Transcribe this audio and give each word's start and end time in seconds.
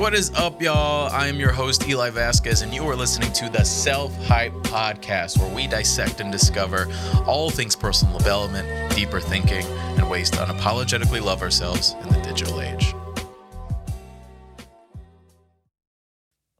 What 0.00 0.14
is 0.14 0.30
up, 0.30 0.62
y'all? 0.62 1.12
I 1.12 1.26
am 1.26 1.38
your 1.38 1.52
host, 1.52 1.86
Eli 1.86 2.08
Vasquez, 2.08 2.62
and 2.62 2.72
you 2.72 2.88
are 2.88 2.96
listening 2.96 3.34
to 3.34 3.50
the 3.50 3.62
Self 3.64 4.16
Hype 4.24 4.54
Podcast, 4.62 5.38
where 5.38 5.54
we 5.54 5.66
dissect 5.66 6.20
and 6.20 6.32
discover 6.32 6.90
all 7.26 7.50
things 7.50 7.76
personal 7.76 8.16
development, 8.16 8.66
deeper 8.96 9.20
thinking, 9.20 9.62
and 9.98 10.08
ways 10.08 10.30
to 10.30 10.38
unapologetically 10.38 11.22
love 11.22 11.42
ourselves 11.42 11.96
in 12.00 12.08
the 12.08 12.18
digital 12.22 12.62
age. 12.62 12.94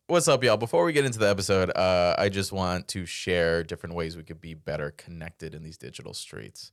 What's 0.06 0.28
up, 0.28 0.44
y'all? 0.44 0.58
Before 0.58 0.84
we 0.84 0.92
get 0.92 1.06
into 1.06 1.18
the 1.18 1.30
episode, 1.30 1.70
uh, 1.70 2.16
I 2.18 2.28
just 2.28 2.52
want 2.52 2.88
to 2.88 3.06
share 3.06 3.64
different 3.64 3.94
ways 3.94 4.18
we 4.18 4.22
could 4.22 4.42
be 4.42 4.52
better 4.52 4.90
connected 4.90 5.54
in 5.54 5.62
these 5.62 5.78
digital 5.78 6.12
streets. 6.12 6.72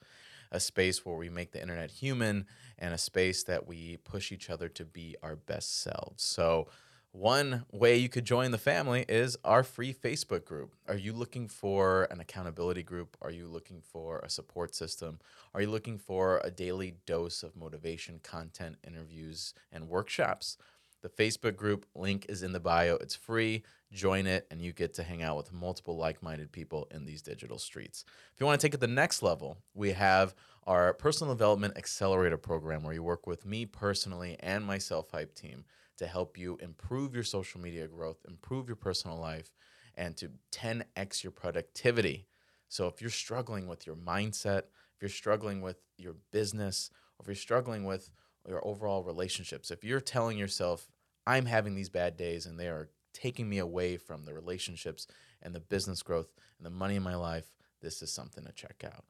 A 0.51 0.59
space 0.59 1.05
where 1.05 1.15
we 1.15 1.29
make 1.29 1.53
the 1.53 1.61
internet 1.61 1.91
human 1.91 2.45
and 2.77 2.93
a 2.93 2.97
space 2.97 3.43
that 3.43 3.67
we 3.67 3.97
push 3.97 4.31
each 4.31 4.49
other 4.49 4.69
to 4.69 4.85
be 4.85 5.15
our 5.23 5.35
best 5.35 5.81
selves. 5.81 6.23
So, 6.23 6.67
one 7.11 7.65
way 7.71 7.97
you 7.97 8.09
could 8.09 8.25
join 8.25 8.51
the 8.51 8.59
family 8.59 9.03
is 9.09 9.37
our 9.43 9.63
free 9.63 9.91
Facebook 9.91 10.45
group. 10.45 10.75
Are 10.87 10.97
you 10.97 11.13
looking 11.13 11.47
for 11.47 12.07
an 12.11 12.19
accountability 12.19 12.83
group? 12.83 13.17
Are 13.21 13.31
you 13.31 13.47
looking 13.47 13.81
for 13.81 14.19
a 14.19 14.29
support 14.29 14.75
system? 14.75 15.19
Are 15.55 15.61
you 15.61 15.69
looking 15.69 15.97
for 15.97 16.39
a 16.43 16.51
daily 16.51 16.93
dose 17.07 17.41
of 17.41 17.55
motivation, 17.55 18.19
content, 18.21 18.75
interviews, 18.85 19.55
and 19.71 19.89
workshops? 19.89 20.57
The 21.01 21.09
Facebook 21.09 21.55
group 21.55 21.85
link 21.95 22.25
is 22.29 22.43
in 22.43 22.51
the 22.51 22.59
bio. 22.59 22.95
It's 22.95 23.15
free. 23.15 23.63
Join 23.91 24.27
it, 24.27 24.45
and 24.51 24.61
you 24.61 24.73
get 24.73 24.93
to 24.95 25.03
hang 25.03 25.23
out 25.23 25.37
with 25.37 25.53
multiple 25.53 25.95
like 25.95 26.21
minded 26.21 26.51
people 26.51 26.87
in 26.91 27.05
these 27.05 27.21
digital 27.21 27.57
streets. 27.57 28.03
If 28.33 28.39
you 28.39 28.45
want 28.45 28.59
to 28.59 28.67
take 28.67 28.73
it 28.73 28.79
the 28.79 28.87
next 28.87 29.23
level, 29.23 29.57
we 29.73 29.91
have 29.93 30.35
our 30.67 30.93
personal 30.93 31.33
development 31.33 31.77
accelerator 31.77 32.37
program 32.37 32.83
where 32.83 32.93
you 32.93 33.01
work 33.01 33.25
with 33.25 33.45
me 33.45 33.65
personally 33.65 34.35
and 34.41 34.65
my 34.65 34.77
self 34.77 35.09
hype 35.11 35.33
team 35.33 35.63
to 35.97 36.05
help 36.05 36.37
you 36.37 36.57
improve 36.61 37.15
your 37.15 37.23
social 37.23 37.59
media 37.59 37.87
growth, 37.87 38.17
improve 38.27 38.67
your 38.67 38.75
personal 38.75 39.17
life, 39.17 39.55
and 39.95 40.15
to 40.17 40.29
10x 40.51 41.23
your 41.23 41.31
productivity. 41.31 42.27
So 42.67 42.87
if 42.87 43.01
you're 43.01 43.09
struggling 43.09 43.67
with 43.67 43.87
your 43.87 43.95
mindset, 43.95 44.63
if 44.95 45.01
you're 45.01 45.09
struggling 45.09 45.61
with 45.61 45.77
your 45.97 46.15
business, 46.31 46.91
or 47.17 47.23
if 47.23 47.27
you're 47.27 47.35
struggling 47.35 47.85
with 47.85 48.11
your 48.47 48.65
overall 48.67 49.03
relationships, 49.03 49.71
if 49.71 49.83
you're 49.83 50.01
telling 50.01 50.37
yourself, 50.37 50.87
I'm 51.25 51.45
having 51.45 51.75
these 51.75 51.89
bad 51.89 52.17
days 52.17 52.45
and 52.45 52.59
they 52.59 52.67
are 52.67 52.89
taking 53.13 53.49
me 53.49 53.57
away 53.57 53.97
from 53.97 54.25
the 54.25 54.33
relationships 54.33 55.07
and 55.41 55.55
the 55.55 55.59
business 55.59 56.03
growth 56.03 56.33
and 56.57 56.65
the 56.65 56.69
money 56.69 56.97
in 56.97 57.03
my 57.03 57.15
life, 57.15 57.53
this 57.81 58.01
is 58.01 58.11
something 58.11 58.43
to 58.43 58.51
check 58.51 58.83
out. 58.85 59.05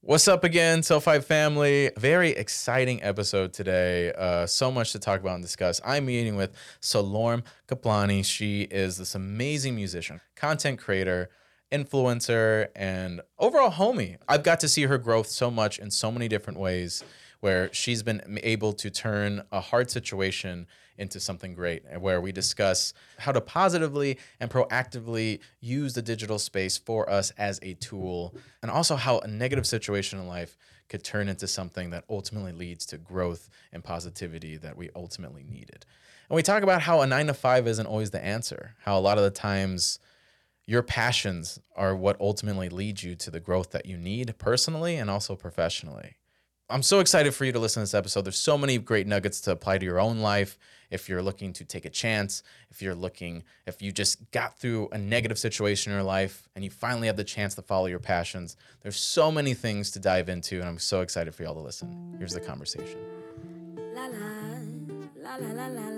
What's 0.00 0.28
up 0.28 0.44
again, 0.44 0.84
Self 0.84 1.06
Hype 1.06 1.24
family? 1.24 1.90
Very 1.98 2.30
exciting 2.30 3.02
episode 3.02 3.52
today. 3.52 4.12
Uh, 4.12 4.46
so 4.46 4.70
much 4.70 4.92
to 4.92 5.00
talk 5.00 5.20
about 5.20 5.34
and 5.34 5.42
discuss. 5.42 5.80
I'm 5.84 6.06
meeting 6.06 6.36
with 6.36 6.54
Salorm 6.80 7.42
Kaplani. 7.66 8.24
She 8.24 8.62
is 8.62 8.96
this 8.96 9.16
amazing 9.16 9.74
musician, 9.74 10.20
content 10.36 10.78
creator, 10.78 11.30
influencer, 11.72 12.68
and 12.76 13.22
overall 13.40 13.72
homie. 13.72 14.18
I've 14.28 14.44
got 14.44 14.60
to 14.60 14.68
see 14.68 14.84
her 14.84 14.98
growth 14.98 15.26
so 15.26 15.50
much 15.50 15.80
in 15.80 15.90
so 15.90 16.12
many 16.12 16.28
different 16.28 16.60
ways 16.60 17.02
where 17.40 17.72
she's 17.72 18.02
been 18.02 18.38
able 18.42 18.72
to 18.72 18.90
turn 18.90 19.42
a 19.52 19.60
hard 19.60 19.90
situation 19.90 20.66
into 20.96 21.20
something 21.20 21.54
great, 21.54 21.84
where 22.00 22.20
we 22.20 22.32
discuss 22.32 22.92
how 23.18 23.30
to 23.30 23.40
positively 23.40 24.18
and 24.40 24.50
proactively 24.50 25.38
use 25.60 25.94
the 25.94 26.02
digital 26.02 26.38
space 26.38 26.76
for 26.76 27.08
us 27.08 27.30
as 27.38 27.60
a 27.62 27.74
tool, 27.74 28.34
and 28.62 28.70
also 28.70 28.96
how 28.96 29.20
a 29.20 29.28
negative 29.28 29.66
situation 29.66 30.18
in 30.18 30.26
life 30.26 30.58
could 30.88 31.04
turn 31.04 31.28
into 31.28 31.46
something 31.46 31.90
that 31.90 32.04
ultimately 32.10 32.52
leads 32.52 32.84
to 32.86 32.98
growth 32.98 33.48
and 33.72 33.84
positivity 33.84 34.56
that 34.56 34.76
we 34.76 34.90
ultimately 34.96 35.44
needed. 35.44 35.86
And 36.28 36.34
we 36.34 36.42
talk 36.42 36.62
about 36.62 36.82
how 36.82 37.00
a 37.00 37.06
nine 37.06 37.28
to 37.28 37.34
five 37.34 37.68
isn't 37.68 37.86
always 37.86 38.10
the 38.10 38.24
answer, 38.24 38.74
how 38.84 38.98
a 38.98 39.00
lot 39.00 39.18
of 39.18 39.24
the 39.24 39.30
times 39.30 40.00
your 40.66 40.82
passions 40.82 41.58
are 41.76 41.96
what 41.96 42.20
ultimately 42.20 42.68
lead 42.68 43.02
you 43.02 43.14
to 43.14 43.30
the 43.30 43.40
growth 43.40 43.70
that 43.70 43.86
you 43.86 43.96
need 43.96 44.34
personally 44.36 44.96
and 44.96 45.08
also 45.08 45.34
professionally. 45.34 46.16
I'm 46.70 46.82
so 46.82 47.00
excited 47.00 47.34
for 47.34 47.46
you 47.46 47.52
to 47.52 47.58
listen 47.58 47.80
to 47.80 47.84
this 47.84 47.94
episode. 47.94 48.26
There's 48.26 48.38
so 48.38 48.58
many 48.58 48.76
great 48.76 49.06
nuggets 49.06 49.40
to 49.42 49.52
apply 49.52 49.78
to 49.78 49.86
your 49.86 49.98
own 49.98 50.18
life. 50.18 50.58
If 50.90 51.08
you're 51.08 51.22
looking 51.22 51.54
to 51.54 51.64
take 51.64 51.86
a 51.86 51.90
chance, 51.90 52.42
if 52.70 52.82
you're 52.82 52.94
looking, 52.94 53.44
if 53.66 53.80
you 53.80 53.90
just 53.90 54.30
got 54.32 54.58
through 54.58 54.90
a 54.92 54.98
negative 54.98 55.38
situation 55.38 55.92
in 55.92 55.96
your 55.96 56.04
life 56.04 56.46
and 56.54 56.62
you 56.62 56.70
finally 56.70 57.06
have 57.06 57.16
the 57.16 57.24
chance 57.24 57.54
to 57.54 57.62
follow 57.62 57.86
your 57.86 57.98
passions, 57.98 58.58
there's 58.82 58.96
so 58.98 59.32
many 59.32 59.54
things 59.54 59.90
to 59.92 59.98
dive 59.98 60.28
into. 60.28 60.60
And 60.60 60.68
I'm 60.68 60.78
so 60.78 61.00
excited 61.00 61.34
for 61.34 61.42
y'all 61.42 61.54
to 61.54 61.60
listen. 61.60 62.14
Here's 62.18 62.34
the 62.34 62.40
conversation. 62.40 63.00
La 63.94 64.04
la, 64.04 65.36
la, 65.36 65.36
la, 65.36 65.66
la 65.68 65.88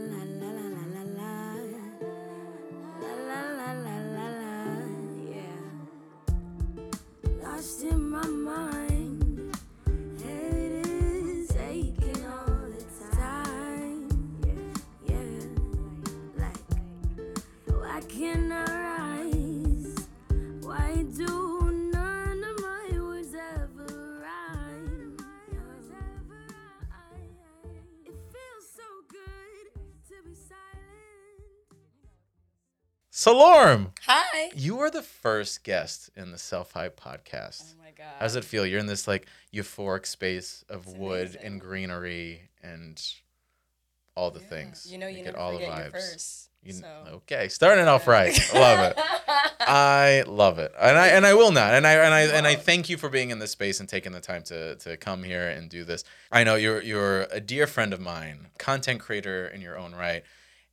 in 7.83 8.11
my 8.11 8.27
mind. 8.27 8.80
Can 18.21 18.53
arise? 18.53 19.97
Why 20.61 21.05
do 21.17 21.91
none 21.91 22.45
of 22.45 22.61
my 22.61 23.01
words 23.01 23.35
ever 23.35 24.21
rhyme? 24.23 25.17
It 28.05 28.13
feels 28.31 28.67
so 28.77 28.83
good 29.09 29.81
to 30.09 30.15
be 30.29 30.35
silent. 30.35 30.61
Salorm. 33.11 33.93
Hi. 34.03 34.51
You 34.55 34.79
are 34.81 34.91
the 34.91 35.01
first 35.03 35.65
guest 35.65 36.11
in 36.15 36.31
the 36.31 36.37
Self 36.39 36.73
Hype 36.73 37.01
podcast. 37.01 37.75
Oh 37.75 37.83
my 37.83 37.91
god. 37.97 38.05
How 38.19 38.27
does 38.27 38.37
it 38.37 38.45
feel? 38.45 38.67
You're 38.67 38.81
in 38.81 38.87
this 38.87 39.09
like 39.09 39.29
euphoric 39.51 40.05
space 40.05 40.63
of 40.69 40.87
It's 40.89 40.95
wood 40.97 41.23
amazing. 41.31 41.43
and 41.45 41.59
greenery 41.61 42.51
and 42.63 43.03
all 44.15 44.31
the 44.31 44.41
Yeah. 44.41 44.47
things. 44.47 44.87
You 44.93 44.99
know, 44.99 45.07
you, 45.07 45.17
get 45.25 45.25
never 45.25 45.39
all 45.39 45.53
the 45.53 45.61
forget 45.61 45.79
your 45.79 45.87
vibes. 45.87 45.93
first. 45.93 46.50
You- 46.63 46.73
so. 46.75 46.87
Okay, 47.13 47.49
starting 47.49 47.89
off 47.89 48.07
right. 48.07 48.39
Love 48.55 48.91
it. 48.91 48.99
I 49.61 50.25
love 50.27 50.59
it, 50.59 50.73
and 50.81 50.99
I 50.99 51.09
and 51.09 51.25
I 51.25 51.35
will 51.35 51.53
not, 51.53 51.75
and 51.75 51.87
I 51.87 51.93
and 51.93 52.13
I 52.15 52.21
and 52.23 52.47
I 52.47 52.55
thank 52.55 52.89
you 52.89 52.97
for 52.97 53.09
being 53.09 53.31
in 53.31 53.39
this 53.39 53.53
space 53.53 53.79
and 53.81 53.89
taking 53.89 54.13
the 54.13 54.21
time 54.21 54.43
to 54.45 54.75
to 54.77 54.97
come 54.97 55.23
here 55.23 55.49
and 55.49 55.71
do 55.71 55.85
this. 55.85 56.03
I 56.33 56.45
know 56.45 56.57
you're 56.57 56.83
you're 56.83 57.23
a 57.31 57.41
dear 57.41 57.67
friend 57.67 57.93
of 57.93 58.01
mine, 58.01 58.49
content 58.59 59.01
creator 59.01 59.47
in 59.47 59.61
your 59.61 59.79
own 59.79 59.95
right, 59.95 60.23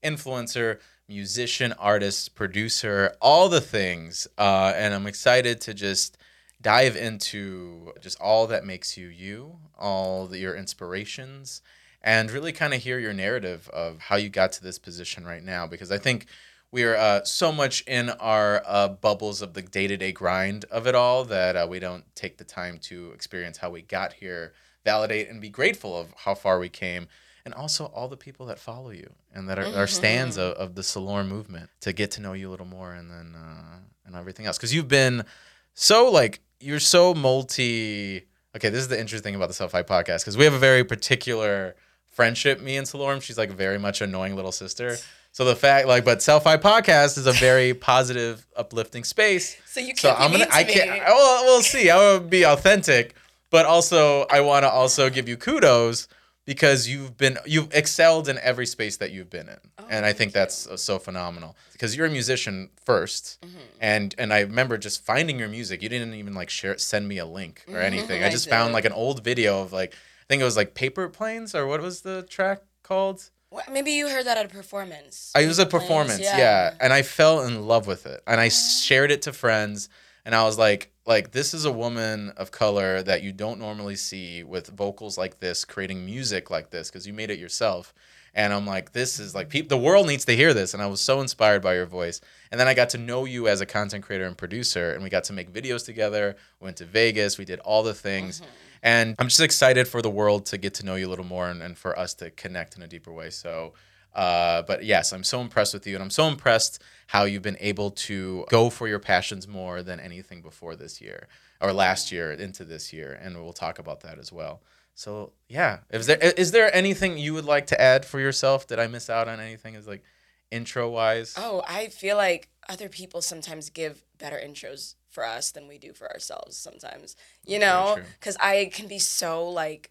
influencer, 0.04 0.80
musician, 1.08 1.74
artist, 1.74 2.34
producer, 2.36 3.16
all 3.22 3.50
the 3.50 3.62
things, 3.62 4.28
uh, 4.38 4.74
and 4.76 4.94
I'm 4.94 5.08
excited 5.08 5.62
to 5.62 5.74
just 5.74 6.18
dive 6.62 6.96
into 6.96 7.94
just 8.02 8.20
all 8.20 8.48
that 8.48 8.66
makes 8.66 8.98
you 8.98 9.08
you, 9.08 9.58
all 9.78 10.26
the, 10.28 10.40
your 10.40 10.56
inspirations, 10.56 11.62
and 12.08 12.32
really 12.32 12.54
kind 12.54 12.74
of 12.74 12.82
hear 12.82 12.98
your 13.00 13.12
narrative 13.12 13.70
of 13.74 14.00
how 14.00 14.16
you 14.16 14.30
got 14.30 14.54
to 14.54 14.64
this 14.64 14.80
position 14.80 15.26
right 15.26 15.44
now, 15.44 15.68
because 15.68 15.92
I 15.92 15.98
think 15.98 16.28
we 16.72 16.86
are 16.86 16.96
uh, 16.96 17.26
so 17.26 17.52
much 17.52 17.84
in 17.86 18.12
our 18.12 18.64
uh, 18.66 18.88
bubbles 18.88 19.42
of 19.42 19.54
the 19.54 19.62
day 19.62 19.88
to 19.88 19.98
day 19.98 20.14
grind 20.14 20.64
of 20.72 20.88
it 20.88 20.96
all 20.96 21.26
that 21.26 21.58
uh, 21.58 21.68
we 21.70 21.80
don't 21.80 22.06
take 22.16 22.38
the 22.38 22.46
time 22.46 22.78
to 22.84 23.12
experience 23.12 23.58
how 23.58 23.70
we 23.70 23.82
got 23.82 24.14
here, 24.14 24.54
validate 24.86 25.28
and 25.30 25.42
be 25.42 25.50
grateful 25.50 26.00
of 26.00 26.14
how 26.16 26.34
far 26.34 26.60
we 26.60 26.70
came, 26.70 27.10
and 27.44 27.54
also 27.54 27.88
all 27.88 28.08
the 28.08 28.16
people 28.16 28.46
that 28.46 28.58
follow 28.58 28.92
you 28.92 29.12
and 29.34 29.50
that 29.50 29.60
are, 29.60 29.68
are 29.76 29.88
stands 29.88 30.38
of, 30.38 30.54
of 30.54 30.76
the 30.76 30.84
Salorm 30.84 31.28
movement 31.28 31.70
to 31.82 31.92
get 31.92 32.12
to 32.12 32.22
know 32.22 32.32
you 32.32 32.48
a 32.48 32.52
little 32.52 32.66
more 32.66 32.94
and 32.94 33.12
then 33.12 33.36
uh, 33.36 33.80
and 34.06 34.16
everything 34.16 34.46
else. 34.46 34.58
Because 34.58 34.74
you've 34.74 34.88
been 34.88 35.26
so 35.74 36.10
like 36.10 36.40
you're 36.62 36.80
so 36.80 37.14
multi. 37.14 38.28
Okay, 38.56 38.70
this 38.70 38.80
is 38.80 38.88
the 38.88 38.98
interesting 38.98 39.32
thing 39.32 39.36
about 39.36 39.50
the 39.50 39.54
Self 39.54 39.74
Hype 39.74 39.90
podcast 39.90 40.22
because 40.22 40.38
we 40.38 40.46
have 40.46 40.54
a 40.54 40.60
very 40.60 40.86
particular 40.86 41.76
friendship. 42.18 42.60
Me 42.60 42.76
and 42.78 42.86
Salorm, 42.88 43.22
she's 43.22 43.38
like 43.38 43.52
very 43.52 43.78
much 43.80 44.02
annoying 44.02 44.36
little 44.36 44.52
sister. 44.52 44.98
So 45.32 45.46
the 45.46 45.56
fact, 45.56 45.88
like, 45.88 46.04
but 46.04 46.22
Self 46.24 46.44
Hype 46.46 46.64
podcast 46.64 47.18
is 47.18 47.28
a 47.28 47.32
very 47.32 47.74
positive, 47.92 48.46
uplifting 48.58 49.04
space. 49.06 49.56
So 49.68 49.80
you 49.80 49.88
can't 49.94 50.00
So 50.00 50.14
I'm 50.18 50.32
gonna, 50.32 50.48
I 50.52 50.64
me. 50.64 50.74
can't. 50.74 50.90
Well, 51.06 51.44
we'll 51.46 51.62
see. 51.62 51.90
I 51.92 51.98
will 51.98 52.20
be 52.20 52.44
authentic, 52.44 53.16
but 53.52 53.66
also 53.66 54.26
I 54.32 54.42
want 54.42 54.64
to 54.64 54.70
also 54.70 55.10
give 55.12 55.30
you 55.30 55.38
kudos 55.38 56.08
because 56.46 56.88
you've 56.88 57.18
been 57.18 57.38
you've 57.46 57.72
excelled 57.82 58.28
in 58.30 58.40
every 58.42 58.66
space 58.66 58.98
that 58.98 59.12
you've 59.12 59.30
been 59.30 59.48
in, 59.56 59.60
and 59.90 60.06
I 60.06 60.10
Oh, 60.10 60.14
think 60.14 60.32
that's 60.34 60.66
uh, 60.66 60.78
so 60.78 60.98
phenomenal 60.98 61.56
because 61.74 61.96
you're 61.96 62.08
a 62.08 62.16
musician 62.22 62.70
1st 62.88 63.38
Mm-hmm. 63.46 63.58
and 63.92 64.16
and 64.18 64.30
I 64.34 64.40
remember 64.42 64.76
just 64.88 65.06
finding 65.06 65.38
your 65.38 65.50
music. 65.50 65.84
You 65.84 65.90
didn't 65.90 66.16
even 66.16 66.34
like 66.42 66.50
share 66.50 66.78
send 66.80 67.04
me 67.08 67.18
a 67.20 67.26
link 67.40 67.56
or 67.72 67.80
anything. 67.92 68.24
I 68.24 68.28
I 68.28 68.30
just 68.38 68.50
found 68.50 68.74
like 68.78 68.86
an 68.86 68.94
old 69.04 69.24
video 69.24 69.62
of 69.62 69.72
like 69.82 69.92
I 69.94 69.98
think 70.30 70.42
it 70.42 70.46
was 70.46 70.58
like 70.58 70.74
Paper 70.74 71.08
Planes 71.10 71.56
or 71.56 71.68
what 71.68 71.82
was 71.82 72.02
the 72.02 72.24
track 72.24 72.62
called? 72.84 73.30
Well, 73.50 73.64
maybe 73.72 73.92
you 73.92 74.10
heard 74.10 74.26
that 74.26 74.38
at 74.38 74.46
a 74.46 74.50
performance. 74.50 75.32
I, 75.34 75.46
was 75.46 75.60
a 75.60 75.66
performance, 75.66 76.20
yeah. 76.20 76.74
And 76.82 76.92
I 76.92 77.02
fell 77.02 77.42
in 77.46 77.66
love 77.66 77.88
with 77.88 78.06
it. 78.06 78.22
And 78.28 78.42
I 78.42 78.50
shared 78.50 79.12
it 79.12 79.22
to 79.24 79.34
friends. 79.34 79.90
and 80.26 80.36
I 80.36 80.44
was 80.44 80.58
like, 80.58 80.92
like 81.06 81.32
this 81.32 81.54
is 81.54 81.64
a 81.64 81.72
woman 81.72 82.32
of 82.36 82.52
color 82.52 83.02
that 83.04 83.24
you 83.24 83.32
don't 83.32 83.60
normally 83.60 83.96
see 83.96 84.44
with 84.44 84.68
vocals 84.68 85.18
like 85.18 85.40
this, 85.40 85.64
creating 85.64 86.06
music 86.06 86.52
like 86.52 86.70
this 86.70 86.90
because 86.90 87.08
you 87.08 87.14
made 87.14 87.30
it 87.30 87.40
yourself. 87.40 87.94
And 88.34 88.54
I'm 88.54 88.68
like, 88.68 88.92
this 88.92 89.18
is 89.20 89.34
like 89.34 89.50
peop 89.50 89.70
the 89.70 89.78
world 89.78 90.06
needs 90.06 90.26
to 90.26 90.36
hear 90.36 90.54
this. 90.54 90.74
And 90.74 90.84
I 90.84 90.88
was 90.88 91.02
so 91.02 91.22
inspired 91.22 91.62
by 91.62 91.76
your 91.76 91.86
voice. 91.86 92.20
And 92.52 92.60
then 92.60 92.68
I 92.68 92.74
got 92.74 92.90
to 92.90 92.98
know 92.98 93.24
you 93.24 93.48
as 93.48 93.62
a 93.62 93.66
content 93.66 94.04
creator 94.04 94.26
and 94.26 94.38
producer, 94.38 94.92
and 94.92 95.02
we 95.02 95.10
got 95.10 95.24
to 95.26 95.34
make 95.34 95.52
videos 95.52 95.86
together. 95.86 96.36
Went 96.60 96.78
to 96.78 96.86
Vegas, 96.86 97.38
we 97.38 97.46
did 97.46 97.60
all 97.62 97.82
the 97.82 97.96
things. 97.96 98.42
Mm-hmm. 98.42 98.52
And 98.84 99.16
I'm 99.20 99.28
just 99.28 99.42
excited 99.42 99.88
for 99.88 100.02
the 100.02 100.10
world 100.10 100.46
to 100.48 100.58
get 100.58 100.74
to 100.76 100.86
know 100.86 100.96
you 100.96 101.08
a 101.08 101.10
little 101.10 101.26
more 101.26 101.50
and, 101.50 101.62
and 101.62 101.78
for 101.78 101.98
us 101.98 102.14
to 102.16 102.32
connect 102.32 102.76
in 102.76 102.84
a 102.84 102.88
deeper 102.88 103.12
way. 103.12 103.30
So, 103.30 103.74
uh, 104.14 104.64
but 104.64 104.84
yes, 104.84 105.14
I'm 105.14 105.24
so 105.24 105.42
impressed 105.42 105.74
with 105.74 105.86
you, 105.86 105.96
and 105.96 106.04
I'm 106.04 106.10
so 106.10 106.28
impressed 106.28 106.82
how 107.08 107.24
you've 107.24 107.44
been 107.44 107.58
able 107.60 107.92
to 107.92 108.46
go 108.50 108.70
for 108.70 108.88
your 108.88 109.00
passions 109.00 109.48
more 109.48 109.84
than 109.84 110.00
anything 110.00 110.42
before 110.42 110.76
this 110.76 111.00
year 111.02 111.28
or 111.62 111.72
last 111.74 112.12
year 112.12 112.32
into 112.32 112.64
this 112.64 112.92
year, 112.92 113.20
and 113.22 113.36
we'll 113.36 113.54
talk 113.54 113.80
about 113.80 114.02
that 114.02 114.20
as 114.20 114.32
well. 114.32 114.62
So 114.96 115.34
yeah, 115.48 115.80
is 115.92 116.08
there 116.08 116.18
is 116.18 116.52
there 116.52 116.76
anything 116.76 117.20
you 117.20 117.36
would 117.36 117.46
like 117.46 117.68
to 117.68 117.80
add 117.80 118.04
for 118.04 118.20
yourself? 118.20 118.66
Did 118.66 118.80
I 118.80 118.88
miss 118.88 119.10
out 119.10 119.28
on 119.28 119.40
anything? 119.40 119.76
Is 119.76 119.88
like 119.88 120.04
intro 120.50 120.90
wise? 120.90 121.36
Oh, 121.38 121.64
I 121.68 121.90
feel 121.90 122.18
like 122.18 122.50
other 122.68 122.90
people 122.90 123.22
sometimes 123.22 123.70
give 123.70 124.04
better 124.18 124.42
intros 124.44 124.96
for 125.18 125.26
us 125.26 125.50
than 125.50 125.68
we 125.68 125.80
do 125.80 125.94
for 125.94 126.12
ourselves 126.14 126.56
sometimes. 126.56 127.16
You 127.44 127.58
know, 127.58 127.98
cuz 128.20 128.38
I 128.40 128.70
can 128.72 128.88
be 128.88 129.00
so 129.00 129.50
like 129.50 129.90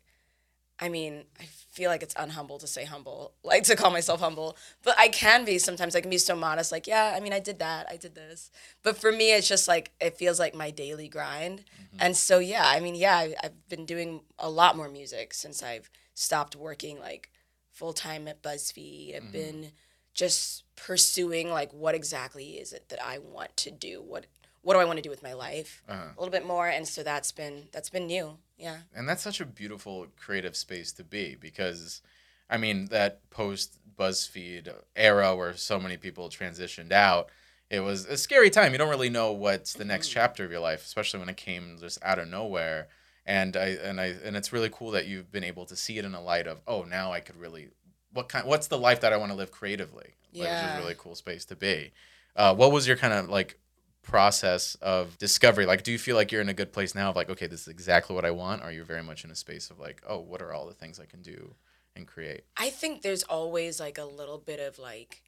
I 0.79 0.89
mean, 0.89 1.25
I 1.41 1.45
feel 1.45 1.91
like 1.91 2.03
it's 2.05 2.15
unhumble 2.15 2.61
to 2.61 2.67
say 2.69 2.85
humble, 2.85 3.35
like 3.43 3.65
to 3.65 3.75
call 3.75 3.91
myself 3.91 4.21
humble, 4.21 4.57
but 4.85 4.95
I 4.97 5.09
can 5.09 5.45
be 5.45 5.59
sometimes. 5.59 5.97
I 5.97 6.01
can 6.01 6.11
be 6.11 6.19
so 6.19 6.37
modest, 6.37 6.71
like, 6.71 6.87
yeah, 6.87 7.15
I 7.17 7.21
mean, 7.21 7.33
I 7.33 7.41
did 7.41 7.59
that, 7.59 7.89
I 7.91 7.97
did 7.97 8.15
this. 8.15 8.51
But 8.85 8.97
for 8.97 9.11
me, 9.11 9.33
it's 9.33 9.49
just 9.49 9.67
like, 9.67 9.93
it 10.01 10.17
feels 10.17 10.39
like 10.39 10.55
my 10.55 10.71
daily 10.71 11.09
grind. 11.09 11.61
Mm-hmm. 11.61 11.97
And 12.01 12.17
so, 12.17 12.39
yeah, 12.39 12.69
I 12.69 12.81
mean, 12.81 12.95
yeah, 12.95 13.17
I, 13.17 13.35
I've 13.43 13.69
been 13.69 13.87
doing 13.87 14.21
a 14.39 14.51
lot 14.51 14.77
more 14.77 14.91
music 14.91 15.33
since 15.33 15.63
I've 15.63 15.91
stopped 16.15 16.55
working 16.55 17.01
like 17.01 17.31
full 17.73 17.95
time 17.95 18.29
at 18.29 18.43
BuzzFeed. 18.43 19.17
I've 19.17 19.23
mm-hmm. 19.23 19.33
been 19.33 19.73
just 20.17 20.65
pursuing 20.77 21.51
like 21.51 21.73
what 21.73 21.95
exactly 21.95 22.53
is 22.53 22.73
it 22.73 22.89
that 22.89 23.05
I 23.05 23.19
want 23.19 23.57
to 23.59 23.71
do? 23.71 24.03
What 24.03 24.27
what 24.67 24.75
do 24.75 24.81
I 24.81 24.85
want 24.85 24.97
to 24.97 25.03
do 25.03 25.11
with 25.11 25.23
my 25.23 25.33
life? 25.33 25.85
Uh-huh. 25.89 26.09
A 26.17 26.21
little 26.21 26.33
bit 26.33 26.45
more, 26.45 26.67
and 26.67 26.89
so 26.89 27.05
that's 27.05 27.31
been 27.31 27.69
that's 27.73 27.89
been 27.89 28.09
new. 28.09 28.39
Yeah. 28.59 28.79
and 28.95 29.07
that's 29.07 29.23
such 29.23 29.41
a 29.41 29.45
beautiful 29.45 30.07
creative 30.19 30.57
space 30.57 30.91
to 30.93 31.05
be 31.05 31.37
because 31.39 32.01
i 32.49 32.57
mean 32.57 32.87
that 32.87 33.29
post 33.29 33.79
buzzfeed 33.99 34.73
era 34.97 35.37
where 35.37 35.55
so 35.55 35.79
many 35.79 35.99
people 35.99 36.31
transitioned 36.31 36.91
out 36.91 37.29
it 37.69 37.81
was 37.81 38.07
a 38.07 38.17
scary 38.17 38.49
time 38.49 38.73
you 38.73 38.79
don't 38.79 38.89
really 38.89 39.11
know 39.11 39.31
what's 39.31 39.75
the 39.75 39.85
next 39.85 40.09
chapter 40.09 40.43
of 40.43 40.51
your 40.51 40.61
life 40.61 40.83
especially 40.87 41.21
when 41.21 41.29
it 41.29 41.37
came 41.37 41.77
just 41.79 41.99
out 42.03 42.19
of 42.19 42.29
nowhere 42.29 42.89
and 43.27 43.59
i 43.59 43.77
and 43.85 44.01
i 44.01 44.15
and 44.25 44.39
it's 44.39 44.55
really 44.55 44.71
cool 44.73 44.91
that 44.93 45.07
you've 45.07 45.31
been 45.31 45.45
able 45.45 45.67
to 45.67 45.77
see 45.77 45.99
it 45.99 46.05
in 46.07 46.15
a 46.15 46.23
light 46.23 46.47
of 46.47 46.63
oh 46.67 46.83
now 46.83 47.13
i 47.13 47.21
could 47.21 47.37
really 47.37 47.69
what 48.15 48.31
kind 48.31 48.47
what's 48.47 48.69
the 48.69 48.79
life 48.79 49.03
that 49.03 49.13
i 49.13 49.19
want 49.19 49.31
to 49.31 49.37
live 49.37 49.51
creatively 49.51 50.15
like, 50.33 50.41
which 50.41 50.49
is 50.49 50.75
a 50.77 50.79
really 50.79 50.95
cool 50.97 51.15
space 51.15 51.45
to 51.45 51.55
be 51.55 51.93
uh, 52.37 52.55
what 52.55 52.73
was 52.73 52.87
your 52.87 52.97
kind 52.97 53.13
of 53.13 53.29
like 53.29 53.59
process 54.07 54.77
of 54.77 55.19
discovery 55.19 55.67
like 55.67 55.83
do 55.83 55.91
you 55.91 55.99
feel 55.99 56.15
like 56.15 56.31
you're 56.31 56.41
in 56.41 56.49
a 56.49 56.55
good 56.55 56.73
place 56.73 56.95
now 56.95 57.11
of 57.11 57.17
like 57.17 57.29
okay 57.29 57.49
this 57.49 57.63
is 57.63 57.69
exactly 57.69 58.15
what 58.15 58.25
i 58.25 58.31
want 58.31 58.63
or 58.63 58.71
you're 58.71 58.85
very 58.85 59.03
much 59.03 59.25
in 59.25 59.33
a 59.33 59.35
space 59.35 59.69
of 59.69 59.81
like 59.81 60.01
oh 60.09 60.21
what 60.21 60.41
are 60.41 60.53
all 60.53 60.65
the 60.65 60.73
things 60.73 61.01
i 61.01 61.05
can 61.05 61.21
do 61.23 61.55
and 61.97 62.07
create 62.07 62.45
I 62.57 62.71
think 62.71 63.03
there's 63.03 63.23
always 63.25 63.81
like 63.81 63.99
a 63.99 64.05
little 64.05 64.39
bit 64.39 64.61
of 64.61 64.79
like, 64.79 65.23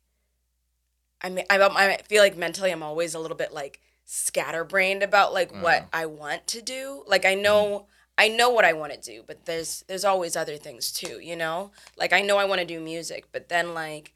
I 1.20 1.30
mean, 1.30 1.44
I, 1.50 1.58
I 1.58 1.96
feel 2.02 2.22
like 2.22 2.36
mentally 2.36 2.70
I'm 2.70 2.82
always 2.82 3.14
a 3.14 3.18
little 3.18 3.36
bit 3.36 3.52
like 3.52 3.80
scatterbrained 4.04 5.02
about 5.02 5.32
like 5.32 5.50
uh-huh. 5.50 5.62
what 5.62 5.88
I 5.92 6.06
want 6.06 6.46
to 6.48 6.62
do. 6.62 7.02
Like 7.06 7.24
I 7.24 7.34
know 7.34 7.66
mm-hmm. 7.66 7.84
I 8.20 8.28
know 8.28 8.50
what 8.50 8.64
I 8.64 8.72
want 8.72 8.92
to 8.92 9.00
do, 9.00 9.22
but 9.26 9.46
there's 9.46 9.84
there's 9.88 10.04
always 10.04 10.36
other 10.36 10.56
things 10.56 10.92
too, 10.92 11.20
you 11.20 11.36
know? 11.36 11.70
Like 11.96 12.12
I 12.12 12.20
know 12.20 12.36
I 12.36 12.44
want 12.44 12.60
to 12.60 12.66
do 12.66 12.80
music, 12.80 13.26
but 13.32 13.48
then 13.48 13.74
like 13.74 14.14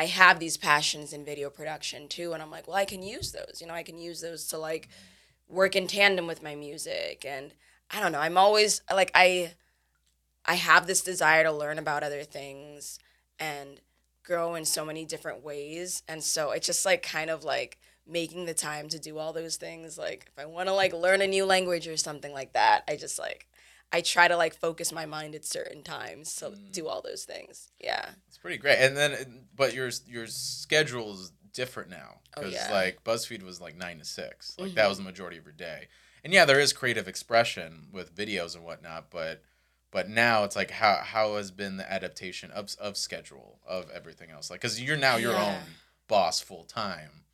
I 0.00 0.06
have 0.06 0.38
these 0.38 0.56
passions 0.56 1.12
in 1.12 1.26
video 1.26 1.50
production 1.50 2.08
too 2.08 2.32
and 2.32 2.42
I'm 2.42 2.50
like, 2.50 2.66
well, 2.66 2.78
I 2.78 2.86
can 2.86 3.02
use 3.02 3.32
those. 3.32 3.58
You 3.60 3.66
know, 3.66 3.74
I 3.74 3.82
can 3.82 3.98
use 3.98 4.22
those 4.22 4.46
to 4.46 4.56
like 4.56 4.88
work 5.46 5.76
in 5.76 5.86
tandem 5.86 6.26
with 6.26 6.42
my 6.42 6.54
music 6.54 7.26
and 7.28 7.52
I 7.90 8.00
don't 8.00 8.12
know. 8.12 8.20
I'm 8.20 8.38
always 8.38 8.80
like 8.90 9.10
I 9.14 9.52
I 10.46 10.54
have 10.54 10.86
this 10.86 11.02
desire 11.02 11.44
to 11.44 11.52
learn 11.52 11.78
about 11.78 12.02
other 12.02 12.22
things 12.22 12.98
and 13.38 13.82
grow 14.24 14.54
in 14.54 14.64
so 14.64 14.86
many 14.86 15.04
different 15.04 15.44
ways. 15.44 16.02
And 16.08 16.24
so 16.24 16.52
it's 16.52 16.66
just 16.66 16.86
like 16.86 17.02
kind 17.02 17.28
of 17.28 17.44
like 17.44 17.78
making 18.06 18.46
the 18.46 18.54
time 18.54 18.88
to 18.88 18.98
do 18.98 19.18
all 19.18 19.34
those 19.34 19.56
things. 19.56 19.98
Like 19.98 20.30
if 20.32 20.42
I 20.42 20.46
want 20.46 20.70
to 20.70 20.74
like 20.74 20.94
learn 20.94 21.20
a 21.20 21.26
new 21.26 21.44
language 21.44 21.86
or 21.86 21.98
something 21.98 22.32
like 22.32 22.54
that, 22.54 22.84
I 22.88 22.96
just 22.96 23.18
like 23.18 23.49
I 23.92 24.00
try 24.02 24.28
to 24.28 24.36
like 24.36 24.54
focus 24.54 24.92
my 24.92 25.06
mind 25.06 25.34
at 25.34 25.44
certain 25.44 25.82
times 25.82 26.34
to 26.36 26.52
do 26.72 26.86
all 26.86 27.02
those 27.02 27.24
things. 27.24 27.68
Yeah. 27.80 28.10
it's 28.28 28.38
pretty 28.38 28.56
great 28.58 28.78
and 28.78 28.96
then 28.96 29.44
but 29.54 29.74
your 29.74 29.90
your 30.06 30.26
schedule 30.26 31.12
is 31.14 31.32
different 31.52 31.90
now 31.90 32.18
Oh, 32.36 32.42
because 32.42 32.52
yeah. 32.54 32.64
Mm-hmm. 32.66 32.72
like 32.74 33.04
buzzfeed 33.04 33.42
was 33.42 33.60
like 33.60 33.76
nine 33.76 33.98
to 33.98 34.04
six 34.04 34.54
like 34.58 34.74
that 34.74 34.88
was 34.88 34.98
the 34.98 35.04
majority 35.04 35.36
of 35.36 35.44
your 35.44 35.52
day 35.52 35.88
and 36.22 36.32
yeah 36.32 36.44
there 36.44 36.60
is 36.60 36.72
creative 36.72 37.08
expression 37.08 37.88
with 37.92 38.14
videos 38.14 38.54
and 38.54 38.64
whatnot 38.64 39.10
but 39.10 39.42
but 39.90 40.08
now 40.08 40.44
it's 40.44 40.54
like 40.54 40.70
how 40.70 41.00
how 41.02 41.34
has 41.34 41.50
been 41.50 41.76
the 41.76 41.92
adaptation 41.92 42.52
of 42.52 42.68
of 42.80 42.96
schedule 42.96 43.58
of 43.66 43.90
everything 43.90 44.30
else 44.30 44.48
like 44.50 44.60
because 44.60 44.80
you're 44.80 44.96
now 44.96 45.16
your 45.16 45.32
Yeah. 45.32 45.56
own 45.56 45.62
boss 46.06 46.40
full 46.40 46.62
time 46.64 47.24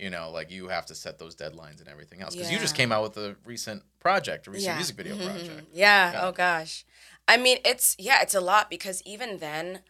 you 0.00 0.10
know 0.10 0.30
like 0.30 0.50
you 0.50 0.68
have 0.68 0.86
to 0.86 0.94
set 0.94 1.18
those 1.18 1.36
deadlines 1.36 1.80
and 1.80 1.88
everything 1.88 2.22
else 2.22 2.34
because 2.34 2.50
you 2.50 2.58
just 2.58 2.74
came 2.74 2.90
out 2.90 3.02
with 3.02 3.16
a 3.16 3.36
recent 3.44 3.82
project 3.98 4.46
a 4.46 4.50
recent 4.50 4.72
yeah. 4.72 4.76
music 4.76 4.96
video 4.96 5.14
Mhm. 5.14 5.24
project 5.24 5.68
Yeah. 5.72 6.12
Yeah. 6.12 6.26
Oh 6.26 6.32
gosh. 6.32 6.84
I 7.28 7.36
mean, 7.36 7.58
it's 7.64 7.94
yeah, 7.96 8.22
it's 8.22 8.34
a 8.34 8.40
lot 8.40 8.68
because 8.68 9.02
even 9.04 9.38
then, 9.38 9.82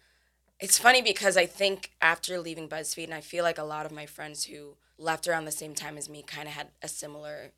it's 0.59 0.79
funny 0.79 1.01
because 1.01 1.39
I 1.39 1.47
think 1.47 1.93
after 2.03 2.39
leaving 2.39 2.69
BuzzFeed, 2.69 3.05
and 3.05 3.15
I 3.15 3.23
feel 3.23 3.45
like 3.45 3.57
a 3.57 3.65
lot 3.65 3.87
of 3.87 3.93
my 3.93 4.05
friends 4.05 4.45
who 4.45 4.77
left 4.99 5.27
around 5.27 5.47
the 5.47 5.53
same 5.53 5.75
time 5.75 5.97
as 5.97 6.07
me 6.07 6.23
kind 6.23 6.47
of 6.47 6.53
had 6.53 6.69
a 6.83 6.89
similar 6.89 7.53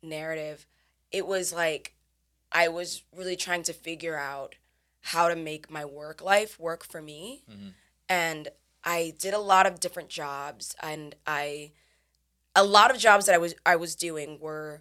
narrative. 0.00 0.66
It 1.10 1.26
was 1.26 1.52
like 1.52 1.94
I 2.52 2.68
was 2.68 3.02
really 3.14 3.34
trying 3.34 3.64
to 3.64 3.72
figure 3.72 4.16
out 4.16 4.54
how 5.00 5.28
to 5.28 5.34
make 5.34 5.70
my 5.70 5.84
work 5.84 6.22
life 6.22 6.58
work 6.60 6.84
for 6.84 7.02
me. 7.02 7.42
And 8.08 8.48
I 8.84 9.14
did 9.18 9.34
a 9.34 9.40
lot 9.40 9.66
of 9.66 9.80
different 9.80 10.08
jobs 10.08 10.76
and 10.80 11.16
I 11.26 11.72
a 12.56 12.64
lot 12.64 12.90
of 12.90 12.98
jobs 12.98 13.26
that 13.26 13.34
I 13.34 13.38
was 13.38 13.54
I 13.64 13.76
was 13.76 13.94
doing 13.94 14.38
were 14.40 14.80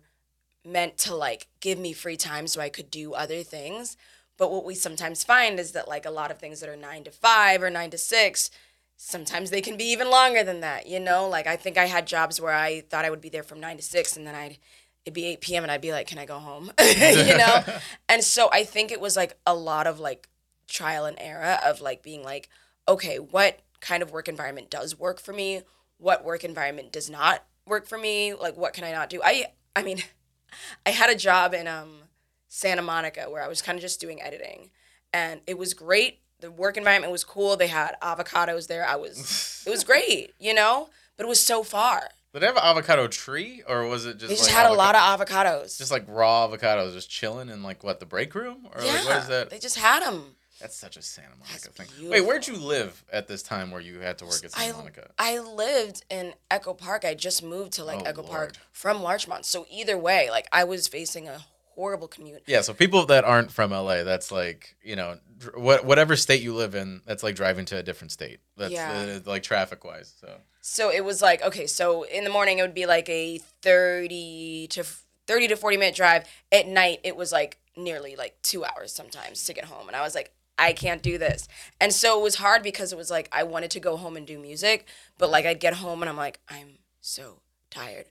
meant 0.65 0.97
to 0.99 1.13
like 1.13 1.47
give 1.59 1.77
me 1.77 1.93
free 1.93 2.17
time 2.17 2.47
so 2.47 2.59
I 2.61 2.69
could 2.69 2.89
do 2.89 3.13
other 3.13 3.43
things. 3.43 3.97
But 4.37 4.51
what 4.51 4.65
we 4.65 4.73
sometimes 4.73 5.23
find 5.23 5.59
is 5.59 5.73
that 5.73 5.87
like 5.87 6.05
a 6.05 6.11
lot 6.11 6.31
of 6.31 6.39
things 6.39 6.59
that 6.61 6.69
are 6.69 6.75
9 6.75 7.03
to 7.03 7.11
5 7.11 7.61
or 7.61 7.69
9 7.69 7.91
to 7.91 7.97
6 7.97 8.49
sometimes 8.97 9.49
they 9.49 9.61
can 9.61 9.75
be 9.75 9.83
even 9.83 10.09
longer 10.09 10.41
than 10.41 10.61
that, 10.61 10.87
you 10.87 11.01
know? 11.01 11.27
Like 11.27 11.47
I 11.47 11.57
think 11.57 11.77
I 11.77 11.85
had 11.85 12.07
jobs 12.07 12.39
where 12.39 12.53
I 12.53 12.79
thought 12.79 13.03
I 13.03 13.09
would 13.09 13.19
be 13.19 13.29
there 13.29 13.43
from 13.43 13.59
9 13.59 13.77
to 13.77 13.83
6 13.83 14.17
and 14.17 14.25
then 14.25 14.35
I'd 14.35 14.57
it'd 15.03 15.13
be 15.13 15.25
8 15.25 15.41
p.m. 15.41 15.63
and 15.63 15.71
I'd 15.71 15.81
be 15.81 15.91
like, 15.91 16.07
"Can 16.07 16.17
I 16.17 16.25
go 16.25 16.39
home?" 16.39 16.71
you 16.81 17.37
know? 17.37 17.63
and 18.09 18.23
so 18.23 18.49
I 18.51 18.63
think 18.63 18.91
it 18.91 19.01
was 19.01 19.15
like 19.15 19.37
a 19.45 19.53
lot 19.53 19.85
of 19.85 19.99
like 19.99 20.27
trial 20.67 21.05
and 21.05 21.17
error 21.19 21.59
of 21.63 21.81
like 21.81 22.01
being 22.01 22.23
like, 22.23 22.49
"Okay, 22.87 23.19
what 23.19 23.59
kind 23.81 24.01
of 24.01 24.11
work 24.11 24.27
environment 24.27 24.71
does 24.71 24.97
work 24.97 25.19
for 25.19 25.33
me? 25.33 25.61
What 25.97 26.23
work 26.25 26.43
environment 26.43 26.91
does 26.91 27.09
not 27.09 27.43
work 27.67 27.87
for 27.87 27.97
me? 27.97 28.33
Like 28.33 28.57
what 28.57 28.73
can 28.73 28.83
I 28.83 28.91
not 28.91 29.09
do?" 29.09 29.21
I 29.23 29.47
I 29.75 29.83
mean, 29.83 30.03
I 30.85 30.91
had 30.91 31.09
a 31.09 31.15
job 31.15 31.53
in 31.53 31.67
um 31.67 32.03
Santa 32.47 32.81
Monica 32.81 33.29
where 33.29 33.43
I 33.43 33.47
was 33.47 33.61
kind 33.61 33.77
of 33.77 33.81
just 33.81 33.99
doing 33.99 34.21
editing, 34.21 34.69
and 35.13 35.41
it 35.47 35.57
was 35.57 35.73
great. 35.73 36.19
The 36.39 36.51
work 36.51 36.77
environment 36.77 37.11
was 37.11 37.23
cool. 37.23 37.55
They 37.57 37.67
had 37.67 37.95
avocados 38.01 38.67
there. 38.67 38.85
I 38.85 38.95
was 38.95 39.63
it 39.65 39.69
was 39.69 39.83
great, 39.91 40.33
you 40.39 40.53
know, 40.53 40.89
but 41.17 41.25
it 41.25 41.29
was 41.29 41.39
so 41.39 41.63
far. 41.63 42.09
Did 42.33 42.41
they 42.41 42.47
have 42.47 42.57
an 42.57 42.63
avocado 42.65 43.07
tree, 43.07 43.63
or 43.65 43.87
was 43.87 44.05
it 44.05 44.17
just? 44.17 44.27
They 44.27 44.35
just 44.35 44.49
like 44.49 44.53
had 44.53 44.69
a 44.69 44.73
lot 44.73 44.93
of 44.93 45.01
avocados. 45.01 45.77
just 45.77 45.89
like 45.89 46.03
raw 46.05 46.45
avocados, 46.45 46.91
just 46.91 47.09
chilling 47.09 47.47
in 47.47 47.63
like 47.63 47.81
what 47.81 48.01
the 48.01 48.05
break 48.05 48.35
room, 48.35 48.67
or 48.75 48.83
yeah, 48.83 48.91
like 48.91 49.05
what 49.05 49.17
is 49.19 49.27
that? 49.29 49.49
they 49.49 49.59
just 49.59 49.77
had 49.77 50.03
them. 50.03 50.35
That's 50.59 50.75
such 50.75 50.95
a 50.97 51.01
Santa 51.01 51.35
Monica 51.37 51.69
thing. 51.71 52.09
Wait, 52.09 52.21
where'd 52.21 52.47
you 52.47 52.55
live 52.55 53.03
at 53.11 53.27
this 53.27 53.43
time 53.43 53.71
where 53.71 53.81
you 53.81 53.99
had 53.99 54.17
to 54.19 54.25
work 54.25 54.43
at 54.45 54.51
I, 54.55 54.65
Santa 54.67 54.77
Monica? 54.77 55.11
I 55.19 55.39
lived 55.39 56.05
in 56.09 56.33
Echo 56.49 56.73
Park. 56.73 57.03
I 57.05 57.13
just 57.13 57.43
moved 57.43 57.73
to 57.73 57.83
like 57.83 57.99
Oh, 57.99 58.09
Echo 58.09 58.23
Park 58.23 58.53
from 58.71 59.01
Larchmont. 59.01 59.45
So 59.45 59.65
either 59.69 59.97
way, 59.97 60.29
like 60.29 60.47
I 60.53 60.63
was 60.63 60.87
facing 60.87 61.27
a 61.27 61.45
horrible 61.75 62.07
commute. 62.07 62.43
Yeah, 62.47 62.61
so 62.61 62.73
people 62.73 63.05
that 63.07 63.25
aren't 63.25 63.51
from 63.51 63.71
LA, 63.71 64.03
that's 64.03 64.31
like 64.31 64.77
you 64.81 64.95
know, 64.95 65.17
what 65.55 65.83
whatever 65.85 66.15
state 66.15 66.41
you 66.41 66.53
live 66.53 66.73
in, 66.73 67.01
that's 67.05 67.21
like 67.21 67.35
driving 67.35 67.65
to 67.65 67.77
a 67.77 67.83
different 67.83 68.11
state. 68.13 68.39
That's 68.55 68.71
Yeah. 68.71 69.17
uh, 69.17 69.29
like 69.29 69.43
traffic 69.43 69.83
wise. 69.83 70.13
So 70.21 70.37
So 70.61 70.89
it 70.89 71.03
was 71.03 71.21
like 71.21 71.41
okay, 71.43 71.67
so 71.67 72.03
in 72.03 72.23
the 72.23 72.29
morning 72.29 72.59
it 72.59 72.61
would 72.61 72.73
be 72.73 72.85
like 72.85 73.09
a 73.09 73.39
thirty 73.61 74.67
to 74.69 74.85
thirty 75.27 75.47
to 75.49 75.57
forty 75.57 75.75
minute 75.77 75.95
drive. 75.95 76.23
At 76.51 76.67
night 76.67 77.01
it 77.03 77.17
was 77.17 77.31
like 77.33 77.57
nearly 77.75 78.15
like 78.15 78.41
two 78.41 78.63
hours 78.63 78.93
sometimes 78.93 79.43
to 79.45 79.53
get 79.53 79.65
home, 79.65 79.87
and 79.87 79.95
I 79.95 80.01
was 80.01 80.15
like. 80.15 80.31
I 80.57 80.73
can't 80.73 81.01
do 81.03 81.17
this. 81.17 81.47
And 81.81 81.91
so 81.93 82.19
it 82.19 82.23
was 82.23 82.35
hard 82.35 82.63
because 82.63 82.91
it 82.93 82.97
was 82.97 83.11
like 83.11 83.27
I 83.31 83.43
wanted 83.43 83.71
to 83.71 83.79
go 83.79 83.97
home 83.97 84.15
and 84.15 84.25
do 84.25 84.39
music, 84.39 84.87
but 85.17 85.29
like 85.29 85.45
I'd 85.45 85.59
get 85.59 85.75
home 85.75 86.01
and 86.01 86.09
I'm 86.09 86.17
like, 86.17 86.39
I'm 86.49 86.79
so 87.01 87.41
tired. 87.69 88.05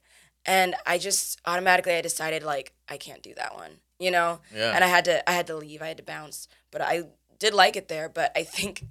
and 0.46 0.74
I 0.86 0.98
just 0.98 1.40
automatically 1.46 1.94
I 1.94 2.02
decided 2.02 2.42
like 2.42 2.74
I 2.88 2.96
can't 2.98 3.22
do 3.22 3.34
that 3.34 3.54
one, 3.54 3.78
you 3.98 4.10
know. 4.10 4.40
Yeah. 4.54 4.72
And 4.74 4.84
I 4.84 4.88
had 4.88 5.04
to 5.06 5.28
I 5.28 5.32
had 5.32 5.46
to 5.46 5.56
leave. 5.56 5.80
I 5.82 5.88
had 5.88 5.96
to 5.96 6.02
bounce, 6.02 6.48
but 6.70 6.82
I 6.82 7.04
did 7.38 7.54
like 7.54 7.76
it 7.76 7.88
there. 7.88 8.08
But 8.10 8.30
I 8.36 8.42
think 8.44 8.84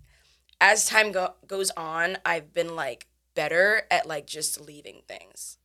as 0.60 0.86
time 0.86 1.12
go- 1.12 1.36
goes 1.46 1.70
on, 1.78 2.18
I've 2.26 2.54
been 2.54 2.76
like 2.76 3.08
better 3.36 3.84
at 3.92 4.08
like 4.08 4.26
just 4.26 4.60
leaving 4.62 5.02
things. 5.08 5.58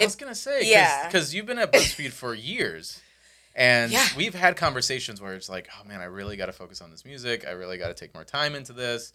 I 0.00 0.04
was 0.04 0.16
gonna 0.16 0.34
say, 0.34 0.68
yeah. 0.68 1.06
because 1.06 1.34
you've 1.34 1.46
been 1.46 1.58
at 1.58 1.72
BuzzFeed 1.72 2.10
for 2.10 2.34
years, 2.34 3.00
and 3.54 3.92
Yeah. 3.92 4.06
we've 4.16 4.34
had 4.34 4.56
conversations 4.56 5.20
where 5.20 5.34
it's 5.34 5.48
like, 5.48 5.68
oh 5.80 5.86
man, 5.88 6.00
I 6.00 6.04
really 6.04 6.36
got 6.36 6.46
to 6.46 6.52
focus 6.52 6.80
on 6.80 6.90
this 6.90 7.04
music. 7.04 7.44
I 7.46 7.52
really 7.52 7.78
got 7.78 7.88
to 7.88 7.94
take 7.94 8.14
more 8.14 8.24
time 8.24 8.54
into 8.54 8.72
this, 8.72 9.12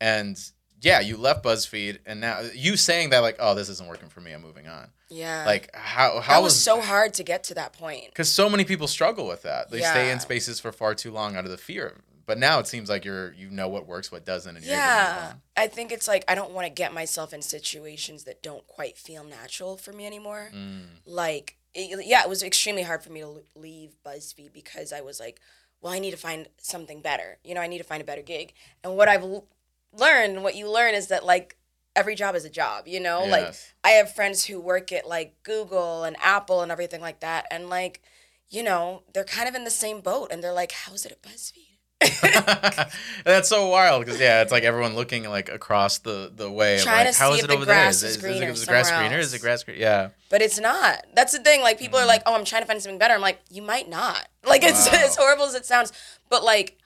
and 0.00 0.38
yeah, 0.80 1.00
you 1.00 1.16
left 1.16 1.44
BuzzFeed, 1.44 1.98
and 2.06 2.20
now 2.20 2.40
you 2.54 2.76
saying 2.76 3.10
that 3.10 3.18
like, 3.18 3.36
oh, 3.40 3.54
this 3.56 3.68
isn't 3.68 3.88
working 3.88 4.08
for 4.08 4.20
me. 4.20 4.32
I'm 4.32 4.42
moving 4.42 4.68
on. 4.68 4.90
Yeah. 5.08 5.44
Like 5.44 5.74
how 5.74 6.20
how 6.20 6.34
that 6.34 6.42
was 6.42 6.60
so 6.62 6.80
hard 6.80 7.14
to 7.14 7.24
get 7.24 7.42
to 7.44 7.54
that 7.54 7.72
point. 7.72 8.06
because 8.08 8.30
so 8.32 8.48
many 8.48 8.64
people 8.64 8.86
struggle 8.86 9.26
with 9.26 9.42
that. 9.42 9.70
They 9.70 9.80
stay 9.80 10.10
in 10.12 10.20
spaces 10.20 10.60
for 10.60 10.70
far 10.70 10.94
too 10.94 11.10
long 11.10 11.36
out 11.36 11.44
of 11.44 11.50
the 11.50 11.56
fear. 11.58 11.96
But 12.26 12.36
now 12.38 12.58
it 12.58 12.66
seems 12.66 12.90
like 12.90 13.06
you're 13.06 13.32
you 13.32 13.48
know 13.50 13.68
what 13.68 13.86
works, 13.86 14.12
what 14.12 14.26
doesn't, 14.26 14.54
and 14.54 14.64
you're 14.64 14.74
able 14.74 14.84
to 14.84 14.92
move 14.92 15.04
Yeah. 15.06 15.32
I 15.56 15.66
think 15.66 15.90
it's 15.92 16.06
like 16.06 16.24
I 16.28 16.34
don't 16.34 16.52
want 16.52 16.66
to 16.66 16.70
get 16.72 16.92
myself 16.92 17.32
in 17.32 17.40
situations 17.42 18.24
that 18.24 18.42
don't 18.42 18.66
quite 18.66 18.98
feel 18.98 19.24
natural 19.24 19.78
for 19.78 19.92
me 19.94 20.04
anymore. 20.06 20.50
Mm. 20.54 20.82
Like, 21.06 21.56
it, 21.78 22.06
yeah, 22.06 22.22
it 22.22 22.28
was 22.28 22.42
extremely 22.42 22.82
hard 22.82 23.02
for 23.02 23.10
me 23.12 23.20
to 23.20 23.42
leave 23.54 23.96
BuzzFeed 24.04 24.52
because 24.52 24.92
I 24.92 25.00
was 25.00 25.20
like, 25.20 25.40
well, 25.80 25.92
I 25.92 25.98
need 25.98 26.10
to 26.10 26.16
find 26.16 26.48
something 26.58 27.00
better. 27.00 27.38
You 27.44 27.54
know, 27.54 27.60
I 27.60 27.66
need 27.68 27.78
to 27.78 27.84
find 27.84 28.02
a 28.02 28.04
better 28.04 28.22
gig. 28.22 28.52
And 28.82 28.96
what 28.96 29.08
I've 29.08 29.22
l- 29.22 29.46
learned, 29.92 30.42
what 30.42 30.56
you 30.56 30.70
learn 30.70 30.94
is 30.94 31.06
that 31.08 31.24
like 31.24 31.56
every 31.94 32.14
job 32.14 32.34
is 32.34 32.44
a 32.44 32.50
job, 32.50 32.86
you 32.88 33.00
know? 33.00 33.24
Like 33.24 33.54
I 33.84 33.90
have 33.90 34.12
friends 34.14 34.44
who 34.46 34.60
work 34.60 34.92
at 34.92 35.06
like 35.08 35.42
Google 35.42 36.04
and 36.04 36.16
Apple 36.22 36.62
and 36.62 36.70
everything 36.72 37.00
like 37.00 37.20
that 37.20 37.46
and 37.50 37.68
like, 37.68 38.02
you 38.50 38.62
know, 38.62 39.02
they're 39.14 39.24
kind 39.24 39.48
of 39.48 39.54
in 39.54 39.64
the 39.64 39.70
same 39.70 40.00
boat 40.00 40.28
and 40.32 40.42
they're 40.42 40.52
like, 40.52 40.72
how's 40.72 41.04
it 41.06 41.12
at 41.12 41.22
BuzzFeed? 41.22 41.67
That's 43.24 43.48
so 43.48 43.68
wild 43.68 44.04
because 44.04 44.20
yeah, 44.20 44.42
it's 44.42 44.52
like 44.52 44.62
everyone 44.62 44.94
looking 44.94 45.28
like 45.28 45.48
across 45.48 45.98
the 45.98 46.30
the 46.34 46.50
way. 46.50 46.78
Trying 46.80 47.06
like, 47.06 47.14
to 47.14 47.18
how 47.20 47.30
see 47.32 47.38
is 47.38 47.38
if 47.40 47.44
it 47.44 47.48
the 47.48 47.54
over 47.56 47.64
grass 47.64 47.96
Is, 47.96 48.02
is 48.04 48.16
it- 48.16 48.20
greener 48.20 48.48
is, 48.48 48.62
it 48.62 48.68
grass 48.68 48.88
somewhere 48.88 49.08
greener? 49.08 49.20
Is 49.20 49.34
it 49.34 49.40
grass 49.40 49.64
green? 49.64 49.78
Yeah. 49.78 50.10
But 50.30 50.42
it's 50.42 50.58
not. 50.60 51.04
That's 51.14 51.32
the 51.32 51.40
thing. 51.40 51.60
Like 51.60 51.78
people 51.78 51.98
are 51.98 52.06
like, 52.06 52.22
"Oh, 52.26 52.34
I'm 52.34 52.44
trying 52.44 52.62
to 52.62 52.66
find 52.68 52.80
something 52.80 52.98
better." 52.98 53.14
I'm 53.14 53.20
like, 53.20 53.40
"You 53.50 53.62
might 53.62 53.88
not." 53.88 54.28
Like 54.46 54.62
it's 54.62 54.86
Wow. 54.90 54.98
as 55.04 55.16
horrible 55.16 55.44
as 55.44 55.54
it 55.54 55.66
sounds, 55.66 55.92
but 56.30 56.42
like 56.44 56.78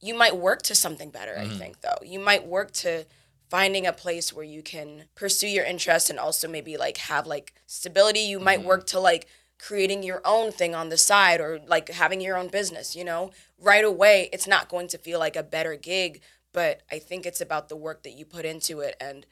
you 0.00 0.14
might 0.14 0.36
work 0.36 0.62
to 0.62 0.74
something 0.74 1.10
better. 1.10 1.34
Mm-hmm. 1.34 1.50
I 1.54 1.58
think 1.58 1.80
though, 1.82 1.98
you 2.02 2.18
might 2.18 2.46
work 2.46 2.72
to 2.72 3.04
finding 3.50 3.86
a 3.86 3.92
place 3.92 4.32
where 4.32 4.44
you 4.44 4.62
can 4.62 5.04
pursue 5.16 5.48
your 5.48 5.64
interests 5.64 6.08
and 6.08 6.18
also 6.18 6.46
maybe 6.48 6.76
like 6.78 6.96
have 6.96 7.26
like 7.26 7.52
stability. 7.66 8.20
You 8.20 8.36
Mm-hmm. 8.38 8.44
might 8.44 8.62
work 8.64 8.86
to 8.88 9.00
like 9.00 9.26
creating 9.60 10.02
your 10.02 10.22
own 10.24 10.50
thing 10.50 10.74
on 10.74 10.88
the 10.88 10.96
side 10.96 11.40
or 11.40 11.60
like 11.66 11.90
having 11.90 12.20
your 12.20 12.36
own 12.36 12.48
business. 12.48 12.96
You 12.96 13.04
know, 13.04 13.30
right 13.60 13.84
away, 13.84 14.28
it's 14.32 14.46
not 14.46 14.68
going 14.68 14.88
to 14.88 14.98
feel 14.98 15.18
like 15.18 15.36
a 15.36 15.42
better 15.42 15.76
gig, 15.76 16.22
but 16.52 16.82
I 16.90 16.98
think 16.98 17.26
it's 17.26 17.40
about 17.40 17.68
the 17.68 17.76
work 17.76 18.02
that 18.04 18.12
you 18.12 18.24
put 18.24 18.44
into 18.44 18.80
it 18.80 18.96
and 19.00 19.26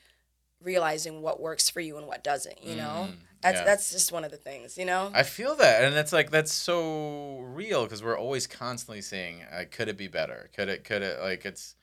realizing 0.63 1.23
what 1.23 1.41
works 1.41 1.71
for 1.71 1.81
you 1.81 1.97
and 1.97 2.07
what 2.07 2.23
doesn't. 2.23 2.63
You 2.63 2.77
know, 2.77 3.09
that's 3.41 3.61
yeah. 3.61 3.65
that's 3.65 3.91
just 3.91 4.13
one 4.13 4.25
of 4.25 4.31
the 4.31 4.37
things. 4.37 4.77
You 4.77 4.85
know. 4.85 5.11
I 5.15 5.23
feel 5.23 5.57
that, 5.57 5.85
and 5.85 5.95
it's 5.97 6.13
like 6.13 6.31
that's 6.31 6.53
so 6.53 7.39
real 7.41 7.85
because 7.85 8.03
we're 8.03 8.19
always 8.19 8.47
constantly 8.47 9.01
saying, 9.01 9.43
uh, 9.53 9.65
"Could 9.71 9.89
it 9.89 9.97
be 9.97 10.09
better? 10.09 10.51
Could 10.55 10.69
it? 10.69 10.85
Could 10.85 11.03
it?" 11.03 11.21
Like 11.21 11.47
it's, 11.47 11.75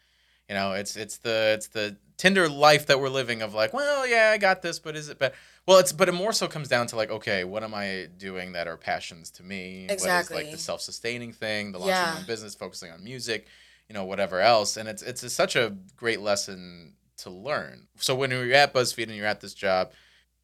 you 0.47 0.55
know, 0.55 0.73
it's 0.73 0.95
it's 0.95 1.17
the 1.17 1.53
it's 1.55 1.67
the 1.67 1.97
Tinder 2.17 2.47
life 2.47 2.85
that 2.87 2.99
we're 2.99 3.09
living 3.09 3.41
of 3.41 3.53
like, 3.53 3.73
well, 3.73 4.07
yeah, 4.07 4.31
I 4.33 4.37
got 4.37 4.61
this, 4.61 4.79
but 4.79 4.95
is 4.95 5.09
it 5.09 5.19
better? 5.19 5.35
Well, 5.67 5.79
it's 5.79 5.91
but 5.91 6.07
it 6.09 6.13
more 6.13 6.31
so 6.31 6.47
comes 6.47 6.67
down 6.67 6.87
to 6.87 6.95
like, 6.95 7.09
okay, 7.09 7.43
what 7.43 7.63
am 7.63 7.73
I 7.73 8.07
doing 8.17 8.51
that 8.51 8.67
are 8.67 8.77
passions 8.77 9.31
to 9.31 9.43
me? 9.43 9.83
What 9.87 9.95
is 9.97 10.03
Exactly. 10.03 10.37
like 10.43 10.51
the 10.51 10.57
self 10.57 10.81
sustaining 10.81 11.33
thing, 11.33 11.71
the 11.71 11.79
launching 11.79 11.95
Yeah. 11.95 12.11
my 12.13 12.19
own 12.19 12.25
business, 12.25 12.53
focusing 12.55 12.91
on 12.91 13.03
music, 13.03 13.47
you 13.89 13.93
know, 13.93 14.03
whatever 14.05 14.41
else, 14.41 14.77
and 14.77 14.87
it's 14.87 15.01
it's 15.01 15.23
a, 15.23 15.29
such 15.29 15.55
a 15.55 15.75
great 15.95 16.21
lesson 16.21 16.93
to 17.17 17.29
learn. 17.29 17.87
So 17.97 18.13
when 18.13 18.29
you're 18.31 18.51
at 18.53 18.73
BuzzFeed 18.73 19.03
and 19.03 19.15
you're 19.15 19.25
at 19.25 19.41
this 19.41 19.53
job, 19.53 19.91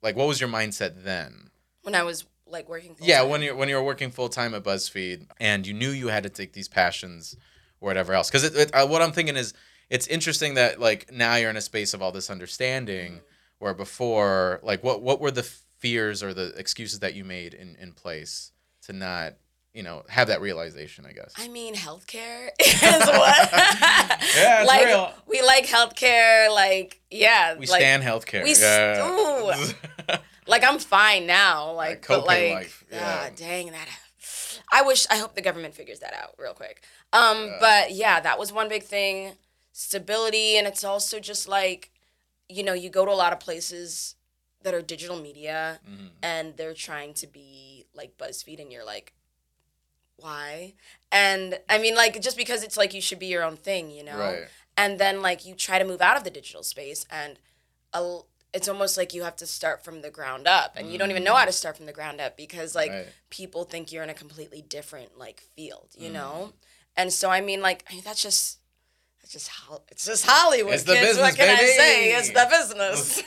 like, 0.01 0.16
what 0.16 0.28
was 0.28 0.40
your 0.40 0.50
mindset 0.50 1.04
then? 1.04 1.50
when 1.84 1.96
I 1.96 2.04
was 2.04 2.25
like 2.46 2.70
working. 2.70 2.96
Yeah, 3.00 3.18
full-time. 3.20 3.30
when 3.32 3.42
you're 3.42 3.56
when 3.56 3.70
you 3.70 3.75
were 3.75 3.84
working 3.84 4.12
full 4.12 4.30
time 4.30 4.54
at 4.54 4.63
BuzzFeed 4.63 5.28
and 5.40 5.66
you 5.66 5.74
knew 5.74 5.90
you 5.90 6.10
had 6.10 6.24
to 6.24 6.30
take 6.30 6.54
these 6.54 6.68
passions 6.68 7.36
or 7.80 7.88
whatever 7.88 8.13
else. 8.13 8.30
Because 8.30 8.44
it, 8.44 8.56
it, 8.56 8.75
uh, 8.75 8.86
what 8.88 9.01
I'm 9.01 9.12
thinking 9.12 9.36
is, 9.36 9.54
it's 9.90 10.06
interesting 10.08 10.54
that 10.56 10.80
like 10.80 11.12
now 11.12 11.36
you're 11.36 11.50
in 11.50 11.58
a 11.58 11.62
space 11.62 11.94
of 11.96 12.01
all 12.01 12.12
this 12.12 12.30
understanding, 12.30 13.22
where 13.62 13.74
before, 13.75 14.60
like, 14.63 14.84
what 14.84 15.01
what 15.01 15.22
were 15.22 15.32
the 15.32 15.44
fears 15.44 16.24
or 16.24 16.34
the 16.34 16.48
excuses 16.58 17.00
that 17.00 17.13
you 17.13 17.24
made 17.24 17.53
in 17.53 17.75
in 17.80 17.91
place 17.91 18.51
to 18.84 18.94
not, 18.94 19.34
you 19.74 19.84
know, 19.84 20.03
have 20.10 20.27
that 20.30 20.41
realization? 20.41 21.06
I 21.06 21.12
guess. 21.12 21.34
I 21.38 21.48
mean, 21.48 21.75
healthcare 21.75 22.50
is 22.60 22.82
what. 22.82 23.51
Yeah, 24.36 24.62
it's 24.62 24.68
like 24.68 24.86
real. 24.86 25.12
we 25.27 25.41
like 25.41 25.65
healthcare. 25.68 26.53
Like 26.53 27.01
yeah, 27.12 27.53
we 27.53 27.68
like, 27.68 27.82
stand 27.82 28.03
healthcare. 28.03 28.44
we 28.44 28.56
yeah. 28.56 30.18
Like 30.48 30.63
I'm 30.63 30.80
fine 30.80 31.27
now. 31.27 31.72
Like 31.74 32.08
but 32.08 32.25
like 32.25 32.53
life, 32.53 32.84
ah, 32.91 32.96
yeah. 32.96 33.30
dang 33.36 33.72
that. 33.72 33.88
I 34.72 34.82
wish. 34.82 35.06
I 35.12 35.18
hope 35.18 35.36
the 35.36 35.41
government 35.41 35.75
figures 35.75 36.00
that 36.00 36.13
out 36.15 36.34
real 36.39 36.53
quick. 36.53 36.84
Um, 37.13 37.51
but 37.60 37.91
yeah, 37.91 38.20
that 38.22 38.39
was 38.39 38.51
one 38.51 38.70
big 38.70 38.84
thing. 38.84 39.34
Stability, 39.72 40.58
and 40.58 40.68
it's 40.68 40.84
also 40.84 41.20
just 41.20 41.48
like, 41.48 41.90
you 42.51 42.63
know, 42.63 42.74
you 42.74 42.89
go 42.89 43.05
to 43.05 43.12
a 43.12 43.13
lot 43.24 43.34
of 43.34 43.39
places 43.39 44.15
that 44.63 44.74
are 44.74 44.81
digital 44.81 45.17
media, 45.20 45.79
Mhm. 45.88 46.10
and 46.22 46.58
they're 46.58 46.74
trying 46.75 47.13
to 47.15 47.27
be 47.27 47.86
like 47.93 48.17
BuzzFeed, 48.17 48.60
and 48.62 48.72
you're 48.72 48.86
like, 48.86 49.13
why? 50.17 50.74
And 51.12 51.60
I 51.67 51.77
mean, 51.79 51.96
like, 51.96 52.22
just 52.22 52.38
because 52.38 52.63
it's 52.63 52.77
like 52.77 52.93
you 52.93 53.01
should 53.01 53.20
be 53.20 53.25
your 53.27 53.43
own 53.43 53.58
thing, 53.58 53.89
you 53.89 54.03
know? 54.03 54.17
Right. 54.17 54.48
And 54.77 55.00
then, 55.00 55.22
like, 55.22 55.46
you 55.46 55.55
try 55.55 55.79
to 55.79 55.86
move 55.86 56.01
out 56.01 56.15
of 56.17 56.24
the 56.24 56.29
digital 56.29 56.63
space, 56.63 57.05
and 57.10 57.39
a, 57.93 58.20
it's 58.53 58.67
almost 58.67 58.98
like 58.98 59.13
you 59.13 59.24
have 59.24 59.36
to 59.38 59.48
start 59.48 59.84
from 59.84 60.01
the 60.01 60.10
ground 60.12 60.48
up, 60.48 60.75
and 60.75 60.91
you 60.91 60.98
don't 61.00 61.10
even 61.12 61.24
know 61.24 61.36
how 61.36 61.46
to 61.46 61.51
start 61.51 61.75
from 61.77 61.88
the 61.88 61.91
ground 61.93 62.22
up 62.22 62.38
because, 62.38 62.75
like, 62.75 62.91
Right. 62.91 63.08
people 63.29 63.63
think 63.63 63.91
you're 63.91 64.03
in 64.03 64.10
a 64.10 64.13
completely 64.13 64.62
different, 64.62 65.17
like, 65.17 65.41
field, 65.55 65.89
you 65.98 66.10
Mm. 66.10 66.13
know? 66.13 66.53
And 66.96 67.12
so, 67.12 67.29
I 67.29 67.41
mean, 67.41 67.62
like, 67.62 67.84
I 67.89 67.93
mean, 67.93 68.03
that's 68.03 68.22
just. 68.22 68.60
That's 69.22 69.34
just 69.34 69.48
Hol- 69.50 69.84
it's 69.90 70.06
just 70.06 70.25
Hollywood. 70.25 70.74
It's 70.74 70.84
the 70.84 70.94
kids. 70.94 71.08
business, 71.18 71.24
what 71.30 71.36
can 71.38 71.50
I 71.50 71.56
say? 71.66 72.13
It's 72.13 72.30
the 72.30 72.48
business. 72.50 73.24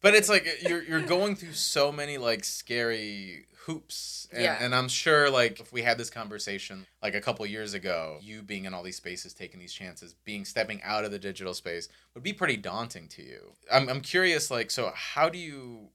But 0.00 0.14
it's 0.14 0.28
like 0.28 0.46
you're 0.68 0.82
you're 0.82 1.00
going 1.00 1.36
through 1.36 1.52
so 1.52 1.92
many 1.92 2.18
like 2.18 2.44
scary 2.44 3.46
hoops, 3.66 4.26
and, 4.32 4.42
Yeah. 4.42 4.58
and 4.60 4.74
I'm 4.74 4.88
sure 4.88 5.30
like 5.30 5.60
if 5.60 5.72
we 5.72 5.82
had 5.82 5.96
this 5.96 6.10
conversation 6.10 6.86
like 7.00 7.14
a 7.14 7.20
couple 7.20 7.46
years 7.46 7.72
ago, 7.74 8.18
you 8.20 8.42
being 8.42 8.64
in 8.64 8.74
all 8.74 8.82
these 8.82 8.96
spaces, 8.96 9.32
taking 9.32 9.60
these 9.60 9.72
chances, 9.72 10.14
being 10.24 10.44
stepping 10.44 10.82
out 10.82 11.04
of 11.04 11.12
the 11.12 11.18
digital 11.20 11.54
space 11.54 11.88
would 12.14 12.24
be 12.24 12.32
pretty 12.32 12.56
daunting 12.56 13.06
to 13.10 13.22
you. 13.22 13.52
I'm 13.72 13.88
I'm 13.88 14.00
curious, 14.00 14.50
like, 14.50 14.70
so 14.72 14.90
how 14.94 15.28
do 15.28 15.38
you 15.38 15.90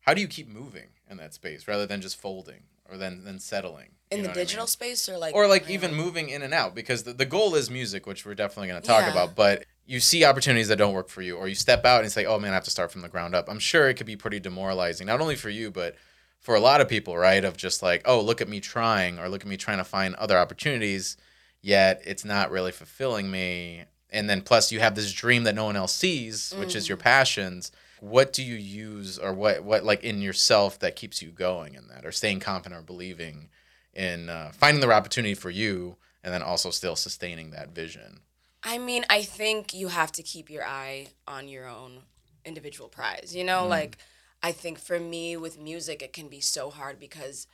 how 0.00 0.14
do 0.14 0.22
you 0.22 0.28
keep 0.28 0.48
moving 0.48 0.88
in 1.10 1.18
that 1.18 1.34
space 1.34 1.68
rather 1.68 1.84
than 1.86 2.00
just 2.00 2.16
folding 2.16 2.62
or 2.90 2.96
then 2.96 3.24
then 3.24 3.38
settling 3.38 3.90
in 4.10 4.18
the 4.18 4.24
know 4.24 4.28
what 4.30 4.36
I 4.36 4.40
digital 4.40 4.62
mean? 4.62 4.68
space, 4.68 5.08
or 5.08 5.18
like, 5.18 5.34
or 5.34 5.48
like 5.48 5.68
even 5.68 5.90
own- 5.90 5.96
moving 5.96 6.28
in 6.28 6.42
and 6.42 6.54
out 6.54 6.74
because 6.74 7.02
the, 7.02 7.12
the 7.12 7.26
goal 7.26 7.54
is 7.54 7.70
music 7.70 8.06
which 8.06 8.24
we're 8.24 8.34
definitely 8.34 8.68
going 8.68 8.80
to 8.80 8.86
talk 8.86 9.02
Yeah. 9.02 9.12
about 9.12 9.34
but 9.34 9.64
you 9.84 10.00
see 10.00 10.24
opportunities 10.24 10.68
that 10.68 10.76
don't 10.76 10.94
work 10.94 11.08
for 11.08 11.22
you 11.22 11.36
or 11.36 11.48
you 11.48 11.54
step 11.54 11.84
out 11.84 12.02
and 12.02 12.12
say 12.12 12.24
oh 12.24 12.38
man 12.38 12.52
i 12.52 12.54
have 12.54 12.64
to 12.64 12.70
start 12.70 12.92
from 12.92 13.02
the 13.02 13.08
ground 13.08 13.34
up. 13.34 13.48
I'm 13.48 13.58
sure 13.58 13.88
it 13.88 13.94
could 13.94 14.06
be 14.06 14.16
pretty 14.16 14.40
demoralizing 14.40 15.06
not 15.06 15.20
only 15.20 15.36
for 15.36 15.50
you 15.50 15.70
but 15.70 15.96
for 16.40 16.54
a 16.54 16.60
lot 16.60 16.80
of 16.80 16.88
people 16.88 17.16
right? 17.16 17.44
Of 17.44 17.56
just 17.56 17.82
like 17.82 18.02
oh 18.04 18.20
look 18.20 18.40
at 18.40 18.48
me 18.48 18.60
trying 18.60 19.18
or 19.18 19.28
look 19.28 19.42
at 19.42 19.48
me 19.48 19.56
trying 19.56 19.78
to 19.78 19.84
find 19.84 20.14
other 20.16 20.38
opportunities 20.38 21.16
yet 21.62 22.00
it's 22.04 22.24
not 22.24 22.50
really 22.50 22.72
fulfilling 22.72 23.30
me. 23.30 23.84
And 24.10 24.30
then 24.30 24.40
plus 24.42 24.70
you 24.70 24.78
have 24.78 24.94
this 24.94 25.12
dream 25.12 25.42
that 25.44 25.54
no 25.56 25.64
one 25.64 25.74
else 25.76 25.94
sees 25.94 26.54
which 26.58 26.76
is 26.76 26.88
your 26.88 26.98
mm. 26.98 27.02
passions 27.02 27.72
what 28.10 28.32
do 28.32 28.42
you 28.42 28.54
use 28.54 29.18
or 29.18 29.32
what 29.32 29.64
what 29.64 29.84
like 29.84 30.02
in 30.04 30.20
yourself 30.22 30.78
that 30.78 30.96
keeps 30.96 31.20
you 31.20 31.30
going 31.30 31.74
in 31.74 31.88
that 31.88 32.04
or 32.04 32.12
staying 32.12 32.40
confident 32.40 32.80
or 32.80 32.84
believing 32.84 33.48
in 33.94 34.28
uh, 34.28 34.50
finding 34.52 34.80
the 34.80 34.88
right 34.88 34.96
opportunity 34.96 35.34
for 35.34 35.50
you 35.50 35.96
and 36.22 36.32
then 36.32 36.42
also 36.42 36.70
still 36.70 36.96
sustaining 36.96 37.50
that 37.50 37.70
vision 37.70 38.20
I 38.66 38.78
mean, 38.78 39.04
I 39.08 39.22
think 39.22 39.72
you 39.72 39.88
have 39.88 40.10
to 40.12 40.24
keep 40.24 40.50
your 40.50 40.64
eye 40.64 41.08
on 41.28 41.46
your 41.46 41.68
own 41.68 42.00
individual 42.44 42.88
prize. 42.88 43.32
You 43.32 43.44
know, 43.44 43.64
like 43.68 43.96
I 44.42 44.50
think 44.50 44.80
for 44.80 44.98
me 44.98 45.36
with 45.36 45.56
music, 45.58 46.02
it 46.02 46.12
can 46.12 46.28
be 46.28 46.40
so 46.40 46.70
hard 46.70 46.98
because 46.98 47.46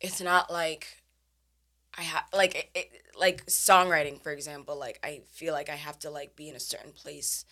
it's 0.00 0.20
not 0.20 0.52
like 0.52 1.02
I 1.96 2.02
have 2.02 2.24
like 2.32 2.56
it, 2.56 2.70
it, 2.74 2.90
like 3.16 3.46
songwriting, 3.46 4.20
for 4.20 4.32
example. 4.32 4.76
Like 4.76 4.98
I 5.04 5.20
feel 5.30 5.54
like 5.54 5.68
I 5.68 5.76
have 5.76 5.96
to 6.00 6.10
like 6.10 6.34
be 6.34 6.48
in 6.48 6.56
a 6.56 6.60
certain 6.60 6.92
place 6.92 7.44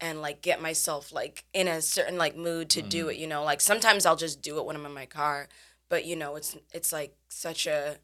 and 0.00 0.20
like 0.20 0.42
get 0.42 0.60
myself 0.60 1.12
like 1.12 1.44
in 1.52 1.68
a 1.68 1.80
certain 1.80 2.18
like 2.18 2.36
mood 2.36 2.68
to 2.70 2.82
do 2.82 3.08
it. 3.08 3.16
You 3.16 3.26
know, 3.26 3.42
like 3.44 3.60
sometimes 3.60 4.06
I'll 4.06 4.16
just 4.16 4.42
do 4.42 4.58
it 4.58 4.64
when 4.66 4.76
I'm 4.76 4.86
in 4.86 4.92
my 4.92 5.06
car, 5.06 5.48
but 5.88 6.04
you 6.04 6.16
know, 6.16 6.36
it's 6.36 6.56
it's 6.72 6.92
like 6.92 7.14
such 7.28 7.66
a 7.66 7.96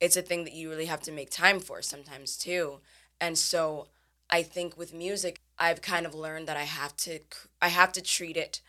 it's 0.00 0.16
a 0.16 0.22
thing 0.22 0.44
that 0.44 0.54
you 0.54 0.70
really 0.70 0.86
have 0.86 1.02
to 1.02 1.12
make 1.12 1.30
time 1.30 1.60
for 1.60 1.82
sometimes 1.82 2.36
too. 2.36 2.80
And 3.20 3.36
so 3.36 3.88
I 4.30 4.42
think 4.42 4.76
with 4.76 4.94
music, 4.94 5.40
I've 5.58 5.82
kind 5.82 6.06
of 6.06 6.14
learned 6.14 6.46
that 6.48 6.56
I 6.56 6.64
have 6.64 6.96
to 6.98 7.20
I 7.60 7.68
have 7.68 7.92
to 7.92 8.02
treat 8.02 8.36
it 8.36 8.60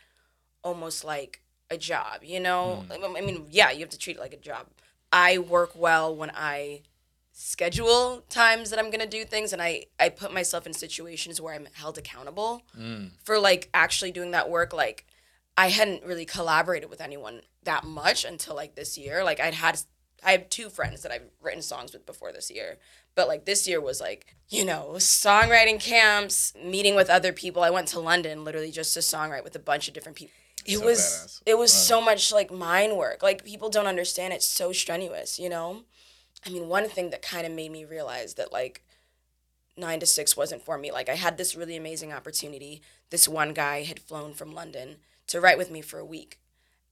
almost 0.62 1.04
like 1.04 1.40
a 1.70 1.76
job, 1.76 2.22
you 2.22 2.40
know? 2.40 2.84
Mm. 2.90 3.16
I 3.16 3.20
mean, 3.20 3.46
yeah, 3.50 3.70
you 3.70 3.80
have 3.80 3.90
to 3.90 3.98
treat 3.98 4.16
it 4.16 4.20
like 4.20 4.34
a 4.34 4.38
job. 4.38 4.66
I 5.12 5.38
work 5.38 5.72
well 5.74 6.14
when 6.14 6.30
I 6.34 6.82
schedule 7.32 8.22
times 8.28 8.70
that 8.70 8.78
I'm 8.78 8.86
going 8.90 9.00
to 9.00 9.06
do 9.06 9.24
things 9.24 9.52
and 9.52 9.60
I 9.62 9.86
I 9.98 10.08
put 10.10 10.32
myself 10.32 10.66
in 10.66 10.72
situations 10.72 11.40
where 11.40 11.54
I'm 11.54 11.66
held 11.74 11.98
accountable 11.98 12.62
Mm. 12.78 13.10
for 13.24 13.38
like 13.38 13.68
actually 13.74 14.12
doing 14.12 14.30
that 14.32 14.48
work 14.50 14.72
like 14.72 15.06
I 15.56 15.68
hadn't 15.68 16.04
really 16.04 16.24
collaborated 16.24 16.88
with 16.88 17.00
anyone 17.00 17.42
that 17.64 17.84
much 17.84 18.24
until 18.24 18.54
like 18.54 18.74
this 18.74 18.96
year. 18.96 19.22
Like 19.24 19.40
I'd 19.40 19.54
had 19.54 19.80
I 20.24 20.32
have 20.32 20.48
two 20.50 20.70
friends 20.70 21.02
that 21.02 21.10
I've 21.12 21.28
written 21.42 21.62
songs 21.62 21.92
with 21.92 22.06
before 22.06 22.32
this 22.32 22.50
year. 22.50 22.78
But 23.14 23.28
like 23.28 23.44
this 23.44 23.66
year 23.68 23.80
was 23.80 24.00
like, 24.00 24.36
you 24.48 24.64
know, 24.64 24.92
songwriting 24.96 25.78
camps, 25.80 26.54
meeting 26.64 26.94
with 26.94 27.10
other 27.10 27.32
people. 27.32 27.62
I 27.62 27.70
went 27.70 27.88
to 27.88 28.00
London 28.00 28.44
literally 28.44 28.70
just 28.70 28.94
to 28.94 29.00
songwrite 29.00 29.44
with 29.44 29.54
a 29.56 29.58
bunch 29.58 29.88
of 29.88 29.94
different 29.94 30.16
people. 30.16 30.32
It 30.64 30.78
So 30.78 30.84
was 30.84 30.98
badass. 31.00 31.42
it 31.44 31.58
was 31.58 31.72
so 31.72 32.00
much 32.00 32.32
like 32.32 32.50
mind 32.50 32.96
work. 32.96 33.22
Like 33.22 33.44
people 33.44 33.68
don't 33.68 33.86
understand 33.88 34.32
it's 34.32 34.46
so 34.48 34.72
strenuous, 34.72 35.38
you 35.38 35.48
know? 35.50 35.82
I 36.44 36.50
mean, 36.50 36.68
one 36.68 36.88
thing 36.88 37.10
that 37.10 37.22
kind 37.22 37.46
of 37.46 37.52
made 37.52 37.70
me 37.70 37.84
realize 37.84 38.34
that 38.34 38.52
like 38.52 38.82
nine 39.76 40.00
to 40.00 40.06
six 40.06 40.36
wasn't 40.36 40.62
for 40.62 40.76
me. 40.78 40.90
Like 40.92 41.08
I 41.08 41.14
had 41.14 41.38
this 41.38 41.56
really 41.56 41.76
amazing 41.76 42.12
opportunity. 42.12 42.82
This 43.10 43.28
one 43.28 43.52
guy 43.52 43.82
had 43.82 44.00
flown 44.00 44.34
from 44.34 44.54
London 44.54 44.96
to 45.28 45.40
write 45.40 45.58
with 45.58 45.70
me 45.70 45.80
for 45.80 45.98
a 45.98 46.04
week. 46.04 46.38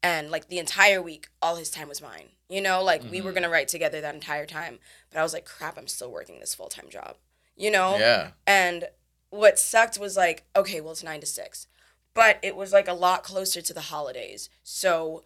And 0.02 0.30
like 0.30 0.49
the 0.49 0.59
entire 0.59 1.02
week, 1.02 1.28
all 1.42 1.57
his 1.57 1.71
time 1.71 1.88
was 1.88 2.00
mine. 2.00 2.30
You 2.49 2.62
know, 2.62 2.83
like 2.83 3.02
we 3.02 3.21
were 3.21 3.30
mm-hmm. 3.30 3.35
gonna 3.42 3.50
write 3.50 3.69
together 3.69 4.00
that 4.00 4.14
entire 4.14 4.47
time. 4.47 4.78
But 5.11 5.21
I 5.21 5.23
was 5.23 5.33
like, 5.33 5.45
crap, 5.45 5.76
I'm 5.76 5.87
still 5.87 6.11
working 6.11 6.40
this 6.40 6.54
full 6.54 6.69
time 6.69 6.88
job. 6.88 7.16
You 7.57 7.71
know? 7.71 7.99
Yeah. 7.99 8.30
And 8.47 8.88
what 9.30 9.59
sucked 9.59 9.99
was 9.99 10.16
like, 10.16 10.45
okay, 10.57 10.80
well, 10.80 10.92
it's 10.92 11.04
nine 11.04 11.21
to 11.21 11.26
six. 11.26 11.66
But 12.14 12.38
it 12.42 12.57
was 12.57 12.73
like 12.73 12.88
a 12.88 12.92
lot 12.92 13.23
closer 13.23 13.61
to 13.61 13.75
the 13.75 13.83
holidays. 13.83 14.49
So 14.62 15.23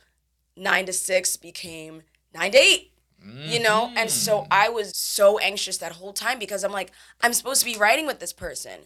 nine 0.56 0.86
to 0.86 0.92
six 0.92 1.36
became 1.36 2.02
nine 2.34 2.52
to 2.52 2.58
eight, 2.58 2.92
you 3.24 3.60
know? 3.60 3.92
And 3.96 4.10
so 4.10 4.40
mm-hmm. 4.40 4.48
I 4.50 4.68
was 4.68 4.96
so 4.96 5.38
anxious 5.38 5.78
that 5.78 5.92
whole 5.92 6.12
time 6.12 6.38
because 6.38 6.64
I'm 6.64 6.72
like, 6.72 6.92
I'm 7.22 7.32
supposed 7.32 7.60
to 7.60 7.66
be 7.66 7.76
writing 7.76 8.06
with 8.06 8.20
this 8.20 8.32
person. 8.32 8.80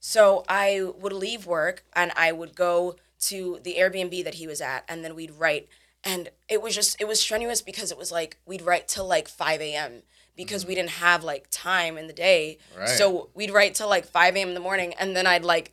So 0.00 0.44
I 0.48 0.90
would 0.98 1.12
leave 1.12 1.46
work 1.46 1.84
and 1.94 2.12
I 2.16 2.32
would 2.32 2.54
go 2.54 2.96
to 3.20 3.58
the 3.62 3.76
Airbnb 3.78 4.24
that 4.24 4.34
he 4.34 4.46
was 4.46 4.60
at 4.60 4.84
and 4.88 5.04
then 5.04 5.14
we'd 5.14 5.30
write. 5.30 5.68
And 6.02 6.28
it 6.48 6.60
was 6.60 6.74
just, 6.74 7.00
it 7.00 7.08
was 7.08 7.20
strenuous 7.20 7.62
because 7.62 7.90
it 7.90 7.96
was 7.96 8.12
like, 8.12 8.36
we'd 8.44 8.62
write 8.62 8.88
till 8.88 9.06
like 9.06 9.28
5 9.28 9.60
a.m. 9.60 10.02
because 10.36 10.66
we 10.66 10.74
mm-hmm. 10.74 10.80
didn't 10.80 10.90
have 10.90 11.24
like 11.24 11.46
time 11.50 11.96
in 11.96 12.06
the 12.06 12.12
day. 12.12 12.58
Right. 12.76 12.88
So 12.88 13.30
we'd 13.34 13.50
write 13.50 13.74
till 13.74 13.88
like 13.88 14.04
5 14.04 14.36
a.m. 14.36 14.48
in 14.48 14.54
the 14.54 14.60
morning 14.60 14.92
and 14.98 15.16
then 15.16 15.26
I'd 15.26 15.44
like 15.44 15.72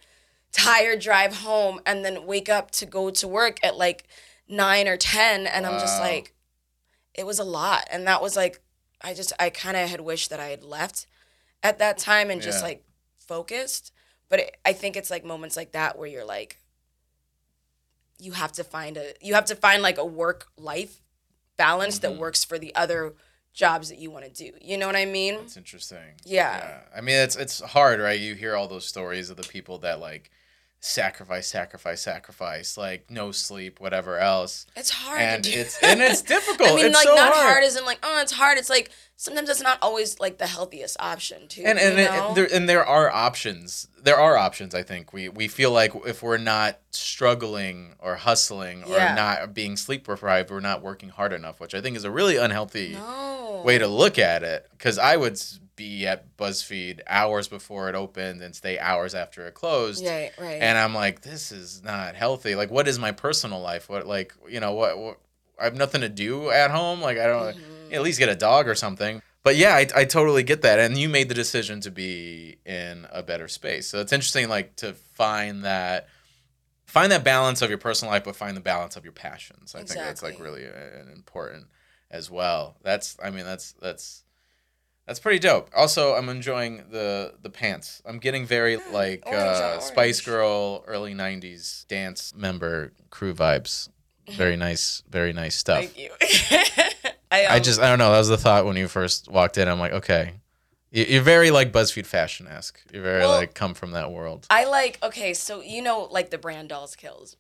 tired 0.52 1.00
drive 1.00 1.38
home 1.38 1.82
and 1.86 2.06
then 2.06 2.26
wake 2.26 2.50
up 2.50 2.72
to 2.72 2.86
go 2.86 3.10
to 3.10 3.28
work 3.28 3.60
at 3.64 3.76
like 3.76 4.08
9 4.48 4.88
or 4.88 4.98
10 4.98 5.48
and 5.48 5.66
I'm 5.66 5.80
just 5.80 6.00
like 6.00 6.34
it 7.14 7.26
was 7.26 7.40
a 7.40 7.44
lot 7.44 7.88
and 7.92 8.08
that 8.08 8.22
was 8.22 8.36
like 8.36 8.62
I 9.02 9.14
just 9.14 9.34
I 9.40 9.50
kind 9.50 9.76
of 9.78 9.90
had 9.90 10.02
wished 10.02 10.30
that 10.30 10.40
I 10.40 10.48
had 10.48 10.64
left 10.64 11.08
at 11.64 11.80
that 11.80 11.98
time 11.98 12.30
and 12.30 12.42
just 12.42 12.60
Yeah. 12.60 12.68
like 12.70 12.84
focused 13.18 13.92
but 14.30 14.40
it, 14.40 14.58
I 14.66 14.74
think 14.74 14.96
it's 14.96 15.10
like 15.10 15.26
moments 15.26 15.56
like 15.58 15.72
that 15.74 15.98
where 15.98 16.08
you're 16.08 16.26
like 16.26 16.58
you 18.20 18.34
have 18.34 18.52
to 18.54 18.64
find 18.64 18.98
a 18.98 19.14
you 19.22 19.34
have 19.34 19.46
to 19.46 19.56
find 19.56 19.82
like 19.82 19.98
a 19.98 20.06
work 20.06 20.48
life 20.58 21.02
balance 21.58 22.00
Mm-hmm. 22.00 22.14
that 22.14 22.20
works 22.20 22.44
for 22.44 22.58
the 22.60 22.74
other 22.76 23.14
jobs 23.54 23.90
that 23.90 23.98
you 24.00 24.10
want 24.10 24.24
to 24.24 24.32
do. 24.32 24.52
You 24.62 24.78
know 24.78 24.88
what 24.88 24.96
I 24.96 25.04
mean? 25.06 25.34
It's 25.36 25.58
interesting. 25.58 26.16
Yeah. 26.24 26.80
I 26.96 27.02
mean, 27.02 27.18
it's 27.18 27.36
it's 27.36 27.60
hard, 27.60 28.00
right? 28.00 28.18
You 28.20 28.34
hear 28.36 28.56
all 28.56 28.68
those 28.68 28.86
stories 28.88 29.30
of 29.30 29.36
the 29.38 29.44
people 29.44 29.80
that 29.80 30.00
like 30.00 30.32
sacrifice, 30.84 31.48
sacrifice, 31.48 32.02
sacrifice, 32.02 32.76
like 32.76 33.10
no 33.10 33.32
sleep, 33.32 33.80
whatever 33.80 34.18
else. 34.18 34.66
It's 34.76 34.90
hard 34.90 35.22
And 35.22 35.46
it's 35.48 35.78
and 35.84 36.02
it's 36.02 36.22
difficult. 36.24 36.72
I 36.72 36.76
mean, 36.76 36.86
it's 36.88 36.96
like 36.96 37.08
so 37.08 37.16
not 37.16 37.34
hard. 37.34 37.48
hard. 37.48 37.64
isn't 37.64 37.86
like 37.86 38.00
oh, 38.04 38.20
it's 38.22 38.32
hard. 38.34 38.58
It's 38.58 38.70
like 38.70 38.90
sometimes 39.16 39.48
it's 39.50 39.62
not 39.62 39.78
always 39.84 40.20
like 40.20 40.40
the 40.40 40.48
healthiest 40.48 40.98
option 41.00 41.48
too. 41.48 41.62
and 41.66 41.78
and, 41.80 42.00
it- 42.00 42.12
know? 42.12 42.34
there 42.34 42.50
and 42.52 42.68
there 42.68 42.86
are 42.86 43.10
options. 43.12 43.88
There 44.04 44.18
are 44.20 44.36
options. 44.36 44.74
I 44.74 44.82
think 44.82 45.14
we 45.14 45.30
we 45.30 45.48
feel 45.48 45.72
like 45.72 45.94
if 46.08 46.24
we're 46.24 46.38
not 46.40 46.80
struggling 46.90 47.94
or 48.00 48.16
hustling 48.16 48.84
or 48.84 48.96
Yeah. 48.98 49.14
not 49.14 49.54
being 49.54 49.78
sleep 49.78 50.08
deprived, 50.08 50.50
we're 50.50 50.60
not 50.60 50.82
working 50.82 51.10
hard 51.10 51.32
enough, 51.32 51.60
which 51.60 51.76
I 51.76 51.82
think 51.82 51.96
is 51.96 52.04
a 52.04 52.12
really 52.12 52.38
unhealthy 52.38 52.94
no 52.94 53.62
way 53.64 53.78
to 53.78 53.88
look 53.88 54.18
at 54.18 54.42
it. 54.42 54.68
Because 54.72 54.98
I 54.98 55.16
would 55.16 55.40
be 55.76 56.06
at 56.06 56.38
BuzzFeed 56.38 57.00
hours 57.08 57.48
before 57.48 57.90
it 57.90 57.96
opened 57.96 58.42
and 58.42 58.56
stay 58.56 58.78
hours 58.78 59.16
after 59.16 59.48
it 59.48 59.54
closed. 59.54 60.04
Yeah, 60.04 60.30
right. 60.40 60.62
And 60.62 60.78
I'm 60.78 60.94
like, 60.94 61.22
this 61.22 61.52
is 61.52 61.82
not 61.84 62.16
healthy. 62.16 62.56
Like, 62.56 62.70
what 62.70 62.88
is 62.88 63.00
my 63.00 63.12
personal 63.12 63.62
life? 63.62 63.90
What, 63.90 64.06
like, 64.06 64.34
you 64.50 64.60
know, 64.60 64.74
what, 64.74 64.98
what 64.98 65.20
I 65.60 65.64
have 65.66 65.76
nothing 65.76 66.02
to 66.02 66.10
do 66.10 66.50
at 66.50 66.72
home. 66.72 67.02
Like, 67.02 67.18
I 67.18 67.28
don't 67.28 67.56
Mm-hmm. 67.56 67.94
at 67.94 68.02
least 68.02 68.20
get 68.20 68.30
a 68.30 68.36
dog 68.36 68.68
or 68.68 68.76
something. 68.76 69.22
But 69.44 69.56
yeah, 69.56 69.76
I, 69.76 69.88
I 69.96 70.06
totally 70.06 70.44
get 70.44 70.62
that. 70.62 70.80
And 70.80 70.98
you 70.98 71.10
made 71.10 71.30
the 71.30 71.36
decision 71.36 71.82
to 71.82 71.92
be 71.92 72.58
in 72.66 73.08
a 73.12 73.24
better 73.24 73.48
space. 73.48 73.88
So 73.88 74.00
it's 74.00 74.14
interesting, 74.14 74.50
like, 74.50 74.76
to 74.78 74.94
find 74.94 75.64
that. 75.66 76.08
Find 76.86 77.10
that 77.14 77.24
balance 77.24 77.62
of 77.62 77.70
your 77.70 77.78
personal 77.78 78.12
life, 78.12 78.26
but 78.26 78.36
find 78.36 78.58
the 78.58 78.60
balance 78.62 78.98
of 78.98 79.06
your 79.06 79.14
passions. 79.14 79.76
I 79.76 79.78
think 79.84 79.92
that's 79.92 80.22
like 80.22 80.42
really 80.42 80.68
uh, 80.68 81.10
important 81.14 81.68
as 82.10 82.30
well. 82.30 82.76
That's, 82.84 83.16
I 83.24 83.30
mean, 83.30 83.46
that's 83.46 83.72
that's 83.82 84.24
that's 85.12 85.20
pretty 85.20 85.40
dope. 85.40 85.70
Also, 85.76 86.14
I'm 86.14 86.30
enjoying 86.30 86.86
the 86.90 87.34
the 87.42 87.50
pants. 87.50 88.02
I'm 88.06 88.18
getting 88.18 88.46
very 88.46 88.78
like 88.94 89.24
orange 89.26 89.42
uh, 89.42 89.80
Spice. 89.82 90.22
Girl 90.22 90.86
early 90.88 91.14
'90s 91.14 91.86
dance 91.88 92.34
member 92.34 92.94
crew 93.10 93.34
vibes. 93.34 93.90
Very 94.30 94.56
nice, 94.56 95.04
very 95.10 95.34
nice 95.34 95.56
stuff. 95.56 95.80
Thank 95.84 95.98
you. 96.00 96.12
I, 97.30 97.44
I 97.46 97.58
um, 97.58 97.64
just 97.64 97.82
I 97.82 97.90
don't 97.90 98.00
know. 98.00 98.10
That 98.14 98.20
was 98.20 98.30
the 98.30 98.38
thought 98.38 98.66
when 98.66 98.78
you 98.78 98.88
first 98.88 99.30
walked 99.30 99.58
in. 99.58 99.68
I'm 99.68 99.80
like, 99.80 99.92
okay, 99.92 100.36
You- 100.92 101.04
you're 101.10 101.22
very 101.24 101.52
like 101.52 101.74
BuzzFeed 101.74 102.06
fashion 102.06 102.48
esque. 102.48 102.80
You're 102.94 103.04
very 103.04 103.20
Well, 103.20 103.32
like 103.38 103.54
come 103.54 103.74
from 103.74 103.92
that 103.92 104.14
world. 104.14 104.48
I 104.50 104.64
like 104.64 104.98
okay, 105.04 105.34
so 105.34 105.62
you 105.62 105.82
know 105.82 106.08
like 106.10 106.30
the 106.30 106.38
brand 106.38 106.70
Dolls 106.70 106.96
Kills, 106.96 107.36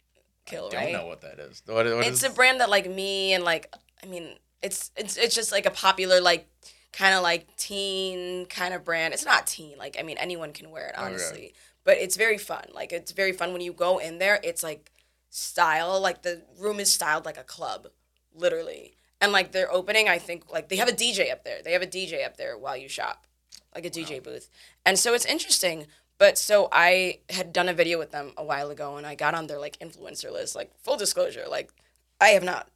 kill 0.45 0.67
Don't 0.69 0.81
right? 0.81 0.91
know 0.91 1.05
what 1.05 1.21
that 1.21 1.39
is. 1.39 1.63
What, 1.65 1.85
what 1.85 2.05
it's 2.05 2.21
is- 2.21 2.31
a 2.31 2.33
brand 2.33 2.59
that 2.59 2.69
like 2.69 2.89
me 2.89 3.31
and 3.31 3.45
like 3.45 3.73
I 4.03 4.07
mean 4.07 4.35
it's 4.61 4.91
it's 4.97 5.15
it's 5.15 5.33
just 5.33 5.53
like 5.53 5.65
a 5.65 5.71
popular 5.71 6.19
like 6.19 6.49
kind 6.93 7.15
of 7.15 7.23
like 7.23 7.55
teen 7.57 8.45
kind 8.47 8.73
of 8.73 8.83
brand. 8.83 9.13
It's 9.13 9.25
not 9.25 9.47
teen 9.47 9.77
like 9.77 9.95
I 9.99 10.03
mean 10.03 10.17
anyone 10.17 10.53
can 10.53 10.71
wear 10.71 10.87
it 10.87 10.95
oh, 10.97 11.05
honestly, 11.05 11.53
but 11.83 11.97
it's 11.97 12.15
very 12.15 12.37
fun. 12.37 12.65
Like 12.73 12.91
it's 12.91 13.11
very 13.11 13.31
fun 13.31 13.53
when 13.53 13.61
you 13.61 13.73
go 13.73 13.97
in 13.97 14.17
there. 14.17 14.39
It's 14.43 14.63
like 14.63 14.91
style 15.29 15.99
like 15.99 16.21
the 16.21 16.43
room 16.59 16.79
is 16.79 16.91
styled 16.91 17.25
like 17.25 17.37
a 17.37 17.43
club, 17.43 17.87
literally. 18.35 18.93
And 19.19 19.31
like 19.31 19.51
their 19.51 19.71
opening, 19.71 20.09
I 20.09 20.17
think 20.17 20.51
like 20.51 20.69
they 20.69 20.77
have 20.77 20.89
a 20.89 20.93
DJ 20.93 21.31
up 21.31 21.43
there. 21.43 21.61
They 21.63 21.73
have 21.73 21.81
a 21.81 21.87
DJ 21.87 22.25
up 22.25 22.37
there 22.37 22.57
while 22.57 22.75
you 22.75 22.89
shop, 22.89 23.27
like 23.73 23.85
a 23.85 23.89
DJ 23.89 24.21
booth. 24.21 24.49
And 24.85 24.97
so 24.97 25.13
it's 25.13 25.25
interesting. 25.25 25.87
But 26.17 26.37
so 26.37 26.69
I 26.71 27.19
had 27.31 27.51
done 27.51 27.67
a 27.67 27.73
video 27.73 27.97
with 27.97 28.11
them 28.11 28.33
a 28.37 28.43
while 28.43 28.69
ago, 28.69 28.97
and 28.97 29.07
I 29.07 29.15
got 29.15 29.33
on 29.33 29.47
their 29.47 29.59
like 29.59 29.79
influencer 29.79 30.31
list. 30.31 30.55
Like 30.55 30.71
full 30.83 30.97
disclosure, 30.97 31.45
like 31.49 31.71
I 32.19 32.29
have 32.29 32.43
not. 32.43 32.67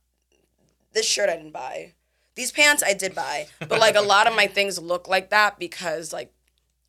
This 0.94 1.06
shirt 1.08 1.30
I 1.30 1.36
didn't 1.36 1.52
buy. 1.52 1.94
These 2.36 2.52
pants 2.52 2.84
I 2.84 2.94
did 2.94 3.16
buy, 3.16 3.48
but 3.60 3.80
like 3.80 3.96
a 3.96 4.02
lot 4.14 4.28
of 4.28 4.36
my 4.36 4.48
things 4.48 4.78
look 4.80 5.08
like 5.08 5.30
that 5.30 5.58
because 5.58 6.12
like 6.12 6.32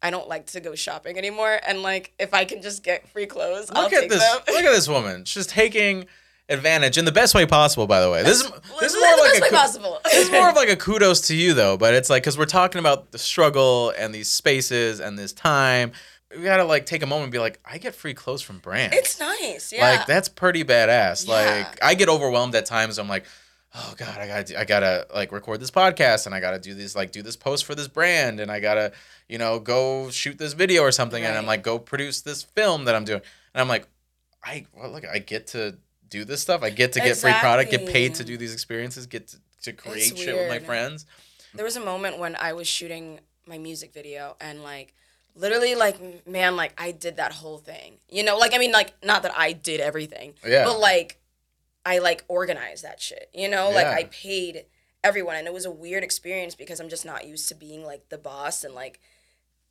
I 0.02 0.10
don't 0.10 0.28
like 0.28 0.46
to 0.48 0.60
go 0.60 0.74
shopping 0.74 1.16
anymore, 1.18 1.58
and 1.66 1.82
like 1.82 2.12
if 2.18 2.34
I 2.34 2.44
can 2.44 2.62
just 2.62 2.82
get 2.82 3.08
free 3.08 3.26
clothes, 3.26 3.70
I'll 3.70 3.84
look 3.84 3.92
at 3.92 4.00
take 4.02 4.10
this. 4.10 4.20
them. 4.20 4.40
Look 4.48 4.64
at 4.64 4.72
this 4.72 4.88
woman. 4.88 5.24
She's 5.24 5.46
taking 5.46 6.06
advantage 6.48 6.96
in 6.96 7.04
the 7.04 7.12
best 7.12 7.34
way 7.34 7.46
possible. 7.46 7.86
By 7.86 8.00
the 8.00 8.10
way, 8.10 8.22
this 8.22 8.40
is 8.40 8.50
this 8.80 8.92
is 8.92 8.94
the 8.94 9.00
more 9.00 9.16
like 9.18 9.32
best 9.32 9.38
a 9.38 9.42
way 9.42 9.50
possible. 9.50 10.00
this 10.04 10.26
is 10.26 10.30
more 10.30 10.48
of 10.48 10.56
like 10.62 10.68
a 10.68 10.76
kudos 10.76 11.22
to 11.22 11.34
you 11.34 11.54
though. 11.54 11.76
But 11.76 11.94
it's 11.94 12.10
like 12.10 12.22
because 12.22 12.36
we're 12.38 12.44
talking 12.46 12.78
about 12.78 13.12
the 13.12 13.18
struggle 13.18 13.92
and 13.96 14.14
these 14.14 14.30
spaces 14.30 15.00
and 15.00 15.18
this 15.18 15.32
time. 15.32 15.92
We 16.36 16.42
gotta 16.42 16.64
like 16.64 16.86
take 16.86 17.02
a 17.02 17.06
moment 17.06 17.24
and 17.24 17.32
be 17.32 17.38
like, 17.38 17.60
I 17.64 17.78
get 17.78 17.94
free 17.94 18.12
clothes 18.12 18.42
from 18.42 18.58
brands. 18.58 18.96
It's 18.96 19.18
nice, 19.18 19.72
yeah. 19.72 19.90
Like 19.90 20.06
that's 20.06 20.28
pretty 20.28 20.64
badass. 20.64 21.26
Yeah. 21.26 21.32
Like 21.32 21.82
I 21.82 21.94
get 21.94 22.08
overwhelmed 22.08 22.54
at 22.56 22.66
times. 22.66 22.98
I'm 22.98 23.08
like, 23.08 23.24
oh 23.76 23.94
god, 23.96 24.18
I 24.18 24.26
gotta, 24.26 24.44
do, 24.44 24.56
I 24.56 24.64
gotta 24.64 25.06
like 25.14 25.32
record 25.32 25.60
this 25.60 25.70
podcast 25.70 26.26
and 26.26 26.34
I 26.34 26.40
gotta 26.40 26.58
do 26.58 26.74
this, 26.74 26.96
like 26.96 27.12
do 27.12 27.22
this 27.22 27.36
post 27.36 27.64
for 27.64 27.74
this 27.74 27.88
brand 27.88 28.40
and 28.40 28.50
I 28.50 28.60
gotta, 28.60 28.92
you 29.28 29.38
know, 29.38 29.58
go 29.58 30.10
shoot 30.10 30.38
this 30.38 30.54
video 30.54 30.82
or 30.82 30.92
something 30.92 31.22
and 31.22 31.36
I'm 31.36 31.44
Right. 31.44 31.48
like, 31.48 31.62
go 31.62 31.78
produce 31.78 32.22
this 32.22 32.42
film 32.42 32.84
that 32.86 32.94
I'm 32.94 33.04
doing 33.04 33.20
and 33.54 33.60
I'm 33.60 33.68
like, 33.68 33.86
I 34.42 34.66
well, 34.74 34.90
look, 34.90 35.04
I 35.06 35.18
get 35.18 35.48
to 35.48 35.76
do 36.08 36.24
this 36.24 36.40
stuff. 36.40 36.62
I 36.62 36.70
get 36.70 36.92
to 36.92 37.00
get 37.00 37.16
free 37.16 37.32
product, 37.32 37.70
get 37.70 37.86
paid 37.86 38.14
to 38.16 38.24
do 38.24 38.36
these 38.36 38.52
experiences, 38.52 39.06
get 39.06 39.28
to, 39.28 39.36
to 39.62 39.72
create 39.72 40.16
shit 40.16 40.34
with 40.34 40.48
my 40.48 40.58
friends. 40.60 41.04
there 41.54 41.64
was 41.64 41.76
a 41.76 41.84
moment 41.84 42.18
when 42.18 42.36
I 42.36 42.52
was 42.52 42.68
shooting 42.68 43.20
my 43.46 43.58
music 43.58 43.92
video 43.92 44.36
and 44.40 44.62
like 44.62 44.94
literally 45.34 45.74
like 45.74 46.26
man 46.26 46.56
like 46.56 46.72
I 46.78 46.92
did 46.92 47.16
that 47.16 47.32
whole 47.32 47.58
thing. 47.58 47.98
You 48.08 48.24
know, 48.24 48.38
like 48.38 48.54
I 48.54 48.58
mean 48.58 48.72
like 48.72 48.94
not 49.04 49.22
that 49.24 49.36
I 49.36 49.52
did 49.52 49.80
everything. 49.80 50.34
Yeah. 50.46 50.64
But 50.64 50.78
like 50.80 51.18
I 51.86 51.98
like 51.98 52.24
organized 52.28 52.84
that 52.84 53.00
shit. 53.00 53.30
You 53.32 53.48
know, 53.48 53.70
like 53.70 53.86
I 53.86 54.04
paid 54.04 54.66
everyone 55.04 55.36
and 55.36 55.46
it 55.46 55.52
was 55.54 55.64
a 55.64 55.70
weird 55.70 56.02
experience 56.02 56.54
because 56.54 56.80
I'm 56.80 56.88
just 56.88 57.06
not 57.06 57.26
used 57.26 57.48
to 57.48 57.54
being 57.54 57.84
like 57.84 58.08
the 58.08 58.18
boss 58.18 58.64
and 58.64 58.74
like 58.74 59.00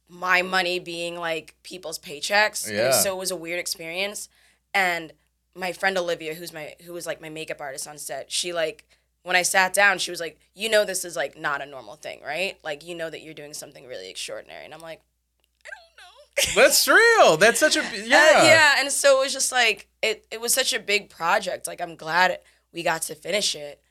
my 0.07 0.41
money 0.41 0.79
being 0.79 1.17
like 1.17 1.55
people's 1.61 1.99
paychecks. 1.99 2.71
Yeah. 2.71 2.91
so 2.91 3.13
it 3.13 3.19
was 3.19 3.31
a 3.31 3.35
weird 3.35 3.59
experience 3.59 4.29
and 4.73 5.11
my 5.55 5.71
friend 5.71 5.97
Olivia, 5.97 6.33
who's 6.33 6.53
my 6.53 6.75
who 6.85 6.93
was 6.93 7.05
like 7.05 7.21
my 7.21 7.29
makeup 7.29 7.61
artist 7.61 7.87
on 7.87 7.97
set, 7.97 8.31
she 8.31 8.53
like 8.53 8.85
when 9.23 9.35
I 9.35 9.41
sat 9.41 9.73
down, 9.73 9.97
she 9.97 10.11
was 10.11 10.19
like, 10.19 10.37
"You 10.53 10.69
know, 10.69 10.85
this 10.85 11.03
is 11.03 11.15
like 11.15 11.37
not 11.37 11.61
a 11.61 11.65
normal 11.65 11.95
thing, 11.95 12.21
right? 12.23 12.59
Like, 12.63 12.85
you 12.85 12.93
know 12.93 13.09
that 13.09 13.23
you're 13.23 13.33
doing 13.33 13.53
something 13.53 13.87
really 13.87 14.09
extraordinary." 14.09 14.65
And 14.65 14.73
I'm 14.73 14.81
like, 14.81 14.99
"I 14.99 15.03
don't 15.03 15.09
know." 15.09 15.14
That's 16.55 16.87
real. 16.87 17.37
That's 17.37 17.59
such 17.59 17.75
a 17.77 17.81
Uh, 17.81 17.89
yeah. 17.93 18.43
yeah, 18.43 18.75
and 18.79 18.91
so 18.91 19.19
it 19.21 19.25
was 19.25 19.33
just 19.33 19.51
like 19.51 19.87
it. 20.01 20.25
It 20.31 20.41
was 20.41 20.53
such 20.53 20.73
a 20.73 20.79
big 20.79 21.09
project. 21.09 21.67
Like 21.67 21.81
I'm 21.81 21.95
glad 21.95 22.39
we 22.73 22.83
got 22.83 23.03
to 23.03 23.15
finish 23.15 23.55
it, 23.55 23.81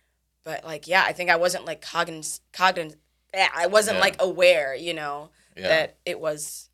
but 0.44 0.64
like 0.64 0.86
yeah, 0.86 1.04
I 1.06 1.12
think 1.12 1.30
I 1.30 1.36
wasn't 1.36 1.64
like 1.64 1.80
cognizant. 1.80 2.40
Cognizant. 2.52 3.00
I 3.34 3.66
wasn't 3.66 3.96
Yeah. 3.96 4.00
like 4.02 4.16
aware, 4.22 4.74
you 4.76 4.94
know, 4.94 5.30
Yeah. 5.56 5.68
that 5.68 5.96
it 6.04 6.20
was 6.20 6.68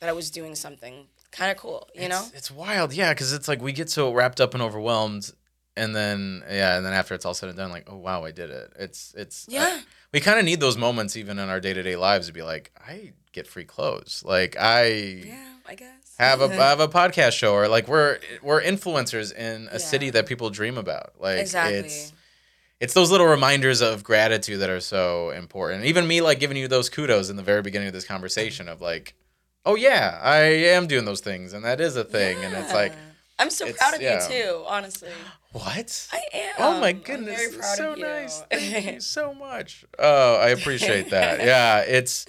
that 0.00 0.08
I 0.08 0.12
was 0.12 0.30
doing 0.30 0.54
something 0.54 1.06
kind 1.32 1.50
of 1.50 1.56
cool, 1.56 1.88
you 1.94 2.08
know. 2.08 2.22
It's, 2.26 2.34
it's 2.36 2.50
wild, 2.50 2.92
yeah, 2.92 3.12
because 3.12 3.32
it's 3.32 3.48
like 3.48 3.60
we 3.62 3.72
get 3.72 3.90
so 3.90 4.12
wrapped 4.12 4.40
up 4.40 4.54
and 4.54 4.62
overwhelmed, 4.62 5.32
and 5.76 5.96
then 5.96 6.44
yeah, 6.48 6.76
and 6.76 6.84
then 6.86 6.92
after 6.92 7.14
it's 7.14 7.24
all 7.24 7.34
said 7.34 7.48
and 7.48 7.58
done, 7.58 7.70
like, 7.70 7.88
oh 7.90 7.96
wow, 7.96 8.24
I 8.24 8.30
did 8.30 8.50
it. 8.50 8.72
It's 8.78 9.14
it's 9.16 9.48
I- 9.48 9.52
Yeah. 9.52 9.80
we 10.12 10.20
kind 10.20 10.38
of 10.38 10.44
need 10.44 10.60
those 10.60 10.76
moments 10.76 11.16
even 11.16 11.38
in 11.38 11.48
our 11.48 11.58
day 11.60 11.72
to 11.72 11.82
day 11.82 11.96
lives 11.96 12.26
to 12.28 12.32
be 12.32 12.42
like, 12.42 12.70
I 12.86 13.14
get 13.34 13.46
free 13.46 13.64
clothes, 13.64 14.22
like 14.24 14.56
I 14.58 14.86
Yeah, 15.26 15.48
I 15.68 15.74
guess. 15.74 16.14
have 16.18 16.40
a 16.40 16.44
I 16.46 16.68
have 16.70 16.80
a 16.80 16.88
podcast 16.88 17.32
show, 17.32 17.52
or 17.52 17.68
like 17.68 17.86
we're 17.88 18.18
we're 18.42 18.62
influencers 18.62 19.34
in 19.34 19.68
a 19.68 19.72
Yeah. 19.74 19.78
city 19.78 20.10
that 20.10 20.26
people 20.26 20.48
dream 20.50 20.78
about. 20.78 21.12
Like 21.20 21.38
exactly. 21.40 21.80
it's 21.80 22.12
it's 22.80 22.94
those 22.94 23.10
little 23.10 23.26
reminders 23.26 23.80
of 23.82 24.02
gratitude 24.04 24.60
that 24.60 24.70
are 24.70 24.80
so 24.80 25.30
important. 25.30 25.84
Even 25.84 26.06
me 26.06 26.20
like 26.22 26.40
giving 26.40 26.56
you 26.56 26.68
those 26.68 26.88
kudos 26.88 27.28
in 27.30 27.36
the 27.36 27.42
very 27.42 27.62
beginning 27.62 27.88
of 27.88 27.94
this 27.94 28.04
conversation 28.04 28.68
of 28.68 28.80
like, 28.80 29.14
oh 29.66 29.74
yeah, 29.74 30.18
I 30.22 30.38
am 30.76 30.86
doing 30.86 31.04
those 31.04 31.20
things 31.20 31.52
and 31.52 31.64
that 31.64 31.80
is 31.80 31.96
a 31.96 32.04
thing. 32.04 32.36
And 32.44 32.52
it's 32.54 32.72
like, 32.72 32.92
I'm 33.38 33.50
so 33.50 33.64
it's- 33.66 33.78
proud 33.78 33.94
of 33.94 34.02
yeah. 34.02 34.28
you 34.28 34.42
too, 34.42 34.64
honestly. 34.66 35.08
what? 35.52 36.08
I 36.12 36.22
am. 36.34 36.54
Oh 36.58 36.80
my 36.80 36.88
I'm 36.90 36.98
goodness. 36.98 37.36
very 37.40 37.52
proud 37.58 37.76
so 37.76 37.92
of 37.92 37.98
you. 37.98 38.04
nice. 38.04 38.42
Thank 38.50 38.86
you 38.94 39.00
so 39.16 39.32
much. 39.34 39.84
Oh, 39.98 40.36
I 40.36 40.48
appreciate 40.50 41.10
that. 41.10 41.40
Yeah, 41.44 41.78
it's 41.80 42.26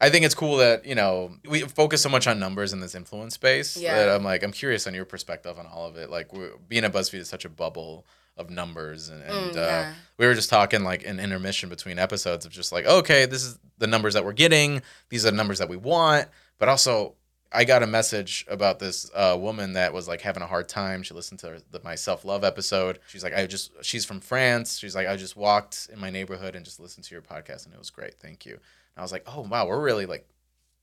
I 0.00 0.10
think 0.10 0.24
it's 0.24 0.34
cool 0.34 0.56
that, 0.58 0.84
you 0.84 0.94
know, 0.94 1.36
we 1.48 1.60
focus 1.60 2.02
so 2.02 2.08
much 2.08 2.26
on 2.26 2.38
numbers 2.38 2.72
in 2.72 2.80
this 2.80 2.94
influence 2.94 3.34
space 3.34 3.76
Yeah. 3.76 3.94
that 3.96 4.08
I'm 4.16 4.24
like 4.24 4.42
I'm 4.42 4.52
curious 4.52 4.86
on 4.86 4.94
your 4.94 5.04
perspective 5.04 5.58
on 5.58 5.66
all 5.66 5.86
of 5.86 5.96
it. 5.96 6.10
Like 6.10 6.32
we're, 6.32 6.52
being 6.68 6.84
at 6.84 6.92
BuzzFeed 6.92 7.18
is 7.20 7.28
such 7.28 7.44
a 7.44 7.48
bubble 7.48 8.04
of 8.36 8.50
numbers 8.50 9.08
and, 9.10 9.22
and 9.22 9.54
Mm, 9.54 9.56
uh, 9.56 9.92
we 10.18 10.26
were 10.26 10.34
just 10.34 10.50
talking 10.50 10.82
like 10.82 11.06
an 11.06 11.20
intermission 11.20 11.68
between 11.68 12.00
episodes 12.00 12.44
of 12.44 12.50
just 12.50 12.72
like 12.72 12.84
okay 12.84 13.26
this 13.26 13.44
is 13.44 13.60
the 13.78 13.86
numbers 13.86 14.14
that 14.14 14.24
we're 14.24 14.32
getting 14.32 14.82
these 15.08 15.24
are 15.24 15.30
the 15.30 15.36
numbers 15.36 15.60
that 15.60 15.68
we 15.68 15.76
want 15.76 16.26
but 16.58 16.68
also 16.68 17.14
i 17.52 17.62
got 17.62 17.84
a 17.84 17.86
message 17.86 18.44
about 18.48 18.80
this 18.80 19.08
uh, 19.14 19.36
woman 19.38 19.74
that 19.74 19.92
was 19.92 20.08
like 20.08 20.20
having 20.20 20.42
a 20.42 20.48
hard 20.48 20.68
time. 20.68 21.04
She 21.04 21.14
listened 21.14 21.38
to 21.40 21.62
the, 21.70 21.80
my 21.84 21.94
self-love 21.94 22.42
episode. 22.42 22.98
She's 23.06 23.22
like 23.22 23.34
i 23.34 23.46
just 23.46 23.70
she's 23.82 24.04
from 24.04 24.18
france. 24.18 24.78
She's 24.78 24.96
like 24.96 25.06
i 25.06 25.14
just 25.14 25.36
walked 25.36 25.88
in 25.92 26.00
my 26.00 26.10
neighborhood 26.10 26.56
and 26.56 26.64
just 26.64 26.80
listened 26.80 27.04
to 27.04 27.14
your 27.14 27.22
podcast 27.22 27.66
and 27.66 27.72
it 27.72 27.78
was 27.78 27.90
great. 27.90 28.14
Thank 28.18 28.44
you 28.46 28.58
i 28.96 29.02
was 29.02 29.12
like 29.12 29.22
oh 29.26 29.40
wow 29.42 29.66
we're 29.66 29.80
really 29.80 30.06
like 30.06 30.26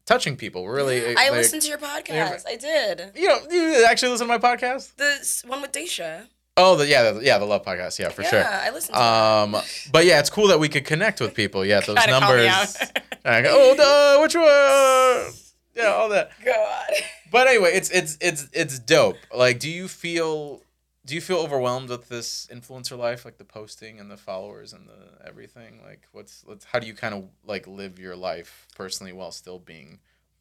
touching 0.06 0.36
people 0.36 0.64
we're 0.64 0.76
really 0.76 1.16
I 1.16 1.30
like, 1.30 1.32
listened 1.34 1.62
to 1.62 1.68
your 1.70 1.78
podcast. 1.78 2.44
I 2.48 2.56
did. 2.56 3.12
you 3.16 3.28
know 3.28 3.40
you 3.50 3.86
actually 3.88 4.12
listen 4.12 4.28
to 4.28 4.38
my 4.38 4.40
podcast 4.40 4.96
The 4.96 5.48
one 5.48 5.62
with 5.62 5.72
Daisha. 5.72 6.28
oh 6.58 6.76
the 6.76 6.88
yeah 6.88 7.12
the, 7.12 7.24
yeah 7.24 7.38
the 7.38 7.46
love 7.46 7.64
podcast 7.64 8.00
yeah 8.00 8.10
for 8.10 8.24
yeah, 8.24 8.30
sure 8.30 8.44
I 8.44 8.70
listened 8.72 8.96
to 8.96 9.02
um, 9.02 9.52
but 9.92 10.06
yeah, 10.06 10.20
it's 10.20 10.30
cool 10.30 10.48
that 10.48 10.60
we 10.60 10.70
could 10.70 10.86
connect 10.86 11.22
with 11.22 11.34
people. 11.34 11.66
Yeah, 11.66 11.80
those 11.86 11.98
Kinda 11.98 12.20
call 12.20 12.36
me 12.36 12.46
numbers. 12.48 12.78
I 13.26 13.42
go, 13.42 13.50
oh, 13.52 13.76
duh, 13.76 14.22
which 14.22 14.36
one? 14.36 15.34
Yeah, 15.76 15.92
all 15.94 16.10
that. 16.10 16.32
God. 16.44 16.90
But 17.32 17.48
anyway, 17.48 17.72
it's 17.74 17.90
it's 17.90 18.18
it's 18.20 18.48
it's 18.54 18.80
dope. 18.80 19.18
Like, 19.36 19.60
do 19.60 19.70
you 19.70 19.88
feel 19.88 20.62
do 21.06 21.16
you 21.16 21.22
feel 21.22 21.38
overwhelmed 21.38 21.90
with 21.90 22.10
this 22.10 22.48
influencer 22.52 22.98
life, 22.98 23.26
like 23.26 23.38
the 23.38 23.46
posting 23.46 24.00
and 24.00 24.12
the 24.12 24.18
followers 24.18 24.74
and 24.74 24.88
the 24.88 25.26
everything? 25.28 25.82
Like, 25.84 26.08
what's 26.12 26.44
let's 26.48 26.66
how 26.66 26.80
do 26.80 26.88
you 26.88 26.94
kind 26.94 27.14
of 27.16 27.28
like 27.46 27.68
live 27.68 27.98
your 28.00 28.16
life 28.16 28.68
personally 28.76 29.12
while 29.14 29.32
still 29.32 29.60
being 29.60 29.88
in 29.88 29.98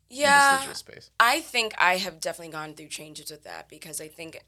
this 0.09 0.18
Yeah. 0.18 0.57
digital 0.57 0.75
space? 0.75 1.11
I 1.18 1.40
think 1.40 1.75
I 1.79 1.96
have 1.96 2.20
definitely 2.20 2.53
gone 2.53 2.75
through 2.75 2.88
changes 2.88 3.31
with 3.31 3.44
that 3.44 3.68
because 3.68 4.01
I 4.01 4.09
think 4.09 4.42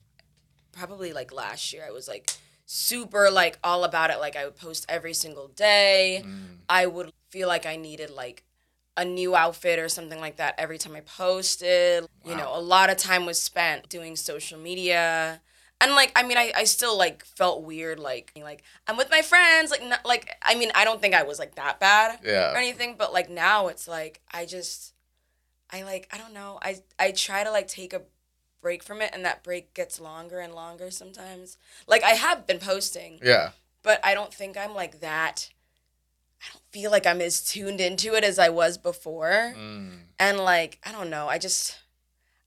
probably 0.72 1.12
like 1.12 1.33
last 1.33 1.72
year 1.72 1.85
I 1.87 1.90
was 1.90 2.09
like 2.09 2.31
super 2.66 3.31
like 3.31 3.59
all 3.64 3.85
about 3.85 4.11
it. 4.11 4.18
Like 4.18 4.37
I 4.37 4.44
would 4.44 4.57
post 4.57 4.85
every 4.88 5.14
single 5.14 5.48
day. 5.48 6.25
Mm, 6.27 6.59
I 6.68 6.87
would 6.87 7.11
feel 7.31 7.48
like 7.48 7.66
I 7.66 7.77
needed 7.77 8.11
like 8.11 8.44
a 8.96 9.05
new 9.05 9.35
outfit 9.35 9.79
or 9.79 9.88
something 9.88 10.20
like 10.20 10.37
that 10.37 10.55
every 10.59 10.77
time 10.77 10.94
I 10.94 11.01
posted. 11.01 12.07
You 12.25 12.37
know, 12.37 12.51
a 12.55 12.61
lot 12.61 12.90
of 12.90 12.98
time 12.98 13.25
was 13.25 13.40
spent 13.40 13.88
doing 13.88 14.16
social 14.16 14.59
media. 14.59 15.40
And 15.82 15.92
like 15.92 16.12
I 16.16 16.22
mean 16.22 16.38
I, 16.38 16.52
I 16.56 16.64
still 16.64 16.96
like 16.96 17.24
felt 17.24 17.64
weird 17.64 17.98
like 17.98 18.32
like 18.40 18.62
I'm 18.86 18.96
with 18.96 19.10
my 19.10 19.20
friends 19.22 19.70
like 19.70 19.82
not, 19.84 20.06
like 20.06 20.30
I 20.40 20.54
mean 20.54 20.70
I 20.74 20.84
don't 20.84 21.00
think 21.02 21.14
I 21.14 21.24
was 21.24 21.38
like 21.38 21.56
that 21.56 21.80
bad 21.80 22.20
yeah. 22.24 22.52
or 22.52 22.56
anything 22.56 22.94
but 22.96 23.12
like 23.12 23.28
now 23.28 23.66
it's 23.68 23.86
like 23.88 24.20
I 24.30 24.46
just 24.46 24.94
I 25.70 25.82
like 25.82 26.08
I 26.12 26.18
don't 26.18 26.32
know 26.32 26.58
I 26.62 26.76
I 26.98 27.10
try 27.10 27.42
to 27.44 27.50
like 27.50 27.66
take 27.68 27.92
a 27.92 28.02
break 28.60 28.82
from 28.84 29.02
it 29.02 29.10
and 29.12 29.24
that 29.24 29.42
break 29.42 29.74
gets 29.74 30.00
longer 30.00 30.38
and 30.38 30.54
longer 30.54 30.90
sometimes 30.90 31.58
like 31.88 32.04
I 32.04 32.10
have 32.10 32.46
been 32.46 32.60
posting 32.60 33.18
Yeah. 33.22 33.50
but 33.82 33.98
I 34.04 34.14
don't 34.14 34.32
think 34.32 34.56
I'm 34.56 34.74
like 34.74 35.00
that. 35.00 35.50
I 36.40 36.44
don't 36.52 36.62
feel 36.72 36.90
like 36.90 37.06
I'm 37.06 37.20
as 37.20 37.40
tuned 37.40 37.80
into 37.80 38.14
it 38.14 38.24
as 38.24 38.38
I 38.38 38.48
was 38.48 38.76
before. 38.76 39.54
Mm, 39.56 39.98
And 40.18 40.38
like, 40.38 40.80
I 40.84 40.90
don't 40.90 41.08
know, 41.10 41.28
I 41.28 41.38
just 41.38 41.78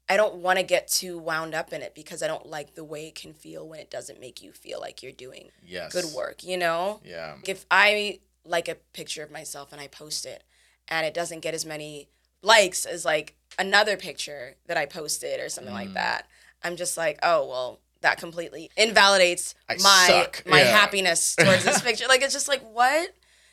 I 0.08 0.18
don't 0.18 0.36
want 0.36 0.60
to 0.60 0.64
get 0.64 0.88
too 0.88 1.18
wound 1.18 1.56
up 1.56 1.74
in 1.74 1.82
it 1.82 1.96
because 1.96 2.22
I 2.22 2.28
don't 2.28 2.46
like 2.46 2.76
the 2.76 2.84
way 2.84 3.08
it 3.08 3.16
can 3.16 3.34
feel 3.34 3.68
when 3.68 3.80
it 3.80 3.90
doesn't 3.90 4.20
make 4.20 4.42
you 4.44 4.52
feel 4.52 4.80
like 4.80 5.02
you're 5.02 5.12
doing 5.12 5.50
yes. 5.66 5.92
good 5.92 6.06
work, 6.16 6.44
you 6.44 6.58
know? 6.58 7.02
Yeah. 7.04 7.36
If 7.48 7.66
I 7.72 8.20
like 8.44 8.68
a 8.68 8.76
picture 8.94 9.24
of 9.24 9.32
myself 9.32 9.72
and 9.72 9.82
I 9.82 9.88
post 9.88 10.26
it 10.28 10.44
and 10.88 11.06
it 11.08 11.14
doesn't 11.16 11.40
get 11.40 11.56
as 11.56 11.66
many 11.66 12.10
likes 12.44 12.86
as 12.86 13.04
like 13.04 13.36
another 13.58 13.98
picture 13.98 14.56
that 14.68 14.78
I 14.78 14.86
posted 14.86 15.40
or 15.40 15.50
something 15.50 15.74
like 15.74 15.90
Mm. 15.90 15.94
that, 15.96 16.28
I'm 16.64 16.76
just 16.76 16.98
like, 16.98 17.18
oh, 17.24 17.48
well, 17.48 17.80
that 18.02 18.20
completely 18.20 18.70
invalidates 18.78 19.56
I 19.68 19.78
my 19.78 20.06
suck. 20.08 20.44
my 20.46 20.60
Yeah. 20.62 20.68
happiness 20.78 21.36
towards 21.36 21.64
this 21.66 21.82
picture. 21.88 22.06
Like 22.08 22.22
it's 22.22 22.34
just 22.34 22.48
like 22.48 22.62
what? 22.62 23.10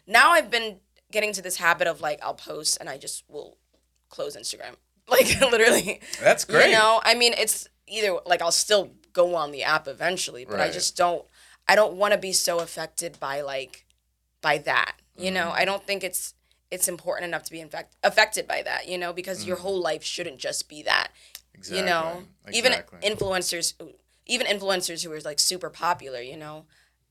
Now 0.06 0.32
I've 0.32 0.50
been 0.50 0.80
getting 1.10 1.32
to 1.32 1.40
this 1.40 1.56
habit 1.56 1.86
of 1.86 2.02
like 2.02 2.20
I'll 2.22 2.34
post 2.34 2.76
and 2.78 2.90
I 2.90 2.98
just 2.98 3.24
will 3.28 3.56
close 4.10 4.36
Instagram. 4.36 4.76
Like 5.08 5.40
literally. 5.40 6.00
That's 6.20 6.44
great. 6.44 6.66
You 6.70 6.72
know, 6.72 7.00
I 7.04 7.14
mean, 7.14 7.34
it's 7.36 7.68
either 7.86 8.16
like 8.24 8.40
I'll 8.40 8.52
still 8.52 8.92
go 9.12 9.34
on 9.34 9.52
the 9.52 9.62
app 9.62 9.86
eventually, 9.88 10.44
but 10.44 10.60
I 10.60 10.70
just 10.70 10.96
don't. 10.96 11.24
I 11.68 11.74
don't 11.74 11.94
want 11.94 12.12
to 12.12 12.18
be 12.18 12.32
so 12.32 12.58
affected 12.60 13.18
by 13.20 13.40
like, 13.42 13.84
by 14.40 14.58
that. 14.58 14.96
You 15.16 15.30
know, 15.30 15.48
Mm. 15.50 15.60
I 15.60 15.64
don't 15.64 15.84
think 15.86 16.02
it's 16.02 16.34
it's 16.70 16.88
important 16.88 17.26
enough 17.28 17.42
to 17.44 17.50
be 17.52 17.60
in 17.60 17.68
fact 17.68 17.94
affected 18.02 18.46
by 18.48 18.62
that. 18.62 18.88
You 18.88 18.96
know, 18.96 19.12
because 19.12 19.44
your 19.44 19.56
Mm. 19.56 19.60
whole 19.60 19.80
life 19.80 20.02
shouldn't 20.04 20.38
just 20.38 20.68
be 20.68 20.82
that. 20.84 21.08
exactly. 21.54 21.78
You 21.80 21.84
know, 21.84 22.24
Exactly. 22.46 22.58
even 23.02 23.16
influencers, 23.16 23.74
even 24.26 24.46
influencers 24.46 25.04
who 25.04 25.12
are 25.12 25.20
like 25.20 25.38
super 25.38 25.68
popular. 25.68 26.20
You 26.22 26.36
know, 26.38 26.64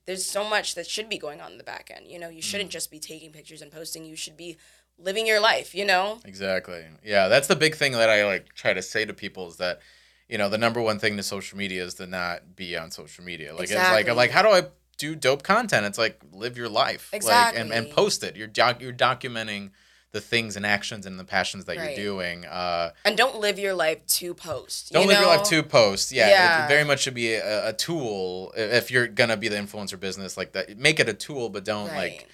there's 0.06 0.26
so 0.26 0.42
much 0.44 0.74
that 0.74 0.86
should 0.88 1.08
be 1.08 1.16
going 1.18 1.40
on 1.40 1.52
in 1.52 1.58
the 1.58 1.64
back 1.64 1.92
end. 1.94 2.08
You 2.08 2.18
know, 2.18 2.28
you 2.28 2.42
shouldn't 2.42 2.70
Mm. 2.70 2.72
just 2.72 2.90
be 2.90 2.98
taking 2.98 3.30
pictures 3.32 3.62
and 3.62 3.70
posting. 3.70 4.04
You 4.04 4.16
should 4.16 4.36
be 4.36 4.56
living 4.98 5.26
your 5.26 5.40
life. 5.40 5.74
You 5.74 5.84
know. 5.84 6.20
Exactly. 6.24 6.84
Yeah, 7.04 7.28
that's 7.28 7.48
the 7.48 7.56
big 7.56 7.74
thing 7.74 7.92
that 7.92 8.10
I 8.10 8.24
like 8.26 8.54
try 8.54 8.72
to 8.72 8.82
say 8.82 9.04
to 9.04 9.12
people 9.14 9.48
is 9.48 9.56
that, 9.56 9.80
you 10.28 10.38
know, 10.38 10.48
the 10.48 10.58
number 10.58 10.80
one 10.80 10.98
thing 10.98 11.16
to 11.16 11.22
social 11.22 11.58
media 11.58 11.84
is 11.84 11.94
to 11.94 12.06
not 12.06 12.56
be 12.56 12.76
on 12.76 12.90
social 12.90 13.24
media. 13.24 13.54
Like 13.54 13.64
it's 13.64 13.74
like 13.74 14.08
I'm 14.08 14.16
like, 14.16 14.30
how 14.30 14.42
do 14.42 14.48
I 14.48 14.62
do 14.98 15.14
dope 15.14 15.42
content? 15.42 15.86
It's 15.86 15.98
like 15.98 16.20
live 16.32 16.56
your 16.56 16.68
life. 16.68 17.10
Like 17.12 17.58
and, 17.58 17.72
and 17.72 17.90
post 17.90 18.22
it. 18.22 18.36
You're 18.36 18.46
doc- 18.46 18.80
you're 18.80 18.92
documenting 18.92 19.70
the 20.12 20.20
things 20.20 20.56
and 20.56 20.66
actions 20.66 21.06
and 21.06 21.18
the 21.18 21.24
passions 21.24 21.64
that 21.64 21.78
Right. 21.78 21.96
you're 21.96 22.04
doing. 22.14 22.44
Uh 22.44 22.90
And 23.06 23.16
don't 23.16 23.40
live 23.40 23.58
your 23.58 23.72
life 23.72 24.04
to 24.18 24.34
post. 24.34 24.92
don't 24.92 25.04
you 25.04 25.08
live 25.08 25.20
your 25.20 25.28
life 25.28 25.48
to 25.48 25.62
post. 25.62 26.12
Yeah, 26.12 26.28
Yeah. 26.28 26.64
it 26.66 26.68
very 26.68 26.84
much 26.84 27.00
should 27.00 27.14
be 27.14 27.32
a, 27.32 27.68
a 27.70 27.72
tool 27.72 28.52
if 28.54 28.90
you're 28.90 29.06
gonna 29.06 29.38
be 29.38 29.48
the 29.48 29.56
influencer 29.56 29.98
business 29.98 30.36
like 30.36 30.52
that. 30.52 30.76
Make 30.78 31.00
it 31.00 31.08
a 31.08 31.14
tool, 31.14 31.48
but 31.48 31.64
don't 31.64 31.88
like 31.88 31.96
Right. 31.96 32.20
l- 32.20 32.26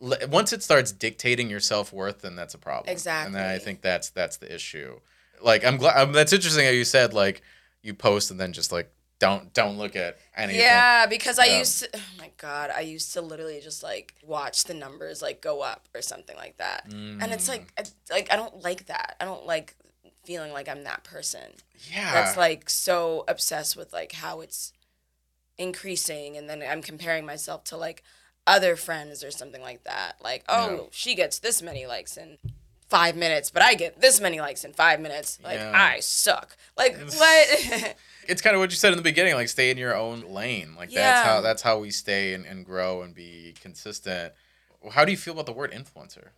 once 0.00 0.52
it 0.52 0.62
starts 0.62 0.92
dictating 0.92 1.48
your 1.48 1.60
self 1.60 1.92
worth, 1.92 2.20
then 2.22 2.36
that's 2.36 2.54
a 2.54 2.58
problem. 2.58 2.92
Exactly. 2.92 3.26
And 3.26 3.34
then 3.34 3.46
I 3.46 3.58
think 3.58 3.80
that's 3.80 4.10
that's 4.10 4.36
the 4.36 4.54
issue. 4.54 5.00
Like 5.40 5.64
I'm 5.64 5.76
glad 5.76 5.96
um, 5.98 6.12
that's 6.12 6.32
interesting 6.32 6.64
how 6.64 6.70
you 6.70 6.84
said 6.84 7.12
like 7.14 7.42
you 7.82 7.94
post 7.94 8.30
and 8.30 8.38
then 8.40 8.52
just 8.52 8.72
like 8.72 8.90
don't 9.18 9.52
don't 9.54 9.78
look 9.78 9.96
at 9.96 10.18
anything. 10.36 10.60
Yeah, 10.60 11.06
because 11.06 11.38
I 11.38 11.46
used 11.46 11.80
to. 11.80 11.88
Oh 11.94 12.00
my 12.18 12.30
god, 12.36 12.70
I 12.74 12.80
used 12.80 13.12
to 13.14 13.22
literally 13.22 13.60
just 13.62 13.82
like 13.82 14.14
watch 14.22 14.64
the 14.64 14.74
numbers 14.74 15.22
like 15.22 15.40
go 15.40 15.62
up 15.62 15.88
or 15.94 16.02
something 16.02 16.36
like 16.36 16.58
that, 16.58 16.86
and 16.90 17.32
it's 17.32 17.46
Mm. 17.46 17.52
like, 17.52 17.72
I, 17.78 17.84
like 18.12 18.32
I 18.32 18.36
don't 18.36 18.62
like 18.62 18.86
that. 18.86 19.16
I 19.20 19.24
don't 19.24 19.46
like 19.46 19.74
feeling 20.24 20.52
like 20.52 20.68
I'm 20.68 20.82
that 20.84 21.04
person 21.04 21.52
yeah, 21.90 22.12
that's 22.12 22.36
like 22.36 22.68
so 22.68 23.24
obsessed 23.28 23.76
with 23.76 23.92
like 23.92 24.12
how 24.12 24.40
it's 24.40 24.72
increasing, 25.58 26.36
and 26.36 26.48
then 26.48 26.62
I'm 26.68 26.82
comparing 26.82 27.24
myself 27.24 27.64
to 27.64 27.76
like 27.76 28.02
other 28.46 28.76
friends 28.76 29.24
or 29.24 29.30
something 29.30 29.62
like 29.62 29.84
that. 29.84 30.16
Like, 30.22 30.44
oh, 30.48 30.70
Yeah. 30.70 30.80
she 30.90 31.14
gets 31.14 31.38
this 31.38 31.62
many 31.62 31.86
likes 31.86 32.16
in 32.16 32.38
five 32.88 33.16
minutes, 33.16 33.50
but 33.50 33.62
I 33.62 33.74
get 33.74 34.00
this 34.00 34.20
many 34.20 34.40
likes 34.40 34.64
in 34.64 34.72
five 34.72 35.00
minutes. 35.00 35.38
Like, 35.42 35.58
Yeah. 35.58 35.72
I 35.74 36.00
suck. 36.00 36.56
Like, 36.76 36.96
what? 37.16 37.96
it's 38.28 38.42
kind 38.42 38.54
of 38.54 38.60
what 38.60 38.70
you 38.70 38.76
said 38.76 38.92
in 38.92 38.96
the 38.96 39.02
beginning, 39.02 39.34
like 39.34 39.48
stay 39.48 39.70
in 39.70 39.78
your 39.78 39.94
own 39.96 40.22
lane. 40.32 40.74
Like 40.76 40.90
that's 40.90 41.26
how 41.26 41.40
that's 41.40 41.62
how 41.62 41.78
we 41.78 41.90
stay 41.90 42.34
and, 42.34 42.44
and 42.46 42.64
grow 42.64 43.02
and 43.02 43.14
be 43.14 43.54
consistent. 43.60 44.32
How 44.92 45.04
do 45.04 45.10
you 45.10 45.16
feel 45.18 45.34
about 45.34 45.46
the 45.46 45.52
word 45.52 45.72
influencer? 45.72 46.28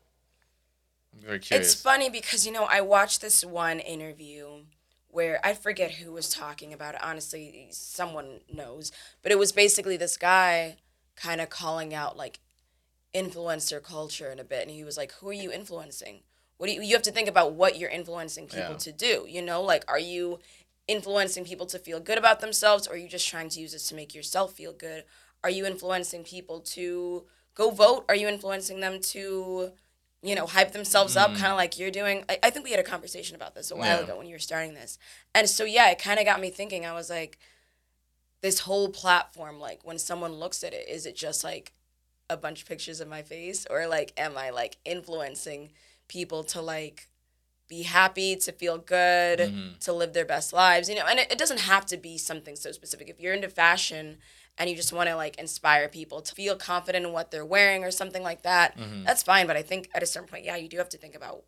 I'm 1.13 1.21
very 1.21 1.39
curious. 1.39 1.73
It's 1.73 1.83
funny 1.83 2.09
because 2.11 2.47
you 2.47 2.53
know 2.53 2.65
I 2.65 2.81
watched 2.81 3.21
this 3.21 3.45
one 3.45 3.81
interview 3.81 4.65
where 5.11 5.41
I 5.45 5.55
forget 5.55 5.93
who 5.93 6.13
was 6.13 6.31
talking 6.31 6.73
about 6.73 6.95
it. 6.95 7.03
Honestly, 7.03 7.69
someone 7.71 8.41
knows, 8.53 8.93
but 9.23 9.33
it 9.33 9.39
was 9.39 9.53
basically 9.53 9.97
this 9.97 10.17
guy 10.17 10.77
kind 11.21 11.41
of 11.41 11.51
calling 11.51 11.95
out 11.95 12.17
like 12.17 12.41
influencer 13.15 13.83
culture 13.83 14.31
in 14.31 14.39
a 14.39 14.45
bit, 14.45 14.63
and 14.63 14.71
he 14.71 14.85
was 14.85 14.97
like, 14.97 15.13
"Who 15.15 15.29
are 15.29 15.33
you 15.45 15.51
influencing? 15.53 16.21
What 16.59 16.67
do 16.69 16.73
you? 16.73 16.83
You 16.83 16.95
have 16.95 17.03
to 17.03 17.13
think 17.13 17.29
about 17.29 17.53
what 17.53 17.79
you're 17.79 17.91
influencing 17.91 18.47
people 18.47 18.73
Yeah. 18.73 18.77
to 18.79 18.93
do. 18.93 19.27
You 19.29 19.43
know, 19.43 19.63
like 19.63 19.85
are 19.89 19.99
you 19.99 20.39
influencing 20.87 21.45
people 21.45 21.67
to 21.67 21.79
feel 21.79 22.01
good 22.01 22.19
about 22.19 22.41
themselves, 22.41 22.87
or 22.87 22.95
are 22.95 22.97
you 22.97 23.09
just 23.09 23.29
trying 23.29 23.49
to 23.51 23.61
use 23.61 23.73
this 23.73 23.89
to 23.89 23.95
make 23.95 24.15
yourself 24.15 24.55
feel 24.55 24.73
good? 24.73 25.05
Are 25.45 25.51
you 25.51 25.67
influencing 25.67 26.25
people 26.25 26.61
to 26.61 27.27
go 27.55 27.71
vote? 27.71 28.05
Are 28.09 28.15
you 28.17 28.29
influencing 28.29 28.81
them 28.81 29.01
to 29.01 29.73
you 30.21 30.35
know, 30.35 30.47
hype 30.47 30.73
themselves 30.73 31.17
up, 31.17 31.31
mm. 31.31 31.37
kind 31.37 31.53
of 31.53 31.57
like 31.57 31.79
you're 31.79 31.93
doing. 31.93 32.25
I, 32.29 32.41
I 32.43 32.51
think 32.51 32.65
we 32.65 32.73
had 32.73 32.81
a 32.81 32.83
conversation 32.83 33.37
about 33.37 33.55
this 33.55 33.71
a 33.71 33.77
while 33.77 33.99
Yeah. 33.99 34.03
ago 34.05 34.19
when 34.19 34.27
you 34.27 34.35
were 34.35 34.41
starting 34.41 34.75
this. 34.75 34.99
And 35.33 35.49
so, 35.49 35.63
yeah, 35.63 35.91
it 35.91 36.01
kind 36.01 36.19
of 36.19 36.25
got 36.25 36.41
me 36.41 36.51
thinking. 36.51 36.85
I 36.85 36.93
was 36.93 37.09
like, 37.09 37.39
this 38.41 38.61
whole 38.61 38.89
platform, 38.91 39.59
like 39.59 39.81
when 39.85 39.99
someone 39.99 40.33
looks 40.33 40.63
at 40.63 40.73
it, 40.73 40.89
is 40.89 41.07
it 41.07 41.17
just 41.17 41.43
like 41.45 41.73
a 42.31 42.37
bunch 42.37 42.63
of 42.63 42.69
pictures 42.69 43.01
of 43.01 43.09
my 43.09 43.23
face? 43.23 43.67
Or 43.71 43.87
like, 43.87 44.13
am 44.17 44.37
I 44.37 44.51
like 44.51 44.77
influencing 44.85 45.71
people 46.09 46.45
to 46.45 46.61
like 46.63 47.09
be 47.69 47.83
happy, 47.83 48.35
to 48.37 48.53
feel 48.53 48.79
good, 48.79 49.39
Mhm. 49.41 49.79
to 49.81 49.93
live 49.93 50.13
their 50.13 50.25
best 50.25 50.53
lives? 50.53 50.89
You 50.89 50.95
know, 50.97 51.07
and 51.07 51.19
it, 51.19 51.33
it 51.33 51.39
doesn't 51.39 51.61
have 51.61 51.85
to 51.87 51.97
be 51.97 52.17
something 52.19 52.57
so 52.57 52.73
specific. 52.73 53.09
If 53.09 53.21
you're 53.21 53.35
into 53.35 53.49
fashion, 53.49 54.19
and 54.61 54.69
you 54.69 54.75
just 54.75 54.93
want 54.93 55.09
to 55.09 55.15
like 55.15 55.39
inspire 55.39 55.89
people 55.89 56.21
to 56.21 56.35
feel 56.35 56.57
confident 56.57 57.07
in 57.07 57.13
what 57.13 57.31
they're 57.31 57.45
wearing 57.47 57.85
or 57.85 57.93
something 57.93 58.25
like 58.25 58.43
that, 58.43 58.77
Mhm. 58.77 59.05
that's 59.07 59.23
fine. 59.23 59.47
But 59.47 59.57
I 59.57 59.63
think 59.63 59.89
at 59.95 60.03
a 60.03 60.07
certain 60.07 60.29
point, 60.29 60.45
yeah, 60.45 60.57
you 60.57 60.69
do 60.69 60.79
have 60.79 60.89
to 60.89 60.99
think 60.99 61.15
about 61.15 61.45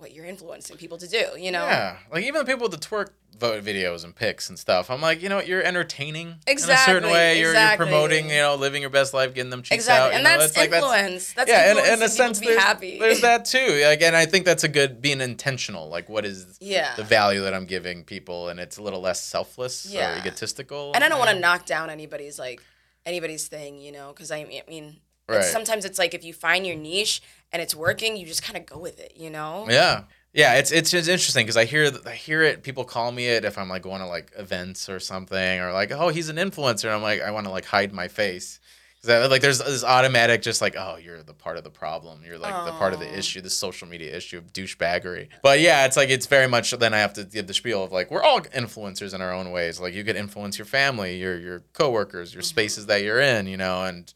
what 0.00 0.12
you're 0.12 0.24
influencing 0.24 0.76
people 0.76 0.98
to 0.98 1.08
do. 1.08 1.24
You 1.38 1.52
know? 1.52 1.64
Yeah, 1.64 1.96
like 2.12 2.24
even 2.24 2.40
the 2.40 2.44
people 2.44 2.68
with 2.68 2.80
the 2.80 2.86
twerk 2.86 3.10
vote 3.38 3.64
videos 3.64 4.04
and 4.04 4.14
pics 4.14 4.48
and 4.50 4.58
stuff. 4.58 4.90
I'm 4.90 5.00
like, 5.00 5.22
you 5.22 5.28
know, 5.28 5.36
what, 5.36 5.48
you're 5.48 5.62
entertaining 5.62 6.26
in 6.26 6.32
a 6.34 6.36
certain 6.36 6.52
Exactly, 6.52 7.10
way. 7.10 7.40
You're, 7.40 7.54
you're 7.54 7.76
promoting, 7.76 8.28
you 8.28 8.36
know, 8.36 8.54
living 8.54 8.82
your 8.82 8.90
best 8.90 9.14
life, 9.14 9.32
getting 9.34 9.50
them 9.50 9.62
cheeks 9.62 9.84
Exactly, 9.84 10.12
out. 10.12 10.16
and 10.16 10.26
that's 10.26 10.44
it's 10.46 10.56
like 10.58 10.70
that's 10.70 10.84
influence. 10.84 11.32
That's, 11.32 11.50
yeah, 11.50 11.72
in, 11.72 11.94
in 11.94 12.02
a 12.02 12.08
sense, 12.08 12.38
there's, 12.38 12.58
happy. 12.62 12.98
there's 12.98 13.20
that 13.22 13.46
too. 13.46 13.82
Again, 13.86 14.14
I 14.14 14.26
think 14.26 14.44
that's 14.44 14.64
a 14.64 14.68
good 14.68 15.00
being 15.00 15.20
intentional. 15.22 15.88
Like, 15.88 16.08
what 16.08 16.24
is 16.26 16.58
yeah. 16.60 16.94
the 16.96 17.04
value 17.04 17.40
that 17.42 17.54
I'm 17.54 17.64
giving 17.66 18.04
people, 18.04 18.48
and 18.48 18.60
it's 18.60 18.76
a 18.76 18.82
little 18.82 19.00
less 19.00 19.22
selfless 19.22 19.86
Yeah. 19.90 20.16
or 20.16 20.18
egotistical. 20.18 20.92
and 20.94 21.02
I 21.02 21.08
don't 21.08 21.18
want 21.18 21.30
to 21.30 21.38
knock 21.38 21.64
down 21.64 21.88
anybody's 21.88 22.38
like 22.38 22.62
anybody's 23.06 23.48
thing, 23.48 23.78
you 23.78 23.92
know, 23.92 24.08
because 24.08 24.30
I 24.30 24.44
mean, 24.44 24.62
I 24.66 24.70
mean 24.70 24.96
Right. 25.36 25.44
sometimes 25.44 25.84
it's 25.84 25.98
like 25.98 26.14
if 26.14 26.24
you 26.24 26.32
find 26.32 26.66
your 26.66 26.76
niche 26.76 27.22
and 27.52 27.60
it's 27.62 27.74
working, 27.74 28.16
you 28.16 28.26
just 28.26 28.42
kind 28.42 28.56
of 28.56 28.66
go 28.66 28.78
with 28.78 29.00
it, 29.00 29.14
you 29.16 29.30
know. 29.30 29.66
Yeah. 29.68 30.04
Yeah, 30.32 30.54
it's 30.54 30.70
it's 30.70 30.92
just 30.92 31.08
interesting 31.08 31.44
because 31.44 31.56
I 31.56 31.64
hear 31.64 31.90
I 32.06 32.12
hear 32.12 32.42
it. 32.42 32.62
People 32.62 32.84
call 32.84 33.10
me 33.10 33.26
it 33.26 33.44
if 33.44 33.58
I'm 33.58 33.68
like 33.68 33.82
going 33.82 34.00
to 34.00 34.06
like 34.06 34.30
events 34.38 34.88
or 34.88 35.00
something, 35.00 35.60
or 35.60 35.72
like, 35.72 35.90
oh, 35.90 36.08
he's 36.08 36.28
an 36.28 36.36
influencer. 36.36 36.84
And 36.84 36.92
I'm 36.92 37.02
like, 37.02 37.20
I 37.20 37.32
want 37.32 37.46
to 37.46 37.50
like 37.50 37.64
hide 37.64 37.92
my 37.92 38.06
face. 38.06 38.60
'Cause 39.02 39.10
I- 39.10 39.26
like 39.26 39.40
there's 39.40 39.58
this 39.58 39.82
automatic, 39.82 40.42
just 40.42 40.60
like, 40.60 40.76
oh, 40.76 40.98
you're 41.02 41.22
the 41.22 41.32
part 41.32 41.56
of 41.56 41.64
the 41.64 41.70
problem. 41.70 42.22
You're 42.24 42.38
like 42.38 42.66
the 42.66 42.72
part 42.72 42.92
of 42.92 43.00
the 43.00 43.18
issue, 43.18 43.40
the 43.40 43.48
social 43.50 43.88
media 43.88 44.14
issue 44.14 44.36
of 44.36 44.52
douchebaggery. 44.52 45.28
But 45.42 45.60
yeah, 45.60 45.86
it's 45.86 45.96
like 45.96 46.10
it's 46.10 46.26
very 46.26 46.46
much. 46.46 46.70
Then 46.72 46.92
I 46.92 46.98
have 46.98 47.14
to 47.14 47.24
give 47.24 47.46
the 47.46 47.54
spiel 47.54 47.82
of 47.82 47.92
like 47.92 48.10
we're 48.10 48.22
all 48.22 48.40
influencers 48.42 49.14
in 49.14 49.22
our 49.22 49.32
own 49.32 49.50
ways. 49.52 49.80
Like 49.80 49.94
you 49.94 50.04
could 50.04 50.16
influence 50.16 50.58
your 50.58 50.66
family, 50.66 51.16
your 51.16 51.38
your 51.38 51.60
coworkers, 51.72 52.34
your 52.34 52.42
mm-hmm. 52.42 52.48
spaces 52.48 52.86
that 52.86 53.02
you're 53.02 53.20
in, 53.20 53.46
you 53.46 53.56
know, 53.56 53.84
and 53.84 54.12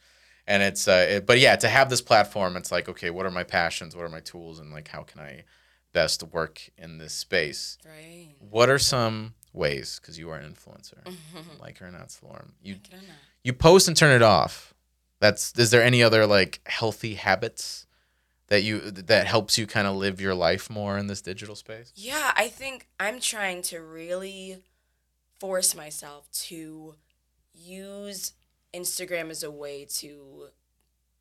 and 0.47 0.63
it's 0.63 0.87
uh, 0.89 1.07
it, 1.09 1.27
but 1.27 1.39
yeah, 1.39 1.57
to 1.57 1.69
have 1.69 1.91
this 1.91 2.01
platform, 2.01 2.57
it's 2.57 2.73
like 2.73 2.89
okay, 2.89 3.11
what 3.11 3.27
are 3.27 3.31
my 3.31 3.45
passions? 3.45 3.95
What 3.97 4.05
are 4.05 4.11
my 4.11 4.21
tools? 4.21 4.59
And 4.59 4.71
like 4.73 4.89
how 4.89 5.03
can 5.03 5.21
I 5.21 5.45
best 5.93 6.23
work 6.23 6.63
in 6.77 6.99
this 6.99 7.15
space? 7.15 7.79
Right. 7.87 8.35
What 8.39 8.69
are 8.69 8.79
some 8.79 9.35
ways? 9.53 9.99
Because 10.01 10.19
you 10.19 10.31
are 10.31 10.37
an 10.37 10.53
influencer, 10.53 10.99
like 11.61 11.79
her 11.79 11.87
or 11.87 11.91
not, 11.91 12.09
Salorm. 12.09 12.51
You 12.63 12.77
you 13.43 13.53
post 13.53 13.89
and 13.89 13.97
turn 13.97 14.15
it 14.15 14.23
off. 14.23 14.75
That's 15.21 15.59
is 15.59 15.71
there 15.71 15.83
any 15.83 16.03
other 16.03 16.27
like 16.27 16.61
healthy 16.67 17.15
habits 17.15 17.87
that 18.49 18.63
you 18.63 18.91
that 18.91 19.27
helps 19.27 19.57
you 19.57 19.67
kind 19.67 19.87
of 19.87 19.97
live 19.97 20.21
your 20.21 20.35
life 20.35 20.69
more 20.69 20.99
in 20.99 21.07
this 21.07 21.23
digital 21.23 21.55
space? 21.55 21.93
Yeah, 21.95 22.33
I 22.37 22.49
think 22.49 22.89
I'm 23.01 23.21
trying 23.21 23.63
to 23.63 23.81
really 23.81 24.59
force 25.41 25.75
myself 25.75 26.31
to 26.33 26.95
use 27.53 28.33
Instagram 28.75 29.31
is 29.31 29.43
a 29.43 29.51
way 29.51 29.87
to 30.01 30.49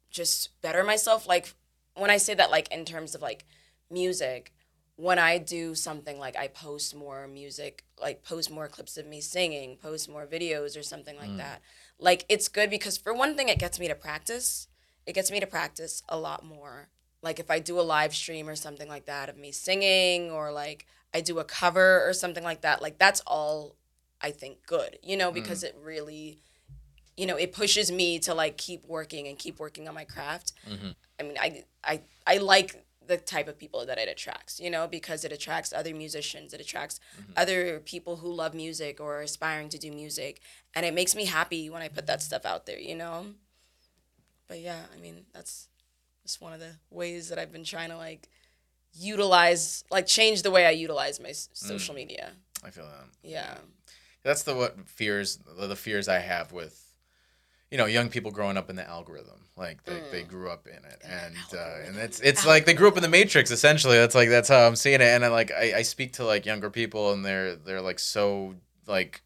just 0.10 0.60
better 0.62 0.84
myself. 0.84 1.28
Like 1.28 1.54
when 1.96 2.10
I 2.10 2.18
say 2.18 2.34
that, 2.34 2.52
like 2.52 2.72
in 2.72 2.86
terms 2.86 3.16
of 3.16 3.22
like 3.22 3.46
music, 3.90 4.54
when 4.96 5.18
I 5.18 5.38
do 5.38 5.74
something 5.76 6.20
like 6.20 6.36
I 6.36 6.48
post 6.48 6.96
more 6.96 7.28
music, 7.28 7.84
like 8.00 8.24
post 8.24 8.52
more 8.52 8.68
clips 8.68 8.98
of 8.98 9.08
me 9.08 9.22
singing, 9.22 9.78
post 9.78 10.10
more 10.10 10.26
videos 10.28 10.78
or 10.78 10.84
something 10.84 11.18
like 11.18 11.32
Mm. 11.32 11.38
that. 11.38 11.62
Like 12.00 12.26
it's 12.30 12.48
good 12.48 12.70
because 12.70 12.98
for 12.98 13.14
one 13.14 13.36
thing, 13.36 13.50
it 13.50 13.60
gets 13.60 13.80
me 13.80 13.88
to 13.88 13.96
practice. 13.96 14.68
It 15.06 15.14
gets 15.14 15.32
me 15.32 15.40
to 15.40 15.48
practice 15.48 16.04
a 16.10 16.18
lot 16.18 16.46
more. 16.46 16.90
Like 17.22 17.40
if 17.40 17.50
I 17.50 17.60
do 17.60 17.80
a 17.80 17.82
live 17.82 18.14
stream 18.16 18.48
or 18.50 18.56
something 18.56 18.88
like 18.88 19.06
that 19.06 19.30
of 19.30 19.38
me 19.38 19.52
singing 19.52 20.30
or 20.30 20.52
like 20.52 20.86
I 21.14 21.22
do 21.22 21.40
a 21.40 21.44
cover 21.44 22.08
or 22.08 22.14
something 22.14 22.44
like 22.44 22.62
that, 22.62 22.82
like 22.82 22.98
that's 22.98 23.22
all 23.26 23.76
I 24.22 24.32
think 24.32 24.66
good, 24.66 25.00
you 25.04 25.18
know, 25.18 25.32
because 25.32 25.64
it 25.64 25.76
really, 25.82 26.40
you 27.18 27.26
know, 27.26 27.36
it 27.36 27.54
pushes 27.54 27.92
me 27.92 28.20
to 28.20 28.34
like 28.34 28.58
keep 28.58 28.86
working 28.86 29.28
and 29.28 29.38
keep 29.38 29.60
working 29.60 29.88
on 29.88 29.94
my 29.94 30.04
craft. 30.06 30.54
Mhm. 30.68 30.96
I 31.20 31.24
mean, 31.24 31.38
I 31.40 31.64
I 31.84 32.02
I 32.26 32.38
like 32.38 32.86
the 33.06 33.18
type 33.18 33.48
of 33.50 33.58
people 33.58 33.86
that 33.86 33.98
it 33.98 34.08
attracts, 34.08 34.60
you 34.62 34.70
know, 34.70 34.88
because 34.88 35.26
it 35.26 35.32
attracts 35.34 35.74
other 35.74 35.94
musicians, 35.94 36.54
it 36.54 36.62
attracts 36.62 37.00
other 37.36 37.82
people 37.82 38.16
who 38.18 38.34
love 38.34 38.54
music 38.54 39.02
or 39.02 39.18
are 39.20 39.22
aspiring 39.22 39.68
to 39.70 39.78
do 39.78 39.92
music, 39.92 40.40
and 40.74 40.86
it 40.86 40.94
makes 40.94 41.14
me 41.16 41.26
happy 41.26 41.70
when 41.70 41.82
I 41.82 41.90
put 41.90 42.08
that 42.08 42.22
stuff 42.22 42.46
out 42.46 42.66
there, 42.66 42.80
you 42.80 42.96
know. 42.96 43.28
But 44.48 44.60
yeah, 44.60 44.84
I 44.96 45.00
mean, 45.00 45.26
that's 45.34 45.68
just 46.24 46.42
one 46.42 46.54
of 46.54 46.60
the 46.62 46.76
ways 46.90 47.30
that 47.30 47.38
I've 47.40 47.52
been 47.52 47.64
trying 47.66 47.90
to 47.90 47.98
like 47.98 48.30
utilize, 48.94 49.84
like 49.92 50.06
change 50.06 50.42
the 50.44 50.52
way 50.52 50.66
I 50.66 50.72
utilize 50.72 51.20
my 51.20 51.30
s- 51.30 51.50
social 51.54 51.96
media. 51.96 52.32
I 52.64 52.70
feel 52.70 52.86
that. 52.86 53.06
Yeah. 53.24 53.58
That's 54.24 54.44
the 54.44 54.56
what 54.56 54.78
fears 54.88 55.40
the 55.58 55.76
fears 55.76 56.08
I 56.08 56.20
have 56.20 56.52
with 56.54 56.80
you 57.74 57.78
know 57.80 57.88
young 57.88 58.08
people 58.08 58.32
growing 58.32 58.56
up 58.56 58.70
in 58.70 58.76
the 58.78 58.88
algorithm 58.88 59.40
like 59.58 59.84
they, 59.84 60.00
they 60.12 60.24
grew 60.24 60.50
up 60.50 60.66
in 60.68 60.74
it. 60.94 61.02
In 61.04 61.12
and 61.12 61.36
uh, 61.54 61.88
and 61.88 61.96
it's 61.98 62.20
it's 62.22 62.46
like 62.46 62.66
they 62.66 62.74
grew 62.74 62.88
up 62.88 62.98
in 62.98 63.04
the 63.04 63.10
matrix 63.20 63.52
essentially. 63.52 63.98
That's 63.98 64.16
like 64.16 64.30
that's 64.30 64.50
how 64.50 64.66
I'm 64.68 64.76
seeing 64.76 65.02
it. 65.02 65.12
And 65.16 65.24
I 65.26 65.28
like 65.28 65.52
I, 65.52 65.66
I 65.80 65.82
speak 65.84 66.14
to 66.14 66.24
like 66.34 66.46
younger 66.46 66.70
people 66.70 67.12
and 67.14 67.24
they're 67.26 67.56
they're 67.56 67.82
like 67.82 68.00
so 68.00 68.56
like 68.88 69.22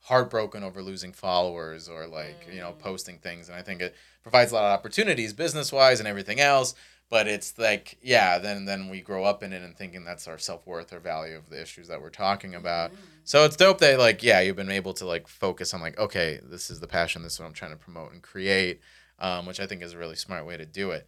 heartbroken 0.00 0.62
over 0.64 0.82
losing 0.82 1.12
followers 1.12 1.88
or 1.88 2.06
like 2.06 2.48
you 2.52 2.60
know 2.60 2.72
Mm. 2.72 2.78
posting 2.78 3.18
things. 3.18 3.48
And 3.48 3.56
I 3.56 3.62
think 3.62 3.80
it 3.80 3.94
provides 4.22 4.52
a 4.52 4.54
lot 4.54 4.64
of 4.64 4.78
opportunities 4.78 5.32
business 5.32 5.72
wise 5.72 5.98
and 6.00 6.08
everything 6.08 6.40
else 6.40 6.74
but 7.10 7.26
it's 7.26 7.58
like 7.58 7.98
yeah 8.00 8.38
then 8.38 8.64
then 8.64 8.88
we 8.88 9.00
grow 9.00 9.24
up 9.24 9.42
in 9.42 9.52
it 9.52 9.62
and 9.62 9.76
thinking 9.76 10.04
that's 10.04 10.26
our 10.28 10.38
self-worth 10.38 10.92
or 10.92 11.00
value 11.00 11.36
of 11.36 11.50
the 11.50 11.60
issues 11.60 11.88
that 11.88 12.00
we're 12.00 12.08
talking 12.08 12.54
about 12.54 12.92
so 13.24 13.44
it's 13.44 13.56
dope 13.56 13.78
that 13.78 13.98
like 13.98 14.22
yeah 14.22 14.40
you've 14.40 14.56
been 14.56 14.70
able 14.70 14.94
to 14.94 15.04
like 15.04 15.26
focus 15.28 15.74
on 15.74 15.80
like 15.80 15.98
okay 15.98 16.40
this 16.42 16.70
is 16.70 16.80
the 16.80 16.86
passion 16.86 17.22
this 17.22 17.34
is 17.34 17.40
what 17.40 17.46
i'm 17.46 17.52
trying 17.52 17.72
to 17.72 17.76
promote 17.76 18.12
and 18.12 18.22
create 18.22 18.80
um, 19.18 19.44
which 19.44 19.60
i 19.60 19.66
think 19.66 19.82
is 19.82 19.92
a 19.92 19.98
really 19.98 20.16
smart 20.16 20.46
way 20.46 20.56
to 20.56 20.64
do 20.64 20.92
it 20.92 21.06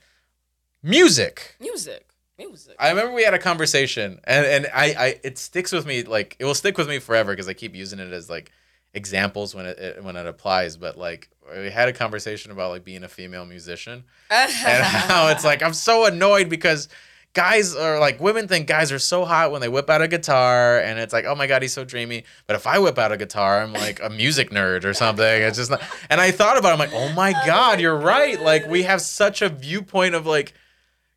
music 0.83 1.57
Music. 1.61 2.09
Music. 2.39 2.75
i 2.79 2.89
remember 2.91 3.13
we 3.13 3.23
had 3.23 3.35
a 3.35 3.39
conversation 3.39 4.21
and, 4.25 4.45
and 4.47 4.67
I, 4.75 4.95
I 4.99 5.21
it 5.23 5.39
sticks 5.39 5.71
with 5.71 5.87
me 5.87 6.03
like 6.03 6.37
it 6.39 6.45
will 6.45 6.55
stick 6.55 6.77
with 6.77 6.89
me 6.89 6.99
forever 6.99 7.33
because 7.33 7.49
i 7.49 7.53
keep 7.55 7.75
using 7.75 8.01
it 8.01 8.13
as 8.13 8.29
like 8.29 8.51
examples 8.95 9.55
when 9.55 9.67
it, 9.67 9.79
it 9.79 10.05
when 10.05 10.17
it 10.17 10.27
applies 10.27 10.77
but 10.77 10.99
like 10.99 11.31
we 11.57 11.71
had 11.71 11.89
a 11.89 11.93
conversation 11.93 12.51
about 12.51 12.71
like 12.71 12.85
being 12.85 13.05
a 13.05 13.09
female 13.09 13.45
musician 13.45 14.05
and 14.31 14.51
how 14.83 15.29
it's 15.29 15.45
like 15.45 15.63
I'm 15.63 15.75
so 15.75 16.07
annoyed 16.07 16.49
because 16.49 16.89
guys 17.35 17.75
are 17.75 17.99
like 17.99 18.21
women 18.21 18.47
think 18.47 18.67
guys 18.67 18.93
are 18.93 18.99
so 18.99 19.25
hot 19.25 19.51
when 19.51 19.61
they 19.61 19.69
whip 19.69 19.89
out 19.89 20.03
a 20.03 20.09
guitar 20.09 20.79
and 20.79 20.99
it's 20.99 21.13
like 21.13 21.25
oh 21.25 21.35
my 21.35 21.47
god 21.47 21.63
he's 21.63 21.73
so 21.73 21.85
dreamy 21.85 22.25
but 22.47 22.57
if 22.57 22.67
I 22.67 22.79
whip 22.79 22.99
out 22.99 23.13
a 23.13 23.17
guitar 23.17 23.63
I'm 23.63 23.73
like 23.73 24.03
a 24.03 24.11
music 24.11 24.51
nerd 24.51 24.85
or 24.85 24.93
something 24.93 25.25
it's 25.25 25.57
just 25.57 25.71
not 25.71 25.83
and 26.11 26.21
I 26.21 26.31
thought 26.31 26.59
about 26.59 26.71
it 26.71 26.73
I'm 26.73 26.79
like 26.79 26.93
oh 26.93 27.13
my 27.15 27.33
oh 27.35 27.47
god 27.47 27.81
you're 27.81 27.97
right 27.97 28.41
like 28.41 28.67
we 28.69 28.83
have 28.83 29.01
such 29.01 29.43
a 29.43 29.49
viewpoint 29.49 30.15
of 30.15 30.27
like 30.27 30.55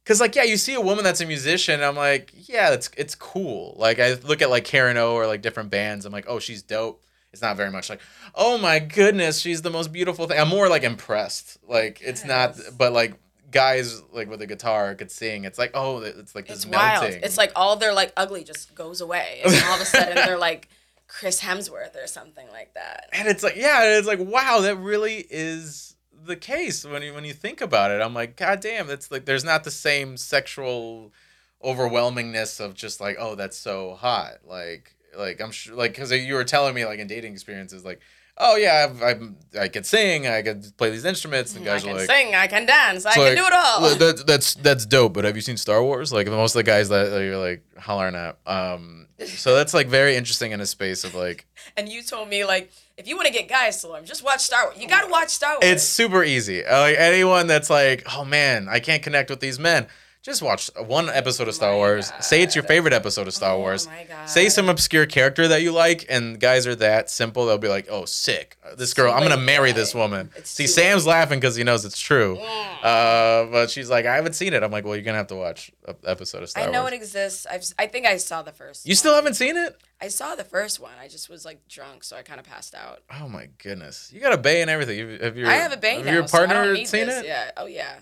Cause 0.05 0.21
like 0.21 0.35
yeah, 0.35 0.43
you 0.43 0.55
see 0.55 0.75
a 0.75 0.81
woman 0.81 1.03
that's 1.03 1.21
a 1.21 1.25
musician. 1.25 1.81
I'm 1.81 1.95
like, 1.95 2.31
yeah, 2.47 2.73
it's 2.73 2.91
it's 2.95 3.15
cool. 3.15 3.73
Like 3.75 3.99
I 3.99 4.13
look 4.13 4.43
at 4.43 4.51
like 4.51 4.63
Karen 4.63 4.97
O 4.97 5.15
or 5.15 5.25
like 5.25 5.41
different 5.41 5.71
bands. 5.71 6.05
I'm 6.05 6.13
like, 6.13 6.25
oh, 6.27 6.38
she's 6.38 6.61
dope. 6.61 7.03
It's 7.36 7.41
not 7.41 7.58
very 7.58 7.69
much 7.69 7.89
like, 7.89 8.00
oh 8.34 8.58
my 8.58 8.80
goodness, 8.80 9.41
she's 9.41 9.62
the 9.62 9.69
most 9.69 9.91
beautiful 9.91 10.26
thing. 10.26 10.39
I'm 10.39 10.48
more 10.48 10.69
like 10.69 10.84
impressed. 10.84 11.58
Like 11.67 12.00
it's 12.02 12.24
not, 12.24 12.58
but 12.78 12.93
like 12.93 13.19
guys 13.52 14.02
like 14.13 14.30
with 14.30 14.41
a 14.41 14.48
guitar 14.48 14.95
could 14.95 15.12
sing. 15.12 15.43
It's 15.43 15.60
like 15.60 15.71
oh, 15.74 15.98
it's 15.98 16.34
like 16.34 16.48
this 16.48 16.60
it's 16.60 16.65
melting. 16.65 17.12
wild. 17.12 17.24
It's 17.26 17.38
like 17.38 17.52
all 17.58 17.76
their 17.76 17.93
like 17.93 18.13
ugly 18.15 18.45
just 18.45 18.74
goes 18.74 19.02
away, 19.02 19.41
and 19.43 19.54
all 19.65 19.76
of 19.76 19.82
a 19.82 19.86
sudden 19.86 20.15
they're 20.15 20.38
like 20.50 20.69
Chris 21.10 21.41
Hemsworth 21.41 22.02
or 22.02 22.08
something 22.08 22.48
like 22.54 22.74
that. 22.76 23.10
and 23.12 23.28
it's 23.28 23.43
like 23.43 23.58
yeah, 23.58 23.98
it's 23.98 24.08
like 24.08 24.19
wow, 24.19 24.62
that 24.62 24.78
really 24.78 25.26
is 25.30 25.98
the 26.24 26.38
case 26.38 26.86
when 26.86 27.02
you 27.04 27.13
when 27.13 27.26
you 27.26 27.34
think 27.34 27.60
about 27.60 27.91
it. 27.91 28.02
I'm 28.02 28.13
like, 28.13 28.38
god 28.38 28.62
damn, 28.62 28.88
that's 28.88 29.12
like 29.12 29.26
there's 29.26 29.43
not 29.43 29.65
the 29.65 29.71
same 29.71 30.15
sexual 30.15 31.12
overwhelmingness 31.65 32.63
of 32.63 32.76
just 32.76 33.02
like 33.02 33.17
oh 33.19 33.34
that's 33.34 33.58
so 33.58 33.95
hot 33.95 34.34
like 34.45 34.94
like 35.17 35.41
I'm 35.41 35.51
sure 35.51 35.75
like 35.75 35.91
because 35.91 36.12
you 36.12 36.34
were 36.34 36.43
telling 36.43 36.73
me 36.75 36.86
like 36.86 36.99
in 36.99 37.08
dating 37.08 37.34
experiences 37.34 37.84
like 37.86 37.99
oh 38.38 38.56
yeah 38.56 38.88
I've, 38.89 39.01
I'm 39.01 39.38
I 39.60 39.67
can 39.67 39.84
sing 39.84 40.28
I 40.28 40.41
can 40.41 40.62
play 40.78 40.89
these 40.89 41.06
instruments 41.06 41.56
and 41.56 41.63
guys 41.63 41.84
I 41.84 41.86
guys 41.86 41.86
are 41.86 41.88
can 41.88 41.97
like 41.97 42.10
sing, 42.10 42.36
I 42.36 42.47
can 42.47 42.65
dance, 42.65 43.06
I 43.06 43.13
can 43.13 43.23
like, 43.23 43.38
do 43.38 43.45
it 43.45 43.54
all. 43.54 43.82
"Well, 43.82 43.95
that, 43.95 44.28
that's 44.28 44.56
that's 44.56 44.86
dope. 44.86 45.13
But 45.13 45.23
have 45.25 45.36
you 45.36 45.41
seen 45.41 45.58
Star 45.58 45.82
Wars? 45.84 46.12
Like 46.12 46.28
most 46.28 46.56
of 46.56 46.60
the 46.60 46.63
guys 46.63 46.89
that 46.89 47.19
you're 47.21 47.38
like 47.38 47.63
hollering 47.78 48.15
at. 48.15 48.38
Um, 48.45 49.08
so 49.25 49.56
that's 49.56 49.73
like 49.73 49.88
very 49.88 50.15
interesting 50.15 50.51
in 50.51 50.60
a 50.60 50.65
space 50.65 51.04
of 51.04 51.15
like 51.15 51.45
and 51.78 51.88
you 51.88 52.01
told 52.04 52.28
me 52.30 52.43
like, 52.45 52.71
if 52.97 53.08
you 53.08 53.15
want 53.15 53.28
to 53.28 53.34
get 53.34 53.47
guys 53.47 53.82
to 53.82 53.89
learn, 53.89 54.06
just 54.06 54.23
watch 54.23 54.41
Star 54.41 54.65
Wars. 54.65 54.78
You 54.80 54.88
gotta 54.88 55.10
watch 55.10 55.30
Star 55.30 55.54
Wars. 55.54 55.60
it's 55.63 55.84
super 55.84 56.23
easy. 56.23 56.63
Like 56.63 56.97
anyone 56.97 57.47
that's 57.47 57.69
like, 57.69 58.04
oh 58.13 58.25
man, 58.25 58.67
I 58.69 58.80
can't 58.80 59.01
connect 59.04 59.30
with 59.30 59.39
these 59.39 59.60
men. 59.60 59.88
Just 60.25 60.41
watch 60.41 60.71
one 60.88 61.07
episode 61.07 61.47
of 61.47 61.53
Star 61.53 61.69
my 61.73 61.75
Wars. 61.77 62.11
Say 62.19 62.41
it's 62.41 62.55
your 62.55 62.63
favorite 62.63 62.93
episode 62.95 63.27
of 63.27 63.35
Star 63.35 63.53
Oh 63.53 63.59
Wars. 63.59 63.88
Say 64.25 64.49
some 64.49 64.69
obscure 64.69 65.05
character 65.05 65.47
that 65.49 65.61
you 65.61 65.71
like, 65.71 66.07
and 66.09 66.39
guys 66.39 66.65
are 66.65 66.73
that 66.77 67.11
simple. 67.11 67.45
They'll 67.45 67.59
be 67.59 67.67
like, 67.67 67.85
"Oh, 67.91 68.05
sick! 68.05 68.57
This 68.75 68.95
girl, 68.95 69.13
I'm 69.13 69.21
gonna 69.21 69.38
marry 69.38 69.71
this 69.71 69.93
woman." 69.93 70.31
It's 70.35 70.49
See, 70.49 70.65
Sam's 70.65 71.05
late. 71.05 71.11
laughing 71.11 71.39
because 71.39 71.55
he 71.55 71.63
knows 71.63 71.85
it's 71.85 71.99
true. 71.99 72.39
Mm. 72.41 72.83
Uh, 72.83 73.51
but 73.51 73.69
she's 73.69 73.88
like, 73.88 74.07
"I 74.07 74.15
haven't 74.15 74.33
seen 74.33 74.53
it." 74.53 74.63
I'm 74.63 74.71
like, 74.71 74.83
"Well, 74.83 74.95
you're 74.95 75.05
gonna 75.05 75.19
have 75.19 75.27
to 75.27 75.35
watch 75.35 75.71
an 75.88 75.93
episode 76.07 76.41
of 76.41 76.49
Star 76.49 76.63
Wars." 76.63 76.69
I 76.69 76.71
know 76.71 76.81
Wars." 76.81 76.93
it 76.93 76.95
exists. 76.95 77.45
I've, 77.45 77.63
I 77.77 77.85
think 77.85 78.07
I 78.07 78.17
saw 78.17 78.41
the 78.41 78.51
first. 78.51 78.88
you 78.88 78.93
one. 78.93 78.95
still 78.95 79.13
haven't 79.13 79.35
seen 79.35 79.55
it? 79.55 79.79
I 80.01 80.07
saw 80.07 80.33
the 80.33 80.43
first 80.43 80.79
one. 80.79 80.93
I 80.99 81.07
just 81.07 81.29
was 81.29 81.45
like 81.45 81.67
drunk, 81.67 82.03
so 82.03 82.17
I 82.17 82.23
kind 82.23 82.39
of 82.39 82.47
passed 82.47 82.73
out. 82.73 83.03
Oh 83.21 83.29
my 83.29 83.47
goodness! 83.59 84.09
You 84.11 84.21
got 84.21 84.33
a 84.33 84.38
bay 84.39 84.61
and 84.61 84.71
everything. 84.71 85.19
Have 85.19 85.38
your 85.38 85.49
I 85.49 85.53
have 85.53 85.71
a 85.71 85.77
bay 85.77 85.97
have 85.97 86.05
now. 86.05 86.13
your 86.13 86.27
so 86.27 86.35
partner 86.35 86.73
need 86.73 86.88
seen 86.88 87.05
this. 87.05 87.19
it? 87.19 87.27
Yeah. 87.27 87.51
Oh 87.57 87.67
yeah. 87.67 87.97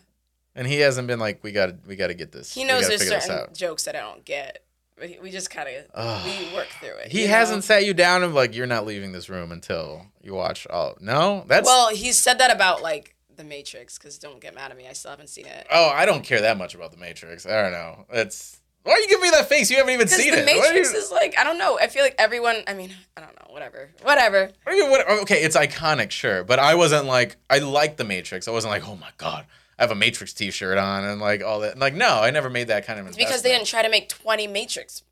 And 0.55 0.67
he 0.67 0.79
hasn't 0.79 1.07
been 1.07 1.19
like, 1.19 1.43
"We 1.43 1.51
got 1.51 1.67
to, 1.67 1.77
we 1.87 1.95
got 1.95 2.07
to 2.07 2.13
get 2.13 2.31
this." 2.31 2.53
He 2.53 2.63
knows 2.63 2.87
there's 2.87 3.07
certain 3.07 3.31
out." 3.31 3.53
jokes 3.53 3.83
that 3.85 3.95
I 3.95 4.01
don't 4.01 4.23
get, 4.23 4.63
but 4.95 5.09
he, 5.09 5.19
we 5.19 5.31
just 5.31 5.49
kind 5.49 5.67
of 5.67 6.25
we 6.25 6.53
work 6.55 6.67
through 6.79 6.97
it. 6.97 7.11
He 7.11 7.25
hasn't 7.25 7.57
know? 7.57 7.61
sat 7.61 7.85
you 7.85 7.93
down 7.93 8.23
and 8.23 8.35
like, 8.35 8.55
"You're 8.55 8.67
not 8.67 8.85
leaving 8.85 9.11
this 9.11 9.29
room 9.29 9.51
until 9.51 10.05
you 10.21 10.33
watch 10.33 10.67
all." 10.67 10.95
No, 10.99 11.43
that's 11.47 11.65
Well, 11.65 11.89
he 11.89 12.11
said 12.11 12.39
that 12.39 12.51
about 12.51 12.81
like 12.83 13.15
the 13.35 13.43
Matrix. 13.43 13.97
Because 13.97 14.19
don't 14.19 14.39
get 14.39 14.53
mad 14.53 14.71
at 14.71 14.77
me, 14.77 14.87
I 14.87 14.93
still 14.93 15.11
haven't 15.11 15.29
seen 15.29 15.47
it. 15.47 15.65
Oh, 15.71 15.89
I 15.89 16.05
don't 16.05 16.23
care 16.23 16.41
that 16.41 16.57
much 16.57 16.75
about 16.75 16.91
the 16.91 16.97
Matrix. 16.97 17.45
I 17.45 17.61
don't 17.61 17.71
know. 17.71 18.05
It's 18.11 18.59
why 18.83 18.93
are 18.93 18.99
you 18.99 19.07
giving 19.07 19.23
me 19.23 19.29
that 19.31 19.47
face? 19.47 19.71
You 19.71 19.77
haven't 19.77 19.93
even 19.93 20.07
seen 20.07 20.31
the 20.31 20.39
it. 20.39 20.45
The 20.45 20.45
Matrix 20.45 20.91
you- 20.91 20.99
is 20.99 21.11
like 21.11 21.35
I 21.37 21.43
don't 21.43 21.57
know. 21.57 21.79
I 21.79 21.87
feel 21.87 22.03
like 22.03 22.15
everyone. 22.17 22.57
I 22.67 22.73
mean, 22.73 22.91
I 23.17 23.21
don't 23.21 23.33
know. 23.33 23.53
Whatever. 23.53 23.89
Whatever. 24.01 24.51
I 24.67 24.71
mean, 24.71 24.89
what, 24.89 25.09
okay, 25.21 25.43
it's 25.43 25.55
iconic, 25.55 26.11
sure, 26.11 26.43
but 26.43 26.59
I 26.59 26.75
wasn't 26.75 27.05
like 27.05 27.37
I 27.49 27.59
like 27.59 27.97
the 27.97 28.03
Matrix. 28.03 28.47
I 28.47 28.51
wasn't 28.51 28.71
like, 28.71 28.87
oh 28.87 28.95
my 28.95 29.09
god, 29.17 29.45
have 29.83 29.91
a 29.91 29.95
Matrix 29.95 30.33
T-shirt 30.33 30.77
on 30.77 31.03
and 31.03 31.21
like 31.21 31.43
all 31.43 31.59
that. 31.61 31.77
Like, 31.77 31.93
no, 31.93 32.19
I 32.21 32.31
never 32.31 32.49
made 32.49 32.67
that 32.69 32.85
kind 32.85 32.99
of. 32.99 33.07
It's 33.07 33.15
because 33.17 33.41
they 33.43 33.51
didn't 33.51 33.67
try 33.67 33.81
to 33.83 33.89
make 33.89 34.09
twenty 34.09 34.47
Matrix 34.47 35.03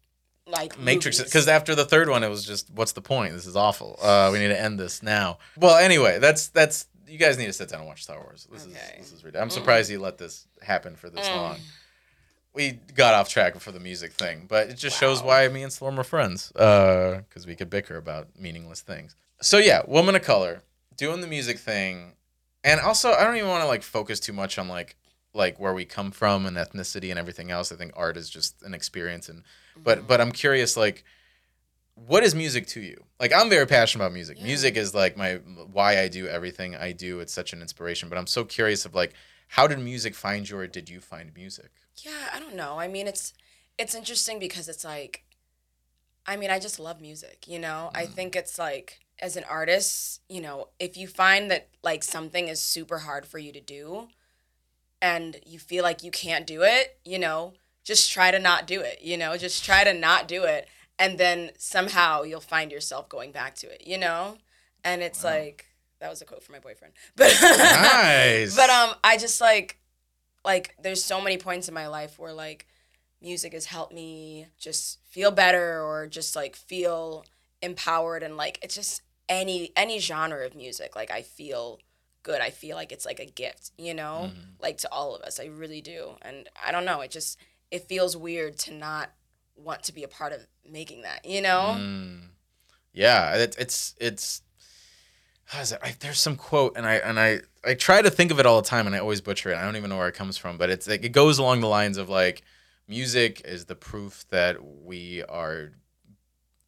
like 0.47 0.77
Matrix 0.79 1.21
because 1.21 1.47
after 1.47 1.75
the 1.75 1.85
third 1.85 2.09
one, 2.09 2.23
it 2.23 2.29
was 2.29 2.43
just, 2.45 2.69
what's 2.71 2.91
the 2.93 3.01
point? 3.01 3.33
This 3.33 3.45
is 3.45 3.55
awful. 3.55 3.97
Uh, 4.01 4.29
we 4.33 4.39
need 4.39 4.47
to 4.49 4.59
end 4.59 4.79
this 4.79 5.01
now. 5.03 5.37
Well, 5.55 5.77
anyway, 5.77 6.17
that's 6.19 6.47
that's 6.47 6.87
you 7.07 7.17
guys 7.17 7.37
need 7.37 7.45
to 7.45 7.53
sit 7.53 7.69
down 7.69 7.81
and 7.81 7.87
watch 7.87 8.03
Star 8.03 8.19
Wars. 8.19 8.47
This 8.51 8.63
Okay. 8.65 8.71
is 8.99 9.11
this 9.11 9.13
is 9.13 9.23
ridiculous. 9.23 9.41
I'm 9.43 9.49
surprised 9.49 9.91
you 9.91 9.99
let 9.99 10.17
this 10.17 10.47
happen 10.61 10.95
for 10.95 11.09
this 11.09 11.29
Mm. 11.29 11.35
long. 11.35 11.59
We 12.53 12.71
got 12.95 13.13
off 13.13 13.29
track 13.29 13.57
for 13.59 13.71
the 13.71 13.79
music 13.79 14.11
thing, 14.13 14.45
but 14.49 14.69
it 14.69 14.77
just 14.77 14.97
shows 14.99 15.23
why 15.23 15.47
me 15.47 15.63
and 15.63 15.71
Salorm 15.71 15.97
are 15.97 16.03
friends. 16.03 16.51
Uh 16.55 17.21
because 17.29 17.45
we 17.47 17.55
could 17.55 17.69
bicker 17.69 17.95
about 17.97 18.27
meaningless 18.37 18.81
things. 18.81 19.15
So 19.41 19.57
yeah, 19.57 19.83
woman 19.87 20.15
of 20.15 20.21
color 20.23 20.63
doing 20.97 21.21
the 21.21 21.27
music 21.27 21.59
thing, 21.59 22.13
and 22.63 22.79
also 22.79 23.11
I 23.11 23.23
don't 23.23 23.35
even 23.37 23.49
want 23.49 23.63
to 23.63 23.67
like 23.67 23.83
focus 23.83 24.19
too 24.19 24.33
much 24.33 24.57
on 24.57 24.67
like 24.67 24.95
like 25.33 25.59
where 25.59 25.73
we 25.73 25.85
come 25.85 26.11
from 26.11 26.45
and 26.45 26.57
ethnicity 26.57 27.09
and 27.09 27.17
everything 27.17 27.51
else. 27.51 27.71
I 27.71 27.75
think 27.75 27.93
art 27.95 28.17
is 28.17 28.29
just 28.29 28.61
an 28.63 28.73
experience, 28.73 29.29
and 29.29 29.43
but 29.83 30.07
but 30.07 30.19
I'm 30.21 30.31
curious 30.31 30.75
like 30.77 31.03
what 31.95 32.23
is 32.23 32.33
music 32.33 32.67
to 32.67 32.81
you? 32.81 33.03
Like 33.19 33.33
I'm 33.33 33.49
very 33.49 33.67
passionate 33.67 34.03
about 34.05 34.13
music. 34.13 34.37
Yeah. 34.39 34.45
Music 34.45 34.75
is 34.75 34.93
like 34.95 35.17
my 35.17 35.35
why 35.71 35.99
I 35.99 36.07
do 36.07 36.27
everything 36.27 36.75
I 36.75 36.91
do. 36.91 37.19
It's 37.19 37.33
such 37.33 37.53
an 37.53 37.61
inspiration. 37.61 38.09
But 38.09 38.17
I'm 38.17 38.27
so 38.27 38.43
curious 38.43 38.85
of 38.85 38.95
like 38.95 39.13
how 39.49 39.67
did 39.67 39.79
music 39.79 40.15
find 40.15 40.47
you 40.49 40.57
or 40.57 40.67
did 40.67 40.89
you 40.89 40.99
find 40.99 41.33
music? 41.35 41.69
Yeah, 41.97 42.29
I 42.33 42.39
don't 42.39 42.55
know. 42.55 42.79
I 42.79 42.87
mean, 42.87 43.07
it's 43.07 43.33
it's 43.77 43.95
interesting 43.95 44.39
because 44.39 44.69
it's 44.69 44.83
like, 44.85 45.23
I 46.25 46.37
mean, 46.37 46.49
I 46.49 46.59
just 46.59 46.79
love 46.79 47.01
music. 47.01 47.47
You 47.47 47.59
know, 47.59 47.91
I 47.93 48.05
Mm. 48.05 48.09
think 48.13 48.35
it's 48.35 48.57
like 48.57 48.99
as 49.19 49.35
an 49.35 49.43
artist, 49.49 50.21
you 50.29 50.41
know, 50.41 50.69
if 50.79 50.97
you 50.97 51.07
find 51.07 51.49
that 51.51 51.69
like 51.83 52.03
something 52.03 52.47
is 52.47 52.59
super 52.59 52.99
hard 52.99 53.25
for 53.25 53.37
you 53.37 53.51
to 53.51 53.61
do, 53.61 54.07
and 55.01 55.37
you 55.45 55.59
feel 55.59 55.83
like 55.83 56.03
you 56.03 56.11
can't 56.11 56.45
do 56.45 56.61
it, 56.63 56.99
you 57.03 57.17
know, 57.19 57.53
just 57.83 58.11
try 58.11 58.29
to 58.31 58.39
not 58.39 58.67
do 58.67 58.81
it. 58.81 58.99
You 59.01 59.17
know, 59.17 59.35
just 59.37 59.63
try 59.65 59.83
to 59.83 59.93
not 59.93 60.27
do 60.27 60.43
it, 60.43 60.67
and 60.99 61.17
then 61.17 61.51
somehow 61.57 62.23
you'll 62.23 62.39
find 62.39 62.71
yourself 62.71 63.09
going 63.09 63.31
back 63.31 63.55
to 63.55 63.67
it. 63.73 63.83
You 63.85 63.97
know, 63.97 64.37
and 64.83 65.01
it's 65.01 65.23
Wow. 65.23 65.31
like 65.31 65.65
that 65.99 66.09
was 66.09 66.21
a 66.21 66.25
quote 66.25 66.43
from 66.43 66.53
my 66.53 66.59
boyfriend, 66.59 66.93
but 67.15 67.31
Nice. 67.41 68.55
but 68.55 68.69
um, 68.69 68.95
I 69.03 69.17
just 69.17 69.39
like, 69.41 69.77
like, 70.43 70.75
there's 70.81 71.03
so 71.03 71.21
many 71.21 71.37
points 71.37 71.67
in 71.67 71.73
my 71.73 71.87
life 71.87 72.17
where 72.17 72.33
like, 72.33 72.67
music 73.21 73.53
has 73.53 73.65
helped 73.65 73.93
me 73.93 74.47
just 74.57 74.99
feel 75.09 75.29
better 75.31 75.81
or 75.83 76.07
just 76.07 76.35
like 76.35 76.55
feel 76.55 77.23
empowered 77.61 78.23
and 78.23 78.37
like 78.37 78.59
it's 78.61 78.75
just 78.75 79.01
any 79.29 79.71
any 79.75 79.99
genre 79.99 80.45
of 80.45 80.55
music. 80.55 80.95
Like 80.95 81.11
I 81.11 81.21
feel 81.21 81.79
good. 82.23 82.41
I 82.41 82.49
feel 82.51 82.75
like 82.75 82.91
it's 82.91 83.05
like 83.05 83.19
a 83.19 83.25
gift, 83.25 83.71
you 83.77 83.93
know, 83.93 84.31
Mhm. 84.31 84.61
like 84.61 84.77
to 84.79 84.91
all 84.91 85.15
of 85.15 85.21
us. 85.23 85.39
I 85.39 85.45
really 85.45 85.81
do, 85.81 86.15
and 86.21 86.47
I 86.63 86.71
don't 86.71 86.85
know. 86.85 87.01
It 87.01 87.11
just 87.11 87.37
it 87.71 87.87
feels 87.87 88.15
weird 88.17 88.57
to 88.59 88.73
not 88.73 89.11
want 89.55 89.83
to 89.83 89.93
be 89.93 90.03
a 90.03 90.07
part 90.07 90.33
of 90.33 90.45
making 90.69 91.01
that, 91.03 91.25
you 91.25 91.41
know. 91.41 91.75
Mm. 91.77 92.27
Yeah, 92.93 93.35
it, 93.35 93.55
it's 93.57 93.95
it's. 93.99 94.41
How 95.45 95.61
is 95.61 95.71
it? 95.71 95.79
I, 95.83 95.95
there's 95.99 96.19
some 96.19 96.35
quote, 96.37 96.77
and 96.77 96.85
I 96.85 96.95
and 96.95 97.19
I 97.19 97.41
I 97.63 97.73
try 97.73 98.01
to 98.01 98.09
think 98.09 98.31
of 98.31 98.39
it 98.39 98.45
all 98.45 98.61
the 98.61 98.67
time, 98.67 98.87
and 98.87 98.95
I 98.95 98.99
always 98.99 99.21
butcher 99.21 99.49
it. 99.51 99.55
I 99.57 99.63
don't 99.63 99.75
even 99.75 99.89
know 99.89 99.97
where 99.97 100.07
it 100.07 100.15
comes 100.15 100.37
from, 100.37 100.57
but 100.57 100.69
it's 100.69 100.87
like 100.87 101.03
it 101.03 101.09
goes 101.09 101.39
along 101.39 101.61
the 101.61 101.67
lines 101.67 101.97
of 101.97 102.09
like, 102.09 102.43
music 102.87 103.41
is 103.45 103.65
the 103.65 103.75
proof 103.75 104.25
that 104.29 104.57
we 104.63 105.23
are 105.23 105.71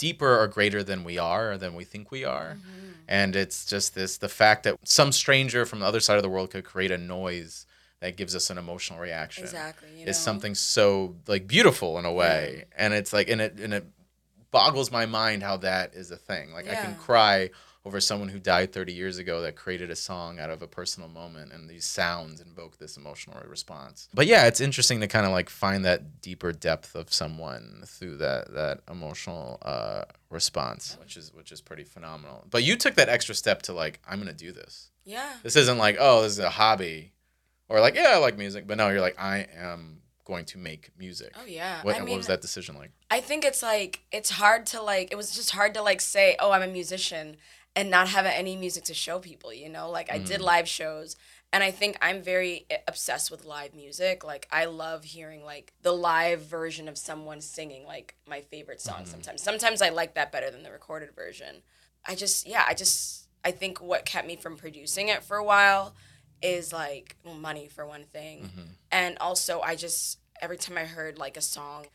deeper 0.03 0.37
or 0.37 0.47
greater 0.47 0.83
than 0.83 1.05
we 1.05 1.17
are 1.17 1.53
or 1.53 1.57
than 1.57 1.73
we 1.73 1.85
think 1.85 2.11
we 2.11 2.25
are, 2.25 2.57
mm-hmm. 2.59 2.91
and 3.07 3.37
it's 3.37 3.65
just 3.65 3.95
this 3.95 4.17
the 4.17 4.27
fact 4.27 4.63
that 4.63 4.77
some 4.83 5.13
stranger 5.13 5.65
from 5.65 5.79
the 5.79 5.85
other 5.85 6.01
side 6.01 6.17
of 6.17 6.23
the 6.23 6.29
world 6.29 6.51
could 6.51 6.65
create 6.65 6.91
a 6.91 6.97
noise 6.97 7.65
that 8.01 8.17
gives 8.17 8.35
us 8.35 8.49
an 8.49 8.57
emotional 8.57 8.99
reaction 8.99 9.45
Exactly. 9.45 9.87
You 9.95 10.05
know? 10.05 10.09
is 10.09 10.19
something 10.19 10.55
so 10.55 11.15
like 11.25 11.47
beautiful 11.47 11.97
in 11.99 12.03
a 12.03 12.11
way. 12.11 12.65
And 12.77 12.93
it's 12.93 13.13
like 13.13 13.29
and 13.29 13.39
it 13.39 13.57
and 13.57 13.73
it 13.73 13.85
boggles 14.51 14.91
my 14.91 15.05
mind 15.05 15.41
how 15.41 15.55
that 15.57 15.93
is 15.93 16.11
a 16.11 16.17
thing. 16.17 16.51
Like 16.51 16.69
i 16.69 16.75
can 16.75 16.95
cry 16.95 17.49
over 17.85 17.99
someone 17.99 18.29
who 18.29 18.39
died 18.39 18.71
30 18.71 18.93
years 18.93 19.17
ago 19.17 19.41
that 19.41 19.55
created 19.57 19.89
a 19.91 19.95
song 19.95 20.39
out 20.39 20.49
of 20.49 20.61
a 20.61 20.67
personal 20.67 21.09
moment 21.09 21.51
and 21.51 21.69
these 21.69 21.83
sounds 21.85 22.39
invoke 22.39 22.77
this 22.77 22.95
emotional 22.95 23.37
response 23.47 24.07
but 24.13 24.25
yeah 24.25 24.45
it's 24.47 24.61
interesting 24.61 25.01
to 25.01 25.07
kind 25.07 25.25
of 25.25 25.31
like 25.33 25.49
find 25.49 25.83
that 25.83 26.21
deeper 26.21 26.51
depth 26.53 26.95
of 26.95 27.11
someone 27.13 27.83
through 27.85 28.15
that 28.17 28.53
that 28.53 28.79
emotional 28.89 29.57
uh 29.63 30.03
response 30.29 30.97
which 30.99 31.17
is 31.17 31.33
which 31.33 31.51
is 31.51 31.61
pretty 31.61 31.83
phenomenal 31.83 32.45
but 32.49 32.63
you 32.63 32.75
took 32.75 32.95
that 32.95 33.09
extra 33.09 33.35
step 33.35 33.61
to 33.61 33.73
like 33.73 33.99
i'm 34.07 34.17
gonna 34.19 34.33
do 34.33 34.51
this 34.51 34.89
Yeah. 35.05 35.33
this 35.43 35.55
isn't 35.57 35.77
like, 35.77 35.97
oh, 35.99 36.21
this 36.21 36.31
is 36.33 36.39
a 36.39 36.49
hobby, 36.49 37.11
or 37.67 37.81
like, 37.81 37.95
yeah, 37.95 38.11
I 38.13 38.17
like 38.17 38.37
music, 38.37 38.65
but 38.65 38.77
no, 38.77 38.87
you're 38.89 39.01
like, 39.01 39.19
I 39.19 39.47
am 39.57 39.99
going 40.25 40.45
to 40.45 40.57
make 40.57 40.91
music. 40.97 41.33
Oh 41.35 41.45
yeah. 41.45 41.81
What, 41.83 41.95
I 41.95 41.99
mean, 41.99 42.09
what 42.11 42.17
was 42.17 42.27
that 42.27 42.39
decision 42.41 42.75
like? 42.77 42.91
I 43.11 43.19
think 43.19 43.43
it's 43.43 43.61
like 43.61 43.99
it's 44.13 44.29
hard 44.29 44.65
to 44.67 44.81
like 44.81 45.11
it 45.11 45.15
was 45.17 45.35
just 45.35 45.51
hard 45.51 45.73
to 45.73 45.81
like 45.81 45.99
say, 46.01 46.37
"Oh, 46.39 46.51
I'm 46.51 46.61
a 46.61 46.67
musician." 46.67 47.35
And 47.75 47.89
not 47.89 48.09
have 48.09 48.25
any 48.25 48.55
music 48.55 48.83
to 48.85 48.93
show 48.93 49.19
people, 49.19 49.51
you 49.53 49.69
know? 49.69 49.89
Like 49.89 50.11
I 50.11 50.19
did 50.19 50.39
Mm. 50.41 50.45
live 50.45 50.69
shows 50.69 51.15
and 51.51 51.63
I 51.63 51.71
think 51.71 51.97
I'm 52.01 52.21
very 52.21 52.65
obsessed 52.87 53.29
with 53.31 53.45
live 53.45 53.73
music. 53.73 54.23
Like 54.23 54.47
I 54.51 54.65
love 54.65 55.03
hearing 55.03 55.43
like 55.43 55.73
the 55.81 55.93
live 55.93 56.41
version 56.41 56.87
of 56.87 56.97
someone 56.97 57.41
singing 57.41 57.85
like 57.85 58.15
my 58.27 58.41
favorite 58.41 58.81
song 58.81 59.03
Mhm. 59.03 59.07
sometimes. 59.07 59.41
Sometimes 59.43 59.81
I 59.81 59.89
like 59.89 60.13
that 60.15 60.31
better 60.31 60.51
than 60.51 60.63
the 60.63 60.71
recorded 60.71 61.15
version. 61.15 61.63
I 62.05 62.15
just 62.15 62.45
yeah, 62.45 62.65
I 62.67 62.73
just 62.73 63.27
I 63.43 63.51
think 63.51 63.81
what 63.81 64.05
kept 64.05 64.27
me 64.27 64.35
from 64.35 64.55
producing 64.57 65.09
it 65.09 65.23
for 65.23 65.37
a 65.37 65.43
while 65.43 65.95
is 66.41 66.71
like 66.73 67.15
money 67.23 67.67
for 67.67 67.85
one 67.85 68.05
thing 68.05 68.43
Mhm. 68.55 68.75
and 68.91 69.17
also 69.19 69.61
I 69.61 69.75
just 69.75 70.19
every 70.41 70.57
time 70.57 70.77
I 70.77 70.85
heard 70.85 71.17
like 71.17 71.37
a 71.37 71.41
song 71.41 71.87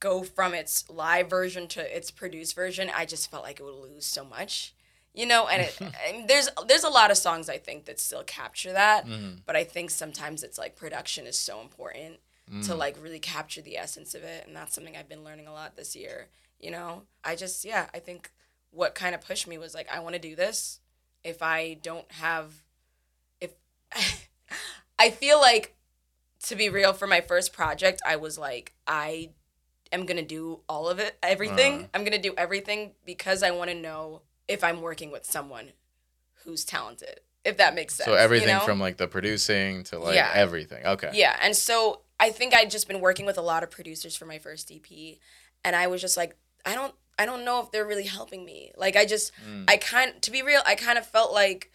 go 0.00 0.22
from 0.22 0.54
its 0.54 0.88
live 0.88 1.28
version 1.28 1.68
to 1.68 1.96
its 1.96 2.10
produced 2.10 2.54
version, 2.54 2.90
I 2.90 3.04
just 3.04 3.30
felt 3.30 3.42
like 3.42 3.60
it 3.60 3.62
would 3.62 3.74
lose 3.74 4.06
so 4.06 4.24
much, 4.24 4.74
you 5.14 5.26
know. 5.26 5.46
And, 5.48 5.62
it, 5.62 5.78
and 6.08 6.28
there's 6.28 6.48
there's 6.66 6.84
a 6.84 6.88
lot 6.88 7.10
of 7.10 7.16
songs 7.16 7.48
I 7.48 7.58
think 7.58 7.84
that 7.86 8.00
still 8.00 8.22
capture 8.24 8.72
that, 8.72 9.06
Mhm. 9.06 9.42
but 9.46 9.56
I 9.56 9.64
think 9.64 9.90
sometimes 9.90 10.42
it's 10.42 10.58
like 10.58 10.76
production 10.76 11.26
is 11.26 11.38
so 11.38 11.60
important 11.60 12.20
to 12.62 12.72
Mm. 12.72 12.78
like 12.78 12.96
really 13.00 13.20
capture 13.20 13.62
the 13.62 13.76
essence 13.76 14.14
of 14.14 14.24
it, 14.24 14.46
and 14.46 14.56
that's 14.56 14.74
something 14.74 14.96
I've 14.96 15.08
been 15.08 15.22
learning 15.22 15.46
a 15.46 15.52
lot 15.52 15.76
this 15.76 15.94
year. 15.94 16.28
You 16.58 16.72
know, 16.72 17.02
I 17.22 17.36
just 17.36 17.64
yeah, 17.64 17.88
I 17.94 18.00
think 18.00 18.32
what 18.70 18.94
kind 18.94 19.14
of 19.14 19.20
pushed 19.20 19.46
me 19.46 19.56
was 19.58 19.74
like, 19.74 19.88
I 19.92 20.00
want 20.00 20.14
to 20.14 20.20
do 20.20 20.34
this. 20.36 20.80
If 21.22 21.42
I 21.42 21.74
don't 21.74 22.10
have, 22.12 22.52
if 23.40 23.52
I 24.98 25.10
feel 25.10 25.40
like, 25.40 25.76
to 26.44 26.56
be 26.56 26.68
real, 26.68 26.92
for 26.92 27.06
my 27.06 27.20
first 27.20 27.52
project, 27.52 28.02
I 28.06 28.16
was 28.16 28.36
like, 28.38 28.74
I 28.86 29.30
am 29.92 30.06
gonna 30.06 30.22
do 30.22 30.60
all 30.68 30.88
of 30.88 30.98
it, 30.98 31.16
everything. 31.22 31.84
Uh. 31.84 31.86
I'm 31.94 32.04
gonna 32.04 32.18
do 32.20 32.34
everything 32.36 32.92
because 33.04 33.42
I 33.42 33.50
want 33.50 33.70
to 33.70 33.76
know 33.76 34.22
if 34.50 34.64
I'm 34.64 34.80
working 34.82 35.10
with 35.10 35.24
someone 35.24 35.68
who's 36.44 36.64
talented. 36.64 37.20
If 37.44 37.56
that 37.56 37.74
makes 37.74 37.94
sense. 37.94 38.06
So 38.06 38.14
everything 38.14 38.48
you 38.48 38.54
know? 38.54 38.60
from 38.60 38.80
like 38.80 38.96
the 38.98 39.06
producing 39.08 39.84
to 39.84 39.98
like 39.98 40.14
Yeah. 40.14 40.30
everything. 40.34 40.84
Okay. 40.84 41.10
Yeah, 41.14 41.36
and 41.40 41.56
so 41.56 42.02
I 42.18 42.30
think 42.30 42.54
I'd 42.54 42.70
just 42.70 42.86
been 42.88 43.00
working 43.00 43.24
with 43.24 43.38
a 43.38 43.42
lot 43.42 43.62
of 43.62 43.70
producers 43.70 44.14
for 44.16 44.26
my 44.26 44.38
first 44.38 44.70
EP, 44.70 45.18
and 45.64 45.74
I 45.74 45.86
was 45.86 46.00
just 46.02 46.16
like, 46.18 46.36
I 46.66 46.74
don't, 46.74 46.94
I 47.18 47.24
don't 47.24 47.44
know 47.46 47.60
if 47.62 47.70
they're 47.70 47.86
really 47.86 48.04
helping 48.06 48.44
me. 48.44 48.72
Like, 48.76 48.94
I 48.96 49.06
just, 49.06 49.32
Mm. 49.46 49.64
I 49.68 49.76
kind, 49.78 50.20
to 50.22 50.30
be 50.30 50.42
real, 50.42 50.60
I 50.66 50.74
kind 50.74 50.98
of 50.98 51.06
felt 51.06 51.32
like, 51.32 51.70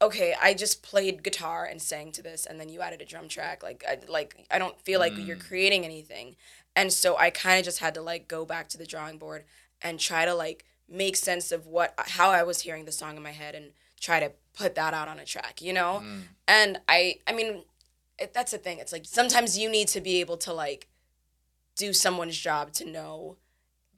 okay, 0.00 0.34
I 0.40 0.54
just 0.54 0.82
played 0.82 1.22
guitar 1.22 1.64
and 1.64 1.80
sang 1.82 2.12
to 2.12 2.22
this, 2.22 2.46
and 2.46 2.58
then 2.60 2.68
you 2.70 2.80
added 2.80 3.02
a 3.02 3.04
drum 3.04 3.28
track. 3.28 3.62
Like, 3.62 3.84
I 3.88 3.98
like, 4.08 4.46
I 4.50 4.58
don't 4.58 4.80
feel 4.80 5.00
like 5.00 5.14
you're 5.16 5.36
Mm. 5.36 5.46
creating 5.48 5.84
anything, 5.84 6.36
and 6.74 6.92
so 6.92 7.16
I 7.18 7.28
kind 7.30 7.58
of 7.58 7.64
just 7.64 7.78
had 7.80 7.94
to 7.94 8.02
like 8.02 8.28
go 8.28 8.44
back 8.46 8.68
to 8.70 8.78
the 8.78 8.86
drawing 8.86 9.18
board 9.18 9.44
and 9.82 9.98
try 10.00 10.24
to 10.24 10.34
like 10.34 10.64
make 10.88 11.16
sense 11.16 11.50
of 11.52 11.66
what 11.66 11.94
how 11.98 12.30
I 12.30 12.42
was 12.42 12.60
hearing 12.60 12.84
the 12.84 12.92
song 12.92 13.16
in 13.16 13.22
my 13.22 13.32
head 13.32 13.54
and 13.54 13.72
try 14.00 14.20
to 14.20 14.32
put 14.54 14.74
that 14.74 14.94
out 14.94 15.08
on 15.08 15.18
a 15.18 15.24
track, 15.24 15.60
you 15.60 15.72
know? 15.72 16.00
Mm. 16.04 16.22
And 16.48 16.80
I 16.88 17.16
I 17.26 17.32
mean, 17.32 17.64
it, 18.18 18.32
that's 18.32 18.52
the 18.52 18.58
thing. 18.58 18.78
It's 18.78 18.92
like 18.92 19.04
sometimes 19.06 19.58
you 19.58 19.68
need 19.70 19.88
to 19.88 20.00
be 20.00 20.20
able 20.20 20.36
to 20.38 20.52
like 20.52 20.88
do 21.76 21.92
someone's 21.92 22.38
job 22.38 22.72
to 22.72 22.84
know 22.88 23.36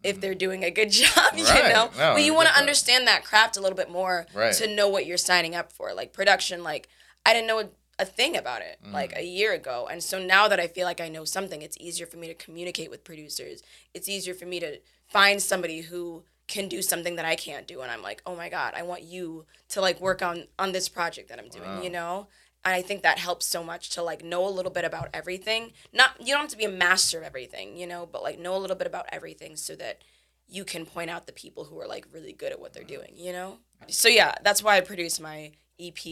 if 0.03 0.21
they're 0.21 0.35
doing 0.35 0.65
a 0.65 0.71
good 0.71 0.91
job, 1.03 1.35
you 1.37 1.45
Mm. 1.45 1.73
Know? 1.73 1.91
No, 1.99 2.15
but 2.15 2.23
you 2.25 2.35
want 2.35 2.49
to 2.49 2.55
understand 2.57 3.07
that 3.07 3.25
craft 3.25 3.57
a 3.57 3.61
little 3.61 3.77
bit 3.77 3.91
more 3.91 4.27
Right. 4.35 4.55
to 4.55 4.67
know 4.75 4.89
what 4.89 5.07
you're 5.07 5.17
signing 5.19 5.55
up 5.55 5.73
for. 5.73 5.93
Like 5.93 6.13
production, 6.13 6.63
like 6.63 6.89
I 7.27 7.33
didn't 7.35 7.49
know 7.49 7.59
a, 7.61 7.69
a 8.01 8.05
thing 8.05 8.37
about 8.37 8.63
it 8.63 8.79
like 8.93 9.13
Mm. 9.13 9.19
a 9.19 9.25
year 9.25 9.53
ago. 9.53 9.89
And 9.91 10.03
so 10.03 10.25
now 10.25 10.47
that 10.49 10.61
I 10.61 10.69
feel 10.69 10.85
like 10.87 11.01
I 11.01 11.09
know 11.09 11.25
something, 11.25 11.63
it's 11.63 11.77
easier 11.81 12.07
for 12.07 12.17
me 12.17 12.29
to 12.29 12.35
communicate 12.35 12.91
with 12.91 13.03
producers. 13.05 13.63
It's 13.93 14.09
easier 14.09 14.35
for 14.35 14.47
me 14.47 14.61
to 14.61 14.79
find 15.09 15.43
somebody 15.43 15.81
who 15.83 16.25
can 16.49 16.67
do 16.69 16.83
something 16.83 17.17
that 17.17 17.25
I 17.25 17.37
can't 17.37 17.67
do 17.69 17.83
and 17.83 17.91
I'm 17.91 18.03
like, 18.03 18.23
"Oh 18.27 18.35
my 18.35 18.49
god, 18.49 18.75
I 18.77 18.83
want 18.83 19.03
you 19.03 19.45
to 19.69 19.81
like 19.81 20.01
work 20.01 20.23
on 20.23 20.49
on 20.59 20.73
this 20.73 20.89
project 20.89 21.29
that 21.29 21.39
I'm 21.39 21.49
doing," 21.49 21.77
Wow. 21.77 21.83
you 21.83 21.91
know? 21.91 22.29
And 22.65 22.75
I 22.75 22.83
think 22.83 23.03
that 23.03 23.19
helps 23.19 23.47
so 23.47 23.63
much 23.63 23.91
to 23.91 24.03
like 24.03 24.25
know 24.25 24.47
a 24.47 24.51
little 24.51 24.73
bit 24.73 24.85
about 24.85 25.09
everything. 25.15 25.73
Not 25.93 26.11
you 26.21 26.33
don't 26.35 26.41
have 26.43 26.51
to 26.51 26.57
be 26.57 26.65
a 26.65 26.71
master 26.71 27.19
of 27.19 27.25
everything, 27.25 27.77
you 27.77 27.87
know, 27.87 28.07
but 28.11 28.23
like 28.23 28.39
know 28.39 28.57
a 28.57 28.59
little 28.59 28.77
bit 28.77 28.87
about 28.87 29.07
everything 29.13 29.57
so 29.57 29.77
that 29.77 30.03
you 30.49 30.65
can 30.65 30.85
point 30.87 31.11
out 31.11 31.27
the 31.27 31.33
people 31.33 31.65
who 31.65 31.79
are 31.79 31.87
like 31.87 32.07
really 32.13 32.33
good 32.33 32.51
at 32.53 32.59
what 32.61 32.73
they're 32.73 32.83
doing, 32.83 33.13
you 33.15 33.33
know? 33.33 33.59
So 33.89 34.09
yeah, 34.09 34.35
that's 34.43 34.63
why 34.63 34.77
I 34.77 34.81
produce 34.81 35.21
my 35.21 35.53
EP 35.79 36.05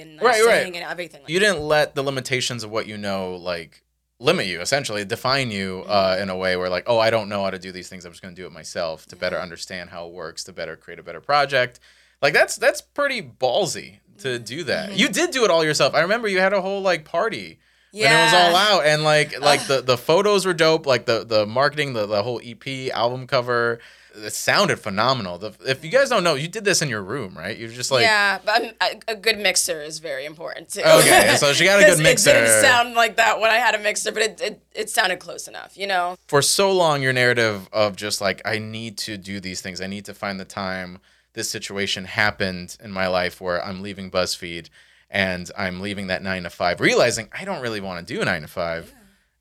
and 0.00 0.18
I 0.20 0.24
Right, 0.24 0.44
right. 0.44 0.66
and 0.66 0.76
everything. 0.76 1.22
Like 1.22 1.30
You 1.30 1.38
didn't 1.38 1.60
let 1.60 1.94
the 1.94 2.02
limitations 2.02 2.64
of 2.64 2.70
what 2.70 2.86
you 2.86 2.96
know 2.96 3.36
like 3.36 3.82
limit 4.22 4.46
you 4.46 4.60
essentially 4.60 5.04
define 5.04 5.50
you 5.50 5.84
uh, 5.86 6.12
Mm-hmm. 6.14 6.22
in 6.22 6.30
a 6.30 6.36
way 6.36 6.56
where 6.56 6.68
like 6.70 6.84
oh 6.86 6.98
i 6.98 7.10
don't 7.10 7.28
know 7.28 7.42
how 7.44 7.50
to 7.50 7.58
do 7.58 7.72
these 7.72 7.88
things 7.88 8.04
i'm 8.04 8.12
just 8.12 8.22
going 8.22 8.34
to 8.34 8.40
do 8.40 8.46
it 8.46 8.52
myself 8.52 9.06
to 9.06 9.16
better 9.16 9.38
understand 9.38 9.90
how 9.90 10.06
it 10.06 10.12
works 10.12 10.44
to 10.44 10.52
better 10.52 10.76
create 10.76 10.98
a 10.98 11.02
better 11.02 11.20
project. 11.20 11.80
Like 12.20 12.34
that's 12.34 12.56
that's 12.56 12.80
pretty 12.80 13.20
ballsy 13.20 13.98
to 14.18 14.38
do 14.38 14.62
that. 14.64 14.90
Mm-hmm. 14.90 14.98
you 14.98 15.08
did 15.08 15.32
do 15.32 15.44
it 15.44 15.50
all 15.50 15.64
yourself. 15.64 15.94
I 15.94 16.00
remember 16.02 16.28
you 16.28 16.38
had 16.38 16.52
a 16.52 16.60
whole 16.62 16.80
like 16.80 17.04
party 17.04 17.58
when 17.92 18.04
it 18.04 18.24
was 18.24 18.32
all 18.32 18.56
out 18.56 18.86
and 18.86 19.02
like 19.02 19.40
like 19.40 19.66
the 19.66 19.80
the 19.82 19.98
photos 19.98 20.46
were 20.46 20.54
dope 20.54 20.86
like 20.86 21.04
the 21.06 21.24
the 21.24 21.44
marketing 21.46 21.92
the, 21.92 22.06
the 22.06 22.22
whole 22.22 22.40
ep 22.44 22.66
album 22.94 23.26
cover 23.26 23.80
it 24.14 24.32
sounded 24.32 24.78
phenomenal 24.78 25.38
the, 25.38 25.52
if 25.66 25.84
you 25.84 25.90
guys 25.90 26.08
don't 26.08 26.22
know 26.24 26.34
you 26.34 26.48
did 26.48 26.64
this 26.64 26.82
in 26.82 26.88
your 26.88 27.02
room 27.02 27.36
right 27.36 27.56
you're 27.56 27.68
just 27.68 27.90
like 27.90 28.02
yeah, 28.02 28.38
but 28.44 28.74
I'm, 28.80 29.00
a, 29.08 29.16
good 29.16 29.38
mixer 29.38 29.82
is 29.82 29.98
very 29.98 30.24
important 30.24 30.68
too. 30.68 30.82
Okay, 30.82 31.34
so 31.38 31.52
she 31.52 31.64
got 31.64 31.80
a 31.82 31.84
good 31.86 31.98
'Cause 32.04 32.26
It 32.26 32.32
didn't 32.32 32.62
sound 32.62 32.94
like 32.94 33.16
that 33.16 33.40
when 33.40 33.50
I 33.50 33.56
had 33.56 33.74
a 33.74 33.78
mixer, 33.78 34.12
but 34.12 34.22
it, 34.22 34.40
it, 34.40 34.62
it 34.74 34.90
sounded 34.90 35.18
close 35.18 35.48
enough, 35.48 35.76
you 35.76 35.86
know? 35.86 36.16
for 36.28 36.42
so 36.42 36.72
long 36.72 37.02
your 37.02 37.12
narrative 37.12 37.68
of 37.72 37.96
just 37.96 38.20
like 38.20 38.42
I 38.44 38.58
need 38.58 38.98
to 38.98 39.16
do 39.16 39.40
these 39.40 39.60
things. 39.60 39.80
I 39.80 39.86
need 39.86 40.04
to 40.06 40.14
find 40.14 40.38
the 40.38 40.44
time. 40.44 40.98
This 41.34 41.50
situation 41.50 42.04
happened 42.04 42.76
in 42.82 42.90
my 42.92 43.06
life 43.06 43.40
where 43.40 43.64
I'm 43.64 43.80
leaving 43.80 44.10
BuzzFeed 44.10 44.68
and 45.10 45.50
I'm 45.56 45.80
leaving 45.80 46.08
that 46.08 46.22
9 46.22 46.42
to 46.42 46.50
5 46.50 46.80
realizing 46.80 47.28
I 47.38 47.44
don't 47.44 47.62
really 47.62 47.80
want 47.80 48.06
to 48.06 48.14
do 48.14 48.20
a 48.20 48.24
9 48.24 48.42
to 48.42 48.48
5. 48.48 48.94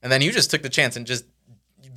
And 0.04 0.12
then 0.12 0.22
you 0.22 0.32
just 0.32 0.50
took 0.50 0.62
the 0.64 0.70
chance 0.70 0.96
and 0.96 1.06
just 1.06 1.26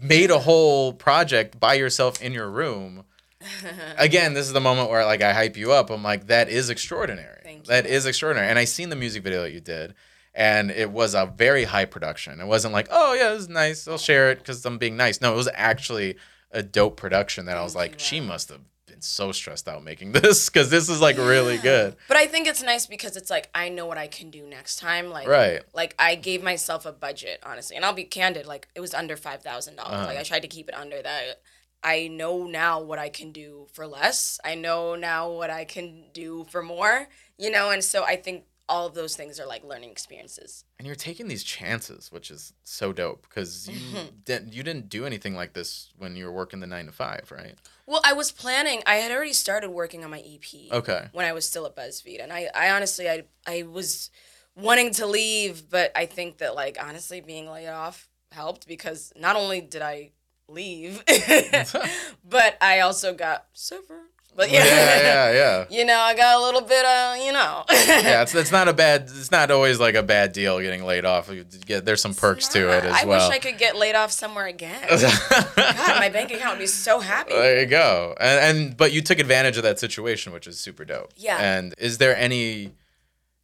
made 0.02 0.30
a 0.30 0.38
whole 0.40 0.92
project 0.92 1.58
by 1.60 1.74
yourself 1.74 2.20
in 2.22 2.32
your 2.32 2.50
room. 2.50 3.04
Again, 3.98 4.34
this 4.34 4.46
is 4.46 4.52
the 4.52 4.60
moment 4.60 4.90
where 4.90 5.04
like 5.04 5.22
I 5.22 5.32
hype 5.32 5.56
you 5.56 5.72
up. 5.72 5.90
I'm 5.90 6.02
like 6.02 6.26
that 6.28 6.48
is 6.48 6.70
extraordinary. 6.70 7.40
Thank 7.44 7.66
That 7.66 7.84
you. 7.84 7.90
is 7.90 8.06
extraordinary. 8.06 8.48
And 8.48 8.58
I 8.58 8.64
seen 8.64 8.88
the 8.88 8.96
music 8.96 9.22
video 9.22 9.42
that 9.42 9.52
you 9.52 9.60
did 9.60 9.94
and 10.34 10.70
it 10.70 10.90
was 10.90 11.14
a 11.14 11.26
very 11.36 11.64
high 11.64 11.84
production. 11.84 12.40
It 12.40 12.46
wasn't 12.46 12.72
like, 12.74 12.88
oh 12.90 13.14
yeah, 13.14 13.32
is 13.32 13.48
nice. 13.48 13.86
I'll 13.86 13.98
share 13.98 14.30
it 14.30 14.38
because 14.38 14.64
I'm 14.64 14.78
being 14.78 14.96
nice. 14.96 15.20
No, 15.20 15.32
it 15.32 15.36
was 15.36 15.48
actually 15.54 16.16
a 16.50 16.62
dope 16.62 16.96
production 16.96 17.46
that 17.46 17.56
I 17.56 17.62
was 17.62 17.74
like, 17.76 17.98
she 17.98 18.20
must 18.20 18.48
have 18.48 18.60
so 19.04 19.32
stressed 19.32 19.68
out 19.68 19.82
making 19.84 20.12
this 20.20 20.48
because 20.48 20.70
this 20.70 20.88
is 20.88 21.00
like 21.00 21.16
really 21.16 21.58
good. 21.58 21.96
But 22.08 22.16
I 22.16 22.26
think 22.26 22.46
it's 22.48 22.62
nice 22.62 22.86
because 22.86 23.16
it's 23.16 23.30
like 23.30 23.50
I 23.54 23.68
know 23.68 23.86
what 23.86 23.98
I 23.98 24.06
can 24.06 24.30
do 24.30 24.46
next 24.46 24.78
time. 24.78 25.10
Like 25.10 25.28
Right. 25.28 25.62
like 25.74 25.94
I 25.98 26.14
gave 26.14 26.42
myself 26.42 26.86
a 26.86 26.92
budget, 26.92 27.40
honestly. 27.44 27.76
And 27.76 27.84
I'll 27.84 27.92
be 27.92 28.04
candid, 28.04 28.46
like 28.46 28.68
it 28.74 28.80
was 28.80 28.94
under 28.94 29.16
five 29.16 29.42
thousand 29.42 29.78
Uh-huh. 29.78 29.90
dollars. 29.90 30.06
Like 30.08 30.18
I 30.18 30.22
tried 30.22 30.42
to 30.42 30.48
keep 30.48 30.68
it 30.68 30.74
under 30.74 31.00
that. 31.02 31.40
I 31.82 32.08
know 32.08 32.46
now 32.46 32.80
what 32.80 32.98
I 32.98 33.10
can 33.10 33.30
do 33.30 33.66
for 33.72 33.86
less. 33.86 34.40
I 34.44 34.54
know 34.54 34.94
now 34.94 35.30
what 35.30 35.50
I 35.50 35.64
can 35.66 36.04
do 36.14 36.46
for 36.48 36.62
more. 36.62 37.08
You 37.36 37.50
know, 37.50 37.70
and 37.70 37.84
so 37.84 38.04
I 38.04 38.16
think 38.16 38.44
all 38.66 38.86
of 38.86 38.94
those 38.94 39.14
things 39.14 39.38
are 39.38 39.46
like 39.46 39.62
learning 39.62 39.90
experiences. 39.90 40.64
And 40.78 40.86
you're 40.86 40.96
taking 40.96 41.28
these 41.28 41.44
chances, 41.44 42.10
which 42.10 42.30
is 42.30 42.54
so 42.62 42.94
dope 42.94 43.26
because 43.28 43.68
you 43.68 43.98
didn't 44.24 44.54
you 44.54 44.62
didn't 44.62 44.88
do 44.88 45.04
anything 45.04 45.34
like 45.34 45.52
this 45.52 45.92
when 45.98 46.16
you 46.16 46.24
were 46.24 46.32
working 46.32 46.60
the 46.60 46.66
nine 46.66 46.86
to 46.86 46.92
five, 46.92 47.30
right? 47.30 47.56
Well, 47.86 48.00
I 48.04 48.14
was 48.14 48.32
planning. 48.32 48.82
I 48.86 48.96
had 48.96 49.12
already 49.12 49.32
started 49.32 49.70
working 49.70 50.04
on 50.04 50.10
my 50.10 50.20
EP. 50.20 50.72
Okay. 50.72 51.08
When 51.12 51.26
I 51.26 51.32
was 51.32 51.48
still 51.48 51.66
at 51.66 51.76
BuzzFeed, 51.76 52.22
and 52.22 52.32
I, 52.32 52.48
I 52.54 52.70
honestly, 52.70 53.08
I, 53.08 53.24
I 53.46 53.62
was 53.62 54.10
wanting 54.56 54.92
to 54.92 55.06
leave, 55.06 55.68
but 55.68 55.92
I 55.94 56.06
think 56.06 56.38
that 56.38 56.54
like 56.54 56.78
honestly, 56.82 57.20
being 57.20 57.50
laid 57.50 57.68
off 57.68 58.08
helped 58.32 58.66
because 58.66 59.12
not 59.16 59.36
only 59.36 59.60
did 59.60 59.82
I 59.82 60.12
leave, 60.48 61.04
but 62.24 62.56
I 62.60 62.80
also 62.80 63.12
got 63.14 63.46
severed. 63.52 64.08
But 64.36 64.50
yeah, 64.50 64.64
yeah, 64.64 65.00
yeah, 65.00 65.32
yeah. 65.32 65.64
you 65.70 65.84
know, 65.84 65.96
I 65.96 66.14
got 66.14 66.40
a 66.40 66.42
little 66.42 66.62
bit 66.62 66.84
of, 66.84 67.18
you 67.18 67.32
know. 67.32 67.64
Yeah, 67.84 68.22
it's, 68.22 68.34
it's 68.34 68.50
not 68.50 68.66
a 68.66 68.72
bad. 68.72 69.02
It's 69.02 69.30
not 69.30 69.50
always 69.50 69.78
like 69.78 69.94
a 69.94 70.02
bad 70.02 70.32
deal 70.32 70.60
getting 70.60 70.84
laid 70.84 71.04
off. 71.04 71.30
You 71.30 71.44
get 71.44 71.84
there's 71.84 72.00
some 72.00 72.14
perks 72.14 72.48
to 72.48 72.70
it 72.70 72.84
as 72.84 72.92
well. 72.92 72.94
I 72.94 73.04
well. 73.04 73.28
wish 73.28 73.36
I 73.36 73.38
could 73.38 73.58
get 73.58 73.76
laid 73.76 73.94
off 73.94 74.10
somewhere 74.10 74.46
again. 74.46 74.82
God, 74.90 76.00
my 76.00 76.08
bank 76.08 76.32
account 76.32 76.54
would 76.54 76.62
be 76.62 76.66
so 76.66 77.00
happy. 77.00 77.32
There 77.32 77.60
you 77.60 77.66
go. 77.66 78.14
And, 78.18 78.58
and 78.58 78.76
but 78.76 78.92
you 78.92 79.00
took 79.00 79.18
advantage 79.18 79.56
of 79.56 79.62
that 79.62 79.78
situation, 79.78 80.32
which 80.32 80.46
is 80.46 80.58
super 80.58 80.84
dope. 80.84 81.12
Yeah. 81.16 81.36
And 81.38 81.74
is 81.78 81.98
there 81.98 82.16
any 82.16 82.72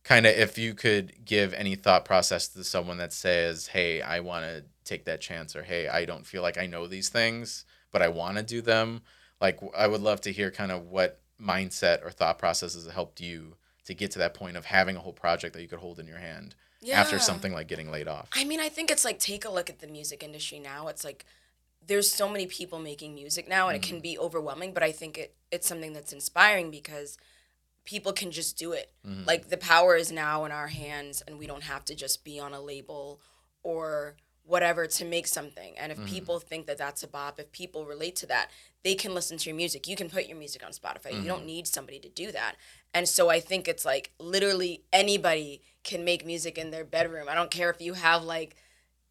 kind 0.04 0.26
of 0.26 0.34
if 0.36 0.58
you 0.58 0.74
could 0.74 1.24
give 1.24 1.54
any 1.54 1.74
thought 1.74 2.04
process 2.04 2.48
to 2.48 2.64
someone 2.64 2.98
that 2.98 3.12
says, 3.12 3.68
"Hey, 3.68 4.02
I 4.02 4.20
want 4.20 4.44
to 4.46 4.64
take 4.84 5.04
that 5.04 5.20
chance," 5.20 5.54
or 5.54 5.62
"Hey, 5.62 5.86
I 5.86 6.04
don't 6.04 6.26
feel 6.26 6.42
like 6.42 6.58
I 6.58 6.66
know 6.66 6.86
these 6.86 7.08
things, 7.08 7.64
but 7.92 8.02
I 8.02 8.08
want 8.08 8.36
to 8.38 8.42
do 8.42 8.60
them." 8.62 9.02
Like, 9.40 9.58
I 9.76 9.86
would 9.86 10.00
love 10.02 10.20
to 10.22 10.32
hear 10.32 10.50
kind 10.50 10.70
of 10.72 10.86
what 10.88 11.20
mindset 11.40 12.04
or 12.04 12.10
thought 12.10 12.38
processes 12.38 12.86
helped 12.90 13.20
you 13.20 13.56
to 13.86 13.94
get 13.94 14.10
to 14.12 14.18
that 14.18 14.34
point 14.34 14.56
of 14.56 14.66
having 14.66 14.96
a 14.96 15.00
whole 15.00 15.12
project 15.12 15.54
that 15.54 15.62
you 15.62 15.68
could 15.68 15.78
hold 15.78 15.98
in 15.98 16.06
your 16.06 16.18
hand 16.18 16.54
after 16.94 17.18
something 17.18 17.52
like 17.52 17.66
getting 17.68 17.90
laid 17.90 18.08
off. 18.08 18.28
I 18.34 18.44
mean, 18.44 18.60
I 18.60 18.68
think 18.68 18.90
it's 18.90 19.04
like 19.04 19.18
take 19.18 19.44
a 19.44 19.50
look 19.50 19.68
at 19.70 19.80
the 19.80 19.86
music 19.86 20.22
industry 20.22 20.58
now. 20.58 20.88
It's 20.88 21.04
like 21.04 21.24
there's 21.86 22.12
so 22.12 22.28
many 22.28 22.46
people 22.46 22.78
making 22.78 23.14
music 23.14 23.48
now, 23.48 23.68
and 23.68 23.76
it 23.76 23.82
Mm-hmm. 23.82 23.90
can 23.94 24.00
be 24.00 24.18
overwhelming. 24.18 24.72
But 24.74 24.82
I 24.82 24.92
think 24.92 25.16
it 25.18 25.34
it's 25.50 25.66
something 25.66 25.92
that's 25.94 26.12
inspiring 26.12 26.70
because 26.70 27.16
people 27.84 28.12
can 28.12 28.30
just 28.30 28.56
do 28.58 28.72
it. 28.72 28.92
Mm-hmm. 29.06 29.24
Like 29.26 29.48
the 29.48 29.56
power 29.56 29.96
is 29.96 30.12
now 30.12 30.44
in 30.44 30.52
our 30.52 30.68
hands, 30.68 31.22
and 31.26 31.38
we 31.38 31.46
don't 31.46 31.64
have 31.64 31.84
to 31.86 31.94
just 31.94 32.22
be 32.24 32.38
on 32.38 32.52
a 32.52 32.60
label 32.60 33.20
or 33.62 34.16
whatever 34.44 34.86
to 34.86 35.04
make 35.04 35.26
something. 35.26 35.76
And 35.78 35.90
if 35.92 35.98
Mm-hmm. 35.98 36.06
people 36.14 36.38
think 36.40 36.66
that 36.66 36.78
that's 36.78 37.02
a 37.02 37.08
bop, 37.08 37.38
if 37.40 37.50
people 37.52 37.86
relate 37.86 38.16
to 38.16 38.26
that, 38.26 38.50
they 38.82 38.94
can 38.94 39.12
listen 39.14 39.36
to 39.38 39.50
your 39.50 39.56
music. 39.56 39.86
You 39.86 39.96
can 39.96 40.08
put 40.08 40.26
your 40.26 40.38
music 40.38 40.64
on 40.64 40.72
Spotify. 40.72 41.10
You 41.12 41.18
Mm-hmm. 41.18 41.26
don't 41.26 41.46
need 41.46 41.66
somebody 41.66 41.98
to 42.00 42.08
do 42.08 42.32
that. 42.32 42.56
And 42.94 43.08
so 43.08 43.28
I 43.28 43.38
think 43.40 43.68
it's 43.68 43.84
like 43.84 44.12
literally 44.18 44.82
anybody 44.92 45.60
can 45.84 46.04
make 46.04 46.24
music 46.26 46.56
in 46.58 46.70
their 46.70 46.84
bedroom. 46.84 47.26
I 47.28 47.34
don't 47.34 47.50
care 47.50 47.70
if 47.70 47.80
you 47.80 47.92
have 47.94 48.24
like 48.24 48.56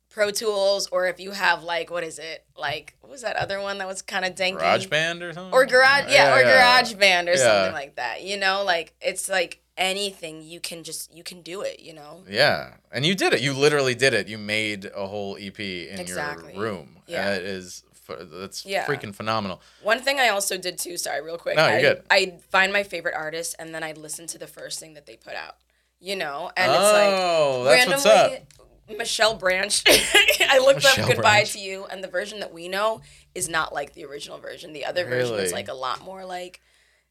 Pro 0.09 0.31
Tools 0.31 0.87
or 0.91 1.05
if 1.07 1.19
you 1.19 1.31
have 1.31 1.63
like 1.63 1.91
what 1.91 2.03
is 2.03 2.17
it? 2.17 2.43
Like 2.57 2.95
what 3.01 3.11
was 3.11 3.21
that 3.21 3.35
other 3.35 3.61
one 3.61 3.77
that 3.77 3.87
was 3.87 4.01
kind 4.01 4.25
of 4.25 4.33
danky? 4.33 4.59
GarageBand 4.59 5.21
or 5.21 5.33
something? 5.33 5.53
Or 5.53 5.65
garage 5.67 6.11
yeah, 6.11 6.35
or 6.35 6.41
yeah. 6.41 6.81
GarageBand 6.81 7.27
or 7.27 7.31
Yeah. 7.31 7.35
something 7.37 7.73
like 7.73 7.95
that. 7.97 8.23
You 8.23 8.37
know, 8.37 8.63
like 8.65 8.95
it's 9.01 9.29
like 9.29 9.61
anything 9.77 10.41
you 10.41 10.59
can 10.59 10.83
just 10.83 11.13
you 11.15 11.23
can 11.23 11.41
do 11.41 11.61
it, 11.61 11.79
you 11.79 11.93
know? 11.93 12.23
Yeah, 12.27 12.73
and 12.91 13.05
you 13.05 13.13
did 13.15 13.33
it. 13.33 13.41
You 13.41 13.53
literally 13.53 13.93
did 13.95 14.13
it. 14.15 14.27
You 14.27 14.37
made 14.39 14.89
a 14.95 15.05
whole 15.07 15.37
EP 15.39 15.59
in 15.59 15.99
Exactly. 15.99 16.53
your 16.53 16.63
room. 16.63 16.97
Yeah. 17.07 17.27
And 17.29 17.41
it 17.41 17.45
is 17.47 17.81
ph- 17.81 17.88
that's 18.17 18.65
Yeah. 18.65 18.85
freaking 18.85 19.13
phenomenal. 19.13 19.61
One 19.81 19.99
thing 20.01 20.19
I 20.19 20.29
also 20.29 20.57
did 20.57 20.77
too, 20.77 20.97
sorry, 20.97 21.21
real 21.21 21.37
quick. 21.37 21.55
No, 21.55 21.67
you're 21.67 21.77
I, 21.77 21.81
good. 21.81 22.03
I'd 22.09 22.41
find 22.45 22.71
my 22.73 22.83
favorite 22.83 23.15
artist 23.15 23.55
and 23.59 23.73
then 23.73 23.83
I'd 23.83 23.97
listen 23.97 24.27
to 24.27 24.37
the 24.37 24.47
first 24.47 24.79
thing 24.79 24.93
that 24.95 25.05
they 25.05 25.15
put 25.15 25.33
out. 25.35 25.55
You 25.99 26.15
know? 26.15 26.51
And 26.55 26.71
oh, 26.71 26.75
it's 26.75 26.93
like 26.93 27.13
oh, 27.13 27.63
that's 27.65 27.87
what's 27.87 28.05
up. 28.05 28.31
randomly 28.31 28.47
Michelle 28.97 29.35
Branch. 29.35 29.83
I 29.87 30.59
looked 30.59 30.77
Michelle 30.83 31.05
up 31.05 31.11
Goodbye 31.11 31.21
Branch. 31.39 31.53
to 31.53 31.59
You 31.59 31.85
and 31.85 32.03
the 32.03 32.07
version 32.07 32.39
that 32.39 32.53
we 32.53 32.67
know 32.67 33.01
is 33.35 33.47
not 33.47 33.73
like 33.73 33.93
the 33.93 34.05
original 34.05 34.37
version. 34.39 34.73
The 34.73 34.85
other 34.85 35.05
version 35.05 35.35
is 35.35 35.53
like 35.53 35.67
a 35.67 35.73
lot 35.73 36.01
more 36.03 36.25
like 36.25 36.61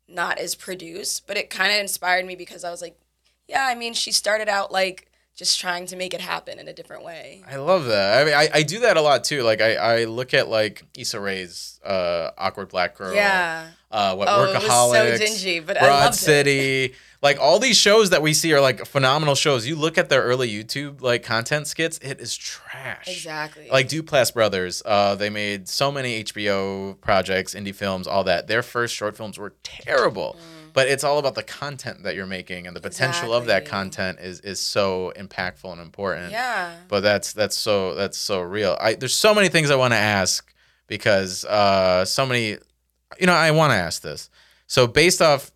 not 0.09 0.39
as 0.39 0.55
produced, 0.55 1.27
but 1.27 1.37
it 1.37 1.51
kind 1.51 1.71
of 1.73 1.79
inspired 1.79 2.25
me 2.27 2.35
because 2.35 2.65
I 2.65 2.71
was 2.71 2.81
like, 2.83 2.99
yeah, 3.47 3.67
I 3.67 3.75
mean, 3.75 3.95
she 3.95 4.11
started 4.13 4.49
out 4.49 4.73
like 4.73 5.11
just 5.39 5.61
trying 5.61 5.87
to 5.87 5.95
make 5.97 6.13
it 6.15 6.21
happen 6.21 6.59
in 6.59 6.67
a 6.67 6.73
different 6.73 7.05
way. 7.05 7.43
I 7.49 7.57
love 7.57 7.85
that. 7.85 8.21
I 8.21 8.25
mean, 8.25 8.35
I, 8.35 8.49
I 8.59 8.63
do 8.65 8.81
that 8.81 8.97
a 8.97 9.01
lot 9.01 9.23
too. 9.23 9.43
Like 9.45 9.61
I, 9.61 9.77
I 9.77 10.05
look 10.05 10.35
at 10.35 10.49
like 10.49 10.83
Issa 10.99 11.21
Rae's 11.21 11.79
uh, 11.85 12.31
awkward 12.37 12.69
black 12.69 12.97
girl. 12.97 13.15
Yeah. 13.15 13.69
Uh, 13.91 14.15
what 14.17 14.29
Oh, 14.29 14.45
it 14.53 14.55
was 14.63 14.93
so 14.93 15.17
dingy, 15.17 15.61
but 15.61 15.77
I 15.77 15.81
Broad 15.87 16.01
loved 16.07 16.15
it. 16.17 16.19
City. 16.19 16.95
Like 17.23 17.39
all 17.41 17.59
these 17.59 17.77
shows 17.77 18.11
that 18.11 18.21
we 18.21 18.33
see 18.35 18.53
are 18.53 18.61
like 18.61 18.85
phenomenal 18.85 19.35
shows. 19.37 19.67
You 19.67 19.77
look 19.77 19.97
at 19.97 20.09
their 20.09 20.23
early 20.23 20.49
YouTube 20.51 21.03
like 21.03 21.23
content 21.23 21.67
skits, 21.69 21.99
it 21.99 22.21
is 22.21 22.37
trash. 22.37 23.07
Exactly. 23.09 23.69
Like 23.71 23.89
Duplass 23.89 24.35
Brothers, 24.35 24.83
uh, 24.85 25.15
they 25.15 25.31
made 25.31 25.69
so 25.69 25.91
many 25.93 26.23
HBO 26.25 27.01
projects, 27.01 27.55
indie 27.55 27.75
films, 27.75 28.07
all 28.07 28.25
that. 28.25 28.47
Their 28.49 28.63
first 28.63 28.95
short 28.95 29.17
films 29.17 29.39
were 29.39 29.55
terrible, 29.63 30.37
but 30.79 30.87
it's 30.89 31.03
all 31.05 31.19
about 31.19 31.35
the 31.35 31.43
content 31.43 32.05
that 32.05 32.15
you're 32.15 32.27
making 32.39 32.67
and 32.69 32.75
the 32.77 32.81
potential 32.81 33.35
of 33.35 33.47
that. 33.47 33.65
Content 33.67 34.19
is 34.21 34.41
is 34.41 34.61
so 34.61 35.13
impactful 35.17 35.71
and 35.73 35.81
important. 35.81 36.31
yeah. 36.31 36.75
But 36.89 37.01
that's 37.01 37.33
that's 37.33 37.57
so 37.57 37.95
that's 37.95 38.17
so 38.19 38.41
real. 38.41 38.77
I 38.81 38.95
there's 38.95 39.15
so 39.27 39.35
many 39.35 39.49
things 39.49 39.71
I 39.71 39.77
want 39.77 39.93
to 39.93 39.99
ask 39.99 40.53
because 40.87 41.45
uh, 41.45 42.05
so 42.05 42.25
many, 42.27 42.47
you 43.21 43.27
know, 43.27 43.35
I 43.35 43.51
want 43.51 43.73
to 43.73 43.77
ask 43.77 44.03
this. 44.03 44.31
So 44.67 44.87
based 44.87 45.21
off 45.21 45.51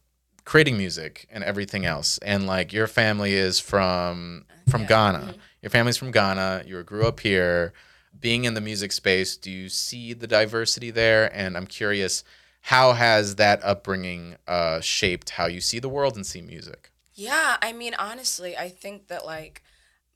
creating 0.44 0.76
music 0.76 1.26
and 1.30 1.44
everything 1.44 1.86
else, 1.86 2.18
and 2.18 2.46
like 2.46 2.72
your 2.72 2.86
family 2.88 3.34
is 3.34 3.60
from 3.60 4.44
from 4.68 4.82
Yeah. 4.82 4.88
Ghana. 4.88 5.18
Mhm. 5.18 5.38
Your 5.62 5.70
family's 5.70 5.96
from 5.96 6.10
Ghana. 6.10 6.64
You 6.66 6.82
grew 6.82 7.06
up 7.06 7.20
here. 7.20 7.72
Being 8.20 8.44
in 8.44 8.54
the 8.54 8.60
music 8.60 8.92
space, 8.92 9.36
do 9.36 9.50
you 9.50 9.68
see 9.68 10.12
the 10.12 10.26
diversity 10.26 10.90
there? 10.90 11.24
And 11.34 11.56
I'm 11.56 11.66
curious, 11.66 12.22
how 12.62 12.92
has 12.92 13.36
that 13.36 13.60
upbringing 13.64 14.36
uh, 14.46 14.80
shaped 14.80 15.30
how 15.30 15.46
you 15.46 15.60
see 15.60 15.78
the 15.78 15.88
world 15.88 16.14
and 16.14 16.24
see 16.24 16.40
music? 16.42 16.92
Yeah, 17.14 17.56
I 17.60 17.72
mean, 17.72 17.94
honestly, 17.98 18.56
I 18.56 18.68
think 18.68 19.08
that 19.08 19.26
like 19.26 19.62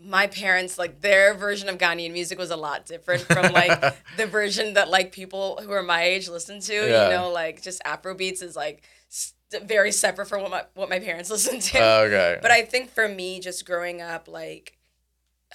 my 0.01 0.27
parents, 0.29 0.79
like 0.79 1.01
their 1.01 1.35
version 1.35 1.69
of 1.69 1.79
Ghanaian 1.79 2.13
music 2.13 2.39
was 2.39 2.51
a 2.51 2.57
lot 2.57 2.87
different 2.87 3.23
from 3.23 3.53
like 3.53 3.97
the 4.17 4.27
version 4.27 4.75
that 4.75 4.89
like 4.89 5.13
people 5.13 5.59
who 5.63 5.73
are 5.73 5.83
my 5.83 6.03
age 6.03 6.29
listen 6.29 6.61
to. 6.61 6.73
Yeah. 6.73 7.09
You 7.09 7.17
know, 7.17 7.31
like 7.31 7.63
just 7.63 7.83
Afro 7.85 8.15
beats 8.15 8.43
is 8.43 8.55
like 8.55 8.85
st- 9.09 9.65
very 9.65 9.91
separate 9.91 10.27
from 10.27 10.43
what 10.43 10.51
my 10.51 10.65
what 10.75 10.89
my 10.89 11.01
parents 11.01 11.31
listen 11.37 11.59
to. 11.59 11.83
okay. 11.83 12.39
but 12.41 12.51
I 12.51 12.63
think 12.63 12.91
for 12.91 13.09
me, 13.09 13.41
just 13.41 13.67
growing 13.67 14.01
up, 14.01 14.29
like 14.29 14.79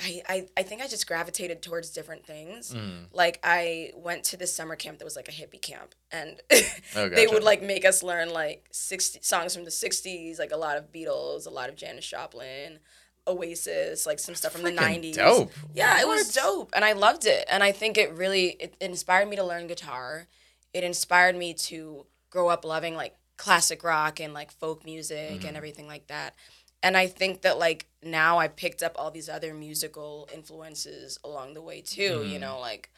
I, 0.01 0.21
I 0.27 0.47
I 0.57 0.63
think 0.63 0.81
I 0.81 0.87
just 0.87 1.05
gravitated 1.07 1.61
towards 1.61 1.91
different 1.91 2.25
things. 2.25 2.73
Mm. 2.73 3.05
Like 3.13 3.39
I 3.43 3.91
went 3.95 4.23
to 4.25 4.37
this 4.37 4.53
summer 4.53 4.75
camp 4.75 4.97
that 4.99 5.05
was 5.05 5.15
like 5.15 5.27
a 5.27 5.31
hippie 5.31 5.61
camp, 5.61 5.93
and 6.11 6.41
Oh, 6.95 7.07
they 7.09 7.27
would 7.27 7.43
like 7.43 7.61
make 7.61 7.85
us 7.85 8.01
learn 8.03 8.31
like 8.33 8.67
60 8.71 9.19
songs 9.21 9.53
from 9.55 9.63
the 9.65 9.69
60s 9.71 10.39
like 10.39 10.51
a 10.51 10.57
lot 10.57 10.77
of 10.77 10.91
beatles 10.91 11.45
a 11.47 11.49
lot 11.49 11.69
of 11.69 11.75
janis 11.75 12.05
joplin 12.05 12.79
oasis 13.27 14.05
like 14.05 14.19
some 14.19 14.35
stuff 14.35 14.51
from 14.51 14.63
the 14.63 14.71
90s 14.71 15.15
Dope. 15.15 15.51
yeah 15.73 16.01
it 16.01 16.07
was 16.07 16.33
dope 16.33 16.71
and 16.73 16.83
i 16.83 16.93
loved 16.93 17.25
it 17.25 17.45
and 17.49 17.63
i 17.63 17.71
think 17.71 17.97
it 17.97 18.11
really 18.13 18.49
it 18.59 18.75
inspired 18.81 19.29
me 19.29 19.35
to 19.35 19.43
learn 19.43 19.67
guitar 19.67 20.27
it 20.73 20.83
inspired 20.83 21.35
me 21.35 21.53
to 21.53 22.05
grow 22.29 22.47
up 22.49 22.65
loving 22.65 22.95
like 22.95 23.15
classic 23.37 23.83
rock 23.83 24.19
and 24.19 24.33
like 24.33 24.51
folk 24.51 24.83
music 24.85 25.41
Mhm. 25.41 25.47
and 25.47 25.57
everything 25.57 25.87
like 25.87 26.07
that 26.07 26.35
and 26.83 26.97
i 26.97 27.07
think 27.07 27.41
that 27.41 27.57
like 27.59 27.85
now 28.03 28.37
i 28.39 28.47
picked 28.47 28.81
up 28.83 28.93
all 28.97 29.11
these 29.11 29.29
other 29.29 29.53
musical 29.53 30.27
influences 30.33 31.19
along 31.23 31.53
the 31.53 31.61
way 31.61 31.81
too 31.81 32.23
you 32.23 32.37
Mhm. 32.37 32.41
know 32.41 32.59
like 32.59 32.89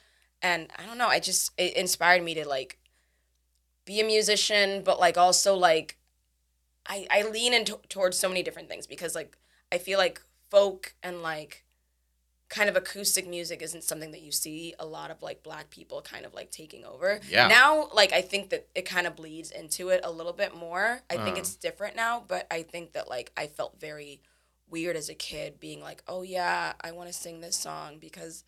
and 0.41 0.69
i 0.77 0.85
don't 0.85 0.97
know 0.97 1.07
i 1.07 1.19
just 1.19 1.51
it 1.57 1.75
inspired 1.75 2.23
me 2.23 2.33
to 2.33 2.47
like 2.47 2.77
be 3.85 3.99
a 3.99 4.03
musician 4.03 4.81
but 4.83 4.99
like 4.99 5.17
also 5.17 5.55
like 5.55 5.97
i 6.87 7.07
i 7.11 7.23
lean 7.23 7.53
in 7.53 7.65
towards 7.65 8.17
so 8.17 8.27
many 8.27 8.43
different 8.43 8.69
things 8.69 8.87
because 8.87 9.15
like 9.15 9.37
i 9.71 9.77
feel 9.77 9.99
like 9.99 10.21
folk 10.49 10.95
and 11.03 11.21
like 11.21 11.63
kind 12.57 12.69
of 12.69 12.75
acoustic 12.75 13.25
music 13.27 13.61
isn't 13.63 13.83
something 13.83 14.11
that 14.11 14.21
you 14.21 14.31
see 14.31 14.73
a 14.77 14.85
lot 14.85 15.09
of 15.09 15.21
like 15.27 15.41
black 15.41 15.69
people 15.71 16.01
kind 16.01 16.23
of 16.25 16.33
like 16.33 16.51
taking 16.51 16.85
over 16.85 17.19
Yeah. 17.27 17.47
now 17.47 17.89
like 17.93 18.11
i 18.13 18.21
think 18.21 18.49
that 18.51 18.67
it 18.75 18.85
kind 18.85 19.07
of 19.07 19.15
bleeds 19.15 19.49
into 19.51 19.89
it 19.89 20.01
a 20.03 20.11
little 20.11 20.33
bit 20.33 20.55
more 20.55 21.01
i 21.09 21.15
think 21.23 21.35
Uh. 21.37 21.39
it's 21.41 21.55
different 21.55 21.95
now 21.95 22.23
but 22.27 22.45
i 22.51 22.61
think 22.61 22.91
that 22.93 23.09
like 23.09 23.31
i 23.35 23.47
felt 23.47 23.79
very 23.79 24.21
weird 24.69 24.95
as 24.95 25.09
a 25.09 25.15
kid 25.15 25.59
being 25.59 25.81
like 25.81 26.03
oh 26.07 26.21
yeah 26.21 26.73
i 26.81 26.91
want 26.91 27.07
to 27.07 27.13
sing 27.13 27.41
this 27.41 27.55
song 27.57 27.97
because 27.99 28.43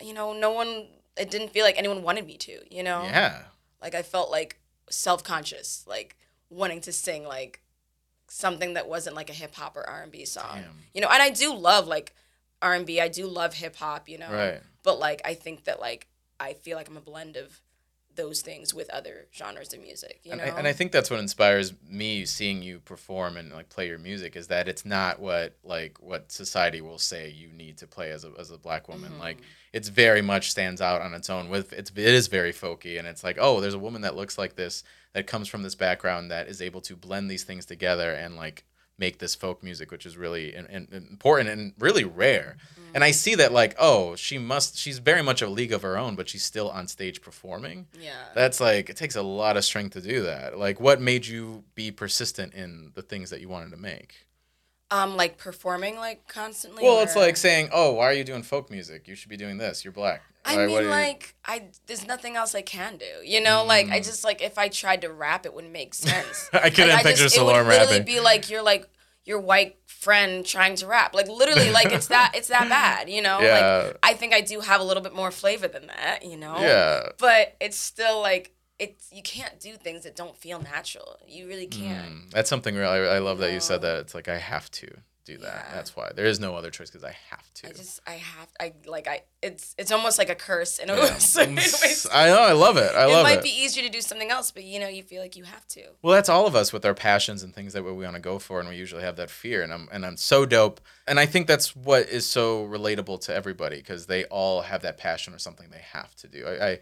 you 0.00 0.14
know 0.14 0.32
no 0.32 0.50
one 0.50 0.86
it 1.18 1.30
didn't 1.30 1.50
feel 1.50 1.64
like 1.64 1.78
anyone 1.78 2.02
wanted 2.02 2.26
me 2.26 2.36
to 2.38 2.52
you 2.74 2.82
know 2.82 3.02
Yeah. 3.04 3.42
like 3.82 3.94
I 3.94 4.02
felt 4.02 4.30
like 4.30 4.58
self-conscious, 4.88 5.84
like 5.86 6.16
wanting 6.50 6.80
to 6.82 6.92
sing 6.92 7.24
like 7.24 7.60
something 8.28 8.74
that 8.74 8.88
wasn't 8.88 9.16
like 9.16 9.30
a 9.30 9.32
hip 9.32 9.54
hop 9.54 9.76
or 9.76 9.88
R&B 9.88 10.24
song. 10.24 10.54
Damn. 10.62 10.76
You 10.94 11.00
know, 11.00 11.08
and 11.08 11.22
I 11.22 11.30
do 11.30 11.54
love 11.54 11.86
like 11.86 12.14
R&B. 12.62 13.00
I 13.00 13.08
do 13.08 13.26
love 13.26 13.54
hip 13.54 13.76
hop, 13.76 14.08
you 14.08 14.18
know. 14.18 14.30
Right. 14.30 14.60
But 14.82 14.98
like 14.98 15.20
I 15.24 15.34
think 15.34 15.64
that 15.64 15.80
like 15.80 16.06
I 16.40 16.52
feel 16.52 16.76
like 16.76 16.88
I'm 16.88 16.96
a 16.96 17.00
blend 17.00 17.36
of 17.36 17.60
those 18.14 18.40
things 18.40 18.72
with 18.72 18.88
other 18.88 19.26
genres 19.34 19.74
of 19.74 19.80
music, 19.82 20.20
you 20.24 20.32
and, 20.32 20.40
know. 20.40 20.46
I, 20.46 20.58
and 20.58 20.66
I 20.66 20.72
think 20.72 20.90
that's 20.90 21.10
what 21.10 21.20
inspires 21.20 21.74
me 21.86 22.24
seeing 22.24 22.62
you 22.62 22.78
perform 22.80 23.36
and 23.36 23.52
like 23.52 23.68
play 23.68 23.88
your 23.88 23.98
music 23.98 24.36
is 24.36 24.46
that 24.46 24.68
it's 24.68 24.86
not 24.86 25.20
what 25.20 25.56
like 25.62 26.00
what 26.00 26.32
society 26.32 26.80
will 26.80 26.98
say 26.98 27.28
you 27.28 27.48
need 27.48 27.76
to 27.78 27.86
play 27.86 28.10
as 28.12 28.24
a, 28.24 28.32
as 28.38 28.50
a 28.50 28.56
black 28.56 28.88
woman 28.88 29.12
Mhm. 29.12 29.20
like 29.20 29.36
it's 29.74 29.88
very 29.90 30.22
much 30.22 30.50
stands 30.50 30.80
out 30.80 31.02
on 31.02 31.12
its 31.12 31.28
own 31.28 31.50
with 31.50 31.74
it's 31.74 31.90
it 31.90 31.98
is 31.98 32.28
very 32.28 32.54
folky 32.54 32.98
and 32.98 33.06
it's 33.06 33.22
like 33.22 33.36
oh 33.38 33.60
there's 33.60 33.74
a 33.74 33.78
woman 33.78 34.00
that 34.00 34.16
looks 34.16 34.38
like 34.38 34.56
this 34.56 34.82
that 35.12 35.26
comes 35.26 35.46
from 35.46 35.62
this 35.62 35.74
background 35.74 36.30
that 36.30 36.48
is 36.48 36.62
able 36.62 36.80
to 36.80 36.96
blend 36.96 37.30
these 37.30 37.44
things 37.44 37.66
together 37.66 38.12
and 38.12 38.34
like 38.34 38.64
make 38.98 39.18
this 39.18 39.34
folk 39.34 39.62
music 39.62 39.90
which 39.90 40.06
is 40.06 40.16
really 40.16 40.54
in, 40.54 40.66
in, 40.66 40.88
important 40.92 41.48
and 41.50 41.72
really 41.78 42.04
rare 42.04 42.56
and 42.94 43.04
i 43.04 43.10
see 43.10 43.34
that 43.34 43.52
like 43.52 43.74
oh 43.78 44.16
she 44.16 44.38
must 44.38 44.76
she's 44.76 44.98
very 44.98 45.22
much 45.22 45.42
a 45.42 45.48
league 45.48 45.72
of 45.72 45.82
her 45.82 45.98
own 45.98 46.16
but 46.16 46.28
she's 46.28 46.42
still 46.42 46.70
on 46.70 46.88
stage 46.88 47.20
performing 47.20 47.86
yeah. 48.00 48.12
that's 48.34 48.60
like 48.60 48.88
it 48.88 48.96
takes 48.96 49.16
a 49.16 49.22
lot 49.22 49.56
of 49.56 49.64
strength 49.64 49.92
to 49.92 50.00
do 50.00 50.22
that. 50.22 50.58
Like 50.58 50.80
what 50.80 51.00
made 51.00 51.26
you 51.26 51.64
be 51.74 51.90
persistent 51.90 52.54
in 52.54 52.92
the 52.94 53.02
things 53.02 53.30
that 53.30 53.40
you 53.40 53.48
wanted 53.48 53.70
to 53.70 53.76
make? 53.76 54.14
um 54.92 55.16
like 55.16 55.36
performing 55.36 55.96
like 55.96 56.28
constantly. 56.28 56.84
Well, 56.84 57.02
it's 57.02 57.16
like 57.16 57.36
saying, 57.36 57.70
"Oh, 57.72 57.94
why 57.94 58.04
are 58.04 58.12
you 58.12 58.22
doing 58.22 58.44
folk 58.44 58.70
music? 58.70 59.08
You 59.08 59.16
should 59.16 59.30
be 59.30 59.36
doing 59.36 59.58
this. 59.58 59.84
You're 59.84 59.92
black." 59.92 60.22
I 60.46 60.66
mean, 60.66 60.76
are 60.78 60.82
you-" 60.82 60.88
like, 60.88 61.34
I 61.44 61.68
there's 61.86 62.06
nothing 62.06 62.36
else 62.36 62.54
I 62.54 62.62
can 62.62 62.96
do. 62.96 63.04
You 63.24 63.40
know, 63.40 63.64
like 63.64 63.88
I 63.88 64.00
Mm. 64.00 64.04
just 64.04 64.24
like 64.24 64.40
if 64.42 64.58
I 64.58 64.68
tried 64.68 65.02
to 65.02 65.12
rap, 65.12 65.46
it 65.46 65.54
wouldn't 65.54 65.72
make 65.72 65.94
sense. 65.94 66.48
I 66.52 66.70
couldn't 66.70 66.90
like, 66.94 67.02
picture 67.04 67.24
just, 67.24 67.36
it 67.36 67.40
would 67.42 67.48
literally 67.52 67.78
rapping. 67.78 68.04
be 68.04 68.20
like 68.20 68.48
you're 68.50 68.62
like 68.62 68.88
your 69.24 69.40
white 69.40 69.76
friend 69.86 70.46
trying 70.46 70.76
to 70.76 70.86
rap. 70.86 71.12
Like 71.14 71.26
literally, 71.28 71.70
like 71.72 71.90
it's 71.92 72.06
that 72.08 72.32
it's 72.34 72.48
that 72.48 72.68
bad. 72.78 73.10
You 73.10 73.22
know, 73.22 73.40
Yeah. 73.40 73.82
like 73.86 73.98
I 74.02 74.14
think 74.14 74.32
I 74.34 74.40
do 74.40 74.60
have 74.60 74.80
a 74.80 74.84
little 74.84 75.02
bit 75.02 75.14
more 75.14 75.30
flavor 75.30 75.66
than 75.68 75.88
that. 75.88 76.24
You 76.24 76.36
know, 76.36 76.56
yeah. 76.60 77.08
but 77.18 77.56
it's 77.60 77.76
still 77.78 78.20
like 78.20 78.52
it's 78.78 79.08
you 79.10 79.22
can't 79.22 79.58
do 79.58 79.72
things 79.76 80.04
that 80.04 80.14
don't 80.14 80.36
feel 80.36 80.60
natural. 80.60 81.16
You 81.26 81.48
really 81.48 81.66
can't. 81.66 82.12
Mm, 82.12 82.30
that's 82.30 82.48
something 82.50 82.74
real. 82.74 82.90
I, 82.90 82.98
I 82.98 83.18
love 83.18 83.38
that 83.38 83.52
you 83.52 83.58
said 83.60 83.80
that. 83.82 84.00
It's 84.00 84.14
like 84.14 84.28
I 84.28 84.36
have 84.38 84.70
to 84.72 84.88
do 85.26 85.36
that. 85.38 85.66
Yeah. 85.68 85.74
That's 85.74 85.94
why 85.94 86.12
there 86.14 86.24
is 86.24 86.40
no 86.40 86.54
other 86.56 86.70
choice 86.70 86.88
because 86.90 87.04
I 87.04 87.14
have 87.30 87.52
to. 87.54 87.68
I 87.68 87.72
just 87.72 88.00
I 88.06 88.12
have 88.12 88.48
I 88.58 88.72
like 88.86 89.06
I 89.08 89.22
it's 89.42 89.74
it's 89.76 89.92
almost 89.92 90.18
like 90.18 90.30
a 90.30 90.34
curse 90.34 90.78
in 90.78 90.88
a 90.88 90.94
Yeah. 90.96 91.02
way. 91.36 91.56
I 92.12 92.26
know. 92.28 92.40
I 92.42 92.52
love 92.52 92.76
it. 92.76 92.94
I 92.94 93.04
it 93.04 93.12
love 93.12 93.24
might 93.24 93.32
it. 93.32 93.36
Might 93.36 93.42
be 93.42 93.50
easier 93.50 93.82
to 93.82 93.90
do 93.90 94.00
something 94.00 94.30
else, 94.30 94.50
but 94.50 94.64
you 94.64 94.80
know, 94.80 94.88
you 94.88 95.02
feel 95.02 95.20
like 95.20 95.36
you 95.36 95.44
have 95.44 95.66
to. 95.68 95.82
Well, 96.02 96.14
that's 96.14 96.28
all 96.28 96.46
of 96.46 96.54
us 96.56 96.72
with 96.72 96.84
our 96.86 96.94
passions 96.94 97.42
and 97.42 97.54
things 97.54 97.72
that 97.74 97.82
we 97.84 97.92
want 97.92 98.14
to 98.14 98.20
go 98.20 98.38
for, 98.38 98.60
and 98.60 98.68
we 98.68 98.76
usually 98.76 99.02
have 99.02 99.16
that 99.16 99.30
fear. 99.30 99.62
And 99.62 99.72
I'm 99.72 99.88
and 99.92 100.06
I'm 100.06 100.16
so 100.16 100.46
dope, 100.46 100.80
and 101.06 101.18
I 101.20 101.26
think 101.26 101.46
that's 101.46 101.76
what 101.76 102.08
is 102.08 102.24
so 102.26 102.64
relatable 102.66 103.20
to 103.22 103.34
everybody 103.34 103.76
because 103.76 104.06
they 104.06 104.24
all 104.26 104.62
have 104.62 104.82
that 104.82 104.96
passion 104.96 105.34
or 105.34 105.38
something 105.38 105.68
they 105.70 105.84
have 105.92 106.14
to 106.16 106.28
do. 106.28 106.46
I, 106.46 106.68
I 106.70 106.78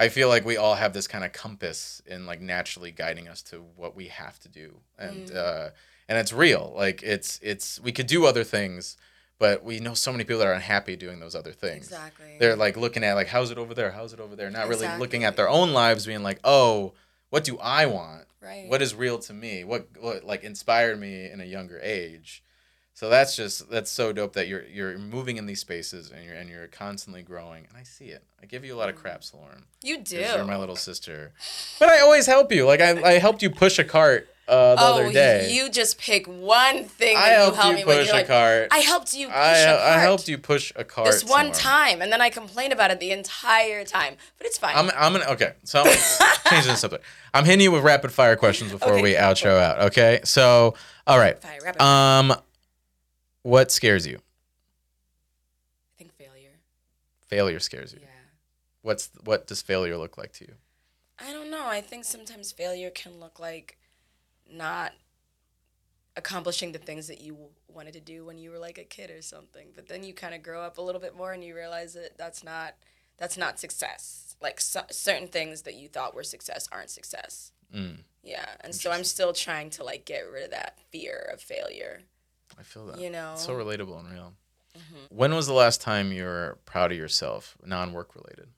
I 0.00 0.08
feel 0.10 0.28
like 0.28 0.44
we 0.44 0.56
all 0.56 0.76
have 0.76 0.92
this 0.92 1.08
kind 1.08 1.24
of 1.24 1.32
compass 1.32 2.00
in 2.06 2.24
like 2.24 2.40
naturally 2.40 2.92
guiding 2.92 3.26
us 3.26 3.42
to 3.50 3.64
what 3.74 3.96
we 3.96 4.06
have 4.06 4.38
to 4.40 4.48
do, 4.48 4.76
and 4.96 5.26
Mm. 5.28 5.36
uh, 5.36 5.70
and 6.08 6.18
it's 6.18 6.32
real. 6.32 6.72
Like 6.76 7.02
it's 7.02 7.38
it's 7.42 7.80
we 7.80 7.92
could 7.92 8.06
do 8.06 8.26
other 8.26 8.44
things, 8.44 8.96
but 9.38 9.64
we 9.64 9.78
know 9.80 9.94
so 9.94 10.10
many 10.12 10.24
people 10.24 10.38
that 10.38 10.48
are 10.48 10.52
unhappy 10.52 10.96
doing 10.96 11.20
those 11.20 11.34
other 11.34 11.52
things 11.52 11.86
Exactly. 11.86 12.36
they're 12.38 12.56
like 12.56 12.76
looking 12.76 13.04
at 13.04 13.14
like 13.14 13.28
how's 13.28 13.50
it 13.50 13.58
over 13.58 13.74
there 13.74 13.92
how's 13.92 14.12
it 14.12 14.20
over 14.20 14.36
there 14.36 14.50
not 14.50 14.68
really 14.68 14.88
looking 14.98 15.24
at 15.24 15.36
their 15.36 15.48
own 15.48 15.72
lives 15.72 16.06
being 16.06 16.22
like 16.22 16.40
oh 16.44 16.92
what 17.30 17.44
do 17.44 17.58
i 17.58 17.86
want 17.86 18.24
right. 18.42 18.68
what 18.68 18.82
is 18.82 18.94
real 18.94 19.18
to 19.18 19.32
me 19.32 19.64
what, 19.64 19.88
what 20.00 20.24
like 20.24 20.44
inspired 20.44 20.98
me 20.98 21.30
in 21.30 21.40
a 21.40 21.44
younger 21.44 21.80
age 21.82 22.42
So 22.94 23.08
that's 23.08 23.36
just 23.36 23.70
that's 23.70 23.92
so 23.92 24.12
dope 24.12 24.32
that 24.32 24.48
you're 24.48 24.64
you're 24.64 24.98
moving 24.98 25.36
in 25.36 25.46
these 25.46 25.60
spaces 25.60 26.10
and 26.10 26.24
you're 26.24 26.34
and 26.34 26.50
you're 26.50 26.66
constantly 26.66 27.22
growing. 27.22 27.64
And 27.68 27.76
I 27.78 27.84
see 27.84 28.06
it. 28.06 28.24
I 28.42 28.46
give 28.46 28.64
you 28.64 28.74
a 28.74 28.78
lot 28.80 28.88
of 28.88 28.96
mm. 28.96 29.02
crap, 29.02 29.22
Lauren. 29.32 29.62
You 29.84 29.98
do. 30.02 30.18
You're 30.18 30.44
my 30.44 30.56
little 30.56 30.74
sister. 30.74 31.30
But 31.78 31.90
I 31.90 32.00
always 32.00 32.26
help 32.26 32.50
you. 32.50 32.66
Like 32.66 32.80
I, 32.80 33.00
I 33.00 33.12
helped 33.20 33.40
you 33.40 33.50
push 33.50 33.78
a 33.78 33.84
cart 33.84 34.28
uh, 34.48 34.74
the 34.74 34.80
oh, 34.82 34.94
other 34.94 35.12
day. 35.12 35.52
you 35.52 35.70
just 35.70 35.98
pick 35.98 36.26
one 36.26 36.84
thing 36.84 37.16
I 37.16 37.20
that 37.20 37.30
you 37.30 37.36
helped 37.36 37.56
help 37.56 37.70
you 37.70 37.76
me 37.76 37.84
with. 37.84 37.96
push 37.98 38.06
You're 38.06 38.14
a 38.14 38.18
like, 38.18 38.26
cart. 38.26 38.68
I 38.70 38.78
helped 38.78 39.14
you 39.14 39.26
push 39.26 39.36
I, 39.36 39.56
a 39.58 39.76
cart. 39.76 39.80
I 39.80 39.98
helped 40.00 40.28
you 40.28 40.38
push 40.38 40.72
a 40.74 40.84
cart. 40.84 41.06
this 41.06 41.24
one 41.24 41.46
Lauren. 41.46 41.52
time, 41.52 42.02
and 42.02 42.12
then 42.12 42.20
I 42.20 42.30
complained 42.30 42.72
about 42.72 42.90
it 42.90 42.98
the 43.00 43.10
entire 43.10 43.84
time. 43.84 44.16
But 44.38 44.46
it's 44.46 44.58
fine. 44.58 44.74
I'm 44.74 44.90
I'm 44.96 45.12
gonna 45.12 45.32
okay. 45.32 45.52
So 45.64 45.82
I'm 45.82 45.96
changing 46.50 46.72
the 46.72 46.76
subject. 46.76 47.04
I'm 47.34 47.44
hitting 47.44 47.60
you 47.60 47.72
with 47.72 47.84
rapid 47.84 48.10
fire 48.10 48.36
questions 48.36 48.72
before 48.72 48.94
Okay, 48.94 49.02
we 49.02 49.14
outro 49.14 49.58
out. 49.58 49.80
Okay. 49.80 50.20
So 50.24 50.74
all 51.06 51.18
right. 51.18 51.40
Fine, 51.40 51.58
rapid 51.64 51.78
fire. 51.78 52.18
Um, 52.20 52.34
what 53.42 53.70
scares 53.70 54.06
you? 54.06 54.16
I 54.16 55.98
think 55.98 56.12
failure. 56.14 56.56
Failure 57.26 57.60
scares 57.60 57.92
you. 57.92 58.00
Yeah. 58.02 58.08
What's 58.82 59.10
what 59.24 59.46
does 59.46 59.62
failure 59.62 59.96
look 59.98 60.16
like 60.16 60.32
to 60.34 60.44
you? 60.46 60.54
I 61.18 61.32
don't 61.32 61.50
know. 61.50 61.66
I 61.66 61.80
think 61.80 62.04
sometimes 62.04 62.52
failure 62.52 62.90
can 62.90 63.18
look 63.18 63.40
like 63.40 63.76
not 64.50 64.92
accomplishing 66.16 66.72
the 66.72 66.78
things 66.78 67.06
that 67.06 67.20
you 67.20 67.36
wanted 67.68 67.92
to 67.92 68.00
do 68.00 68.24
when 68.24 68.38
you 68.38 68.50
were 68.50 68.58
like 68.58 68.78
a 68.78 68.84
kid 68.84 69.10
or 69.10 69.22
something. 69.22 69.68
But 69.74 69.88
then 69.88 70.02
you 70.02 70.12
kind 70.12 70.34
of 70.34 70.42
grow 70.42 70.62
up 70.62 70.78
a 70.78 70.82
little 70.82 71.00
bit 71.00 71.16
more 71.16 71.32
and 71.32 71.44
you 71.44 71.54
realize 71.54 71.94
that 71.94 72.18
that's 72.18 72.42
not 72.42 72.74
that's 73.18 73.36
not 73.36 73.58
success. 73.58 74.36
Like 74.40 74.60
so, 74.60 74.82
certain 74.90 75.28
things 75.28 75.62
that 75.62 75.74
you 75.74 75.88
thought 75.88 76.14
were 76.14 76.22
success 76.24 76.68
aren't 76.72 76.90
success. 76.90 77.52
Mm, 77.74 77.98
Yeah, 78.22 78.46
and 78.60 78.74
so 78.74 78.90
I'm 78.90 79.04
still 79.04 79.32
trying 79.32 79.70
to 79.70 79.84
like 79.84 80.04
get 80.04 80.20
rid 80.30 80.44
of 80.44 80.50
that 80.50 80.78
fear 80.90 81.30
of 81.32 81.40
failure. 81.40 82.00
I 82.58 82.62
feel 82.62 82.86
that. 82.86 82.98
You 83.00 83.10
know. 83.10 83.32
It's 83.34 83.44
so 83.44 83.52
relatable 83.52 83.98
and 84.00 84.10
real. 84.12 84.34
Mhm. 84.76 85.10
When 85.10 85.34
was 85.34 85.46
the 85.46 85.52
last 85.52 85.80
time 85.80 86.12
you 86.12 86.24
were 86.24 86.58
proud 86.64 86.92
of 86.92 86.98
yourself, 86.98 87.56
non-work 87.64 88.14
related? 88.14 88.48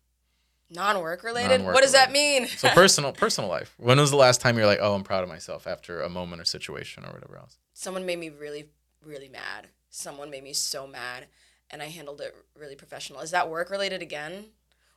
Non-work 0.71 1.25
related. 1.25 1.59
Non-work 1.59 1.75
what 1.75 1.83
does 1.83 1.93
that 1.93 2.13
mean? 2.13 2.47
So 2.47 2.69
personal, 2.71 3.13
personal 3.13 3.51
life. 3.51 3.75
When 3.77 3.99
was 3.99 4.11
the 4.11 4.17
last 4.17 4.41
time 4.41 4.57
you're 4.57 4.67
like, 4.67 4.79
oh, 4.81 4.95
I'm 4.95 5.03
proud 5.03 5.23
of 5.23 5.29
myself 5.29 5.67
after 5.67 6.01
a 6.03 6.09
moment 6.09 6.41
or 6.41 6.45
situation 6.45 7.05
or 7.05 7.13
whatever 7.13 7.37
else? 7.39 7.59
someone 7.81 8.05
made 8.05 8.19
me 8.19 8.29
really 8.29 8.67
really 9.07 9.29
mad 9.31 9.69
someone 9.89 10.29
made 10.29 10.45
me 10.45 10.53
so 10.53 10.87
mad 10.87 11.25
and 11.71 11.81
i 11.81 11.87
handled 11.87 12.21
it 12.21 12.37
really 12.59 12.77
professional 12.77 13.21
is 13.21 13.31
that 13.31 13.49
work 13.49 13.71
related 13.71 14.03
again 14.03 14.45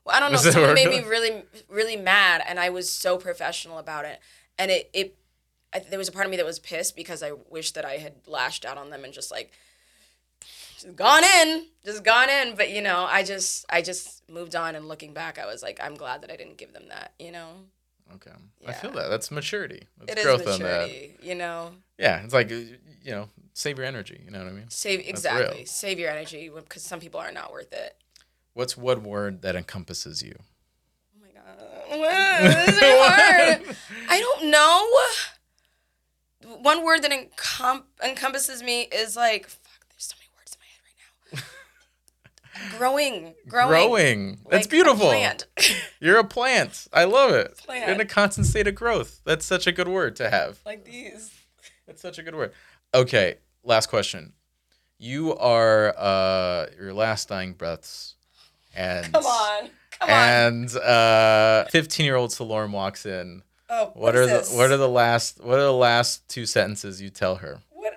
well 0.04 0.14
i 0.14 0.20
don't 0.20 0.32
know 0.32 0.36
Was 0.36 0.46
it 0.48 0.52
someone 0.52 0.74
made 0.74 0.90
me 0.90 1.02
really 1.02 1.44
really 1.70 1.96
mad 1.96 2.44
and 2.46 2.60
i 2.60 2.70
was 2.70 2.90
so 2.90 3.18
professional 3.18 3.78
about 3.78 4.04
it 4.04 4.20
and 4.60 4.70
it 4.70 4.90
it 4.94 5.16
I, 5.74 5.80
there 5.80 5.98
was 5.98 6.10
a 6.10 6.12
part 6.12 6.26
of 6.26 6.32
me 6.32 6.36
that 6.38 6.46
was 6.46 6.60
pissed 6.60 6.94
because 6.98 7.24
i 7.24 7.32
wish 7.50 7.72
that 7.72 7.86
i 7.86 7.94
had 7.98 8.16
lashed 8.28 8.66
out 8.66 8.78
on 8.78 8.90
them 8.90 9.06
and 9.06 9.14
just 9.14 9.32
like 9.32 9.54
gone 10.96 11.24
in 11.24 11.66
just 11.86 12.04
gone 12.04 12.30
in 12.30 12.56
but 12.56 12.70
you 12.72 12.82
know 12.82 13.06
i 13.10 13.24
just 13.24 13.66
i 13.70 13.82
just 13.82 14.22
moved 14.30 14.56
on 14.56 14.76
and 14.76 14.88
looking 14.88 15.14
back 15.14 15.40
i 15.40 15.46
was 15.46 15.64
like 15.64 15.80
i'm 15.82 15.96
glad 15.96 16.22
that 16.22 16.30
i 16.32 16.36
didn't 16.36 16.58
give 16.58 16.74
them 16.74 16.84
that 16.90 17.14
you 17.20 17.32
know 17.32 17.48
Okay, 18.16 18.32
I 18.68 18.74
feel 18.74 18.92
that. 18.92 19.08
That's 19.08 19.32
maturity. 19.32 19.88
That's 19.98 20.12
it 20.12 20.18
is 20.20 20.24
growth 20.26 20.46
on 20.48 20.60
that. 20.60 20.82
maturity 20.82 21.16
you 21.24 21.34
know 21.36 21.72
Yeah, 21.98 22.22
it's 22.24 22.34
like 22.34 22.50
you 22.52 22.78
know, 23.06 23.30
save 23.54 23.78
your 23.78 23.88
energy. 23.88 24.22
You 24.24 24.30
know 24.32 24.40
what 24.40 24.48
I 24.50 24.52
mean? 24.52 24.70
Save 24.70 25.00
exactly. 25.08 25.66
Save 25.66 25.98
your 26.00 26.12
energy 26.12 26.50
because 26.54 26.84
some 26.84 27.00
people 27.00 27.20
are 27.20 27.32
not 27.32 27.52
worth 27.52 27.74
it. 27.74 27.96
What's 28.54 28.78
one 28.78 29.04
word 29.04 29.42
that 29.42 29.56
encompasses 29.56 30.22
you? 30.22 30.38
Oh 31.16 31.20
my 31.22 31.30
god, 31.34 31.58
Wow, 32.00 32.40
this 32.66 32.76
is 32.76 32.82
hard. 32.82 33.76
I 34.10 34.20
don't 34.20 34.52
know. 34.52 34.88
One 36.62 36.84
word 36.84 37.02
that 37.04 37.12
encom- 37.12 37.84
encompasses 38.04 38.62
me 38.62 38.82
is 38.84 39.16
like 39.16 39.48
fuck. 39.48 39.86
There's 39.90 40.06
so 40.06 40.16
many 40.20 40.30
words 40.38 40.56
in 40.56 40.60
my 40.62 40.68
head 40.70 40.82
right 40.86 40.98
now. 42.43 42.43
Growing, 42.78 43.34
growing, 43.48 43.68
Growing. 43.70 44.32
That's 44.50 44.64
like 44.64 44.66
a 44.66 44.70
beautiful. 44.70 45.08
plant. 45.08 45.48
You're 46.00 46.20
a 46.20 46.24
plant. 46.24 46.88
I 46.94 47.06
love 47.06 47.32
it. 47.32 47.58
Plant. 47.58 47.86
You're 47.88 47.96
in 47.96 48.02
a 48.02 48.06
constant 48.06 48.48
state 48.48 48.68
of 48.68 48.76
growth. 48.76 49.22
That's 49.26 49.46
such 49.46 49.66
a 49.68 49.72
good 49.72 49.88
word 49.88 50.16
to 50.18 50.30
have. 50.30 50.60
like 50.66 50.86
these. 50.86 51.32
That's 51.88 52.02
such 52.02 52.18
a 52.20 52.24
good 52.24 52.36
word. 52.36 52.54
Okay, 52.94 53.36
last 53.64 53.88
question. 53.88 54.34
You 55.00 55.36
are 55.36 55.94
uh 55.98 56.68
your 56.80 56.94
last 56.94 57.28
dying 57.28 57.54
breaths, 57.54 58.16
and 58.76 59.12
Come 59.14 59.26
on, 59.26 59.70
come 60.00 60.10
on. 60.10 60.16
and 60.16 60.76
uh, 60.78 61.66
fifteen-year-old 61.72 62.30
Salorm 62.30 62.72
walks 62.72 63.06
in. 63.06 63.42
Oh, 63.70 63.92
What, 63.96 64.16
are 64.16 64.26
the 64.28 64.46
What 64.56 64.72
are 64.72 64.78
the 64.78 64.88
last 64.88 65.44
What 65.44 65.58
are 65.58 65.64
the 65.64 65.74
last 65.74 66.30
two 66.30 66.46
sentences 66.46 67.02
you 67.02 67.10
tell 67.10 67.38
her? 67.38 67.60
what 67.72 67.94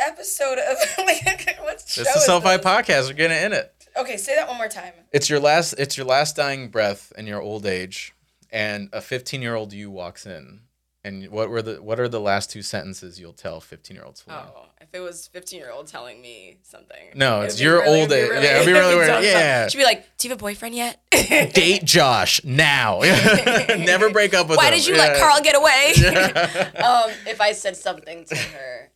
episode 0.00 0.58
of 0.58 0.76
like 0.98 1.56
what 1.60 1.82
show 1.86 2.02
It's 2.02 2.12
the 2.12 2.18
is 2.18 2.26
Self 2.26 2.42
Hype 2.42 2.62
this? 2.62 2.70
podcast. 2.70 3.06
We're 3.08 3.14
getting 3.14 3.42
in 3.42 3.52
it. 3.54 3.73
Okay, 3.96 4.16
say 4.16 4.34
that 4.36 4.48
one 4.48 4.56
more 4.56 4.68
time. 4.68 4.92
It's 5.12 5.28
your 5.30 5.40
last. 5.40 5.74
It's 5.78 5.96
your 5.96 6.06
last 6.06 6.36
dying 6.36 6.68
breath 6.68 7.12
in 7.16 7.26
your 7.26 7.40
old 7.40 7.64
age, 7.66 8.12
and 8.50 8.88
a 8.92 9.00
fifteen-year-old 9.00 9.72
you 9.72 9.90
walks 9.90 10.26
in. 10.26 10.60
And 11.06 11.28
what 11.30 11.50
were 11.50 11.60
the 11.60 11.82
What 11.82 12.00
are 12.00 12.08
the 12.08 12.18
last 12.20 12.50
two 12.50 12.62
sentences 12.62 13.20
you'll 13.20 13.34
tell 13.34 13.60
15 13.60 13.94
year 13.94 14.06
olds? 14.06 14.24
Oh, 14.26 14.68
if 14.80 14.88
it 14.94 15.00
was 15.00 15.26
15 15.28 15.58
year 15.60 15.70
old 15.70 15.86
telling 15.86 16.22
me 16.22 16.56
something. 16.62 17.10
No, 17.14 17.42
it's 17.42 17.60
your 17.60 17.80
really- 17.82 18.00
old 18.00 18.10
it'd 18.10 18.30
be 18.30 18.36
age. 18.38 18.42
Yeah, 18.42 18.54
it'd 18.56 18.66
be 18.66 18.72
really 18.72 18.94
weird. 18.96 19.22
Yeah. 19.22 19.68
She'd 19.68 19.76
be 19.76 19.84
like, 19.84 20.16
Do 20.16 20.26
you 20.26 20.30
have 20.32 20.38
a 20.38 20.40
boyfriend 20.40 20.74
yet? 20.74 21.02
Date 21.10 21.84
Josh 21.84 22.42
now. 22.42 23.00
Never 23.68 24.08
break 24.08 24.32
up 24.32 24.48
with 24.48 24.56
Why 24.56 24.68
him. 24.68 24.72
did 24.78 24.86
you 24.86 24.94
let 24.96 25.18
Carl 25.20 25.42
get 25.42 25.54
away? 25.54 25.92
Yeah. 25.98 27.04
um, 27.06 27.12
if 27.26 27.38
I 27.38 27.52
said 27.52 27.76
something 27.76 28.24
to 28.24 28.34
her, 28.36 28.90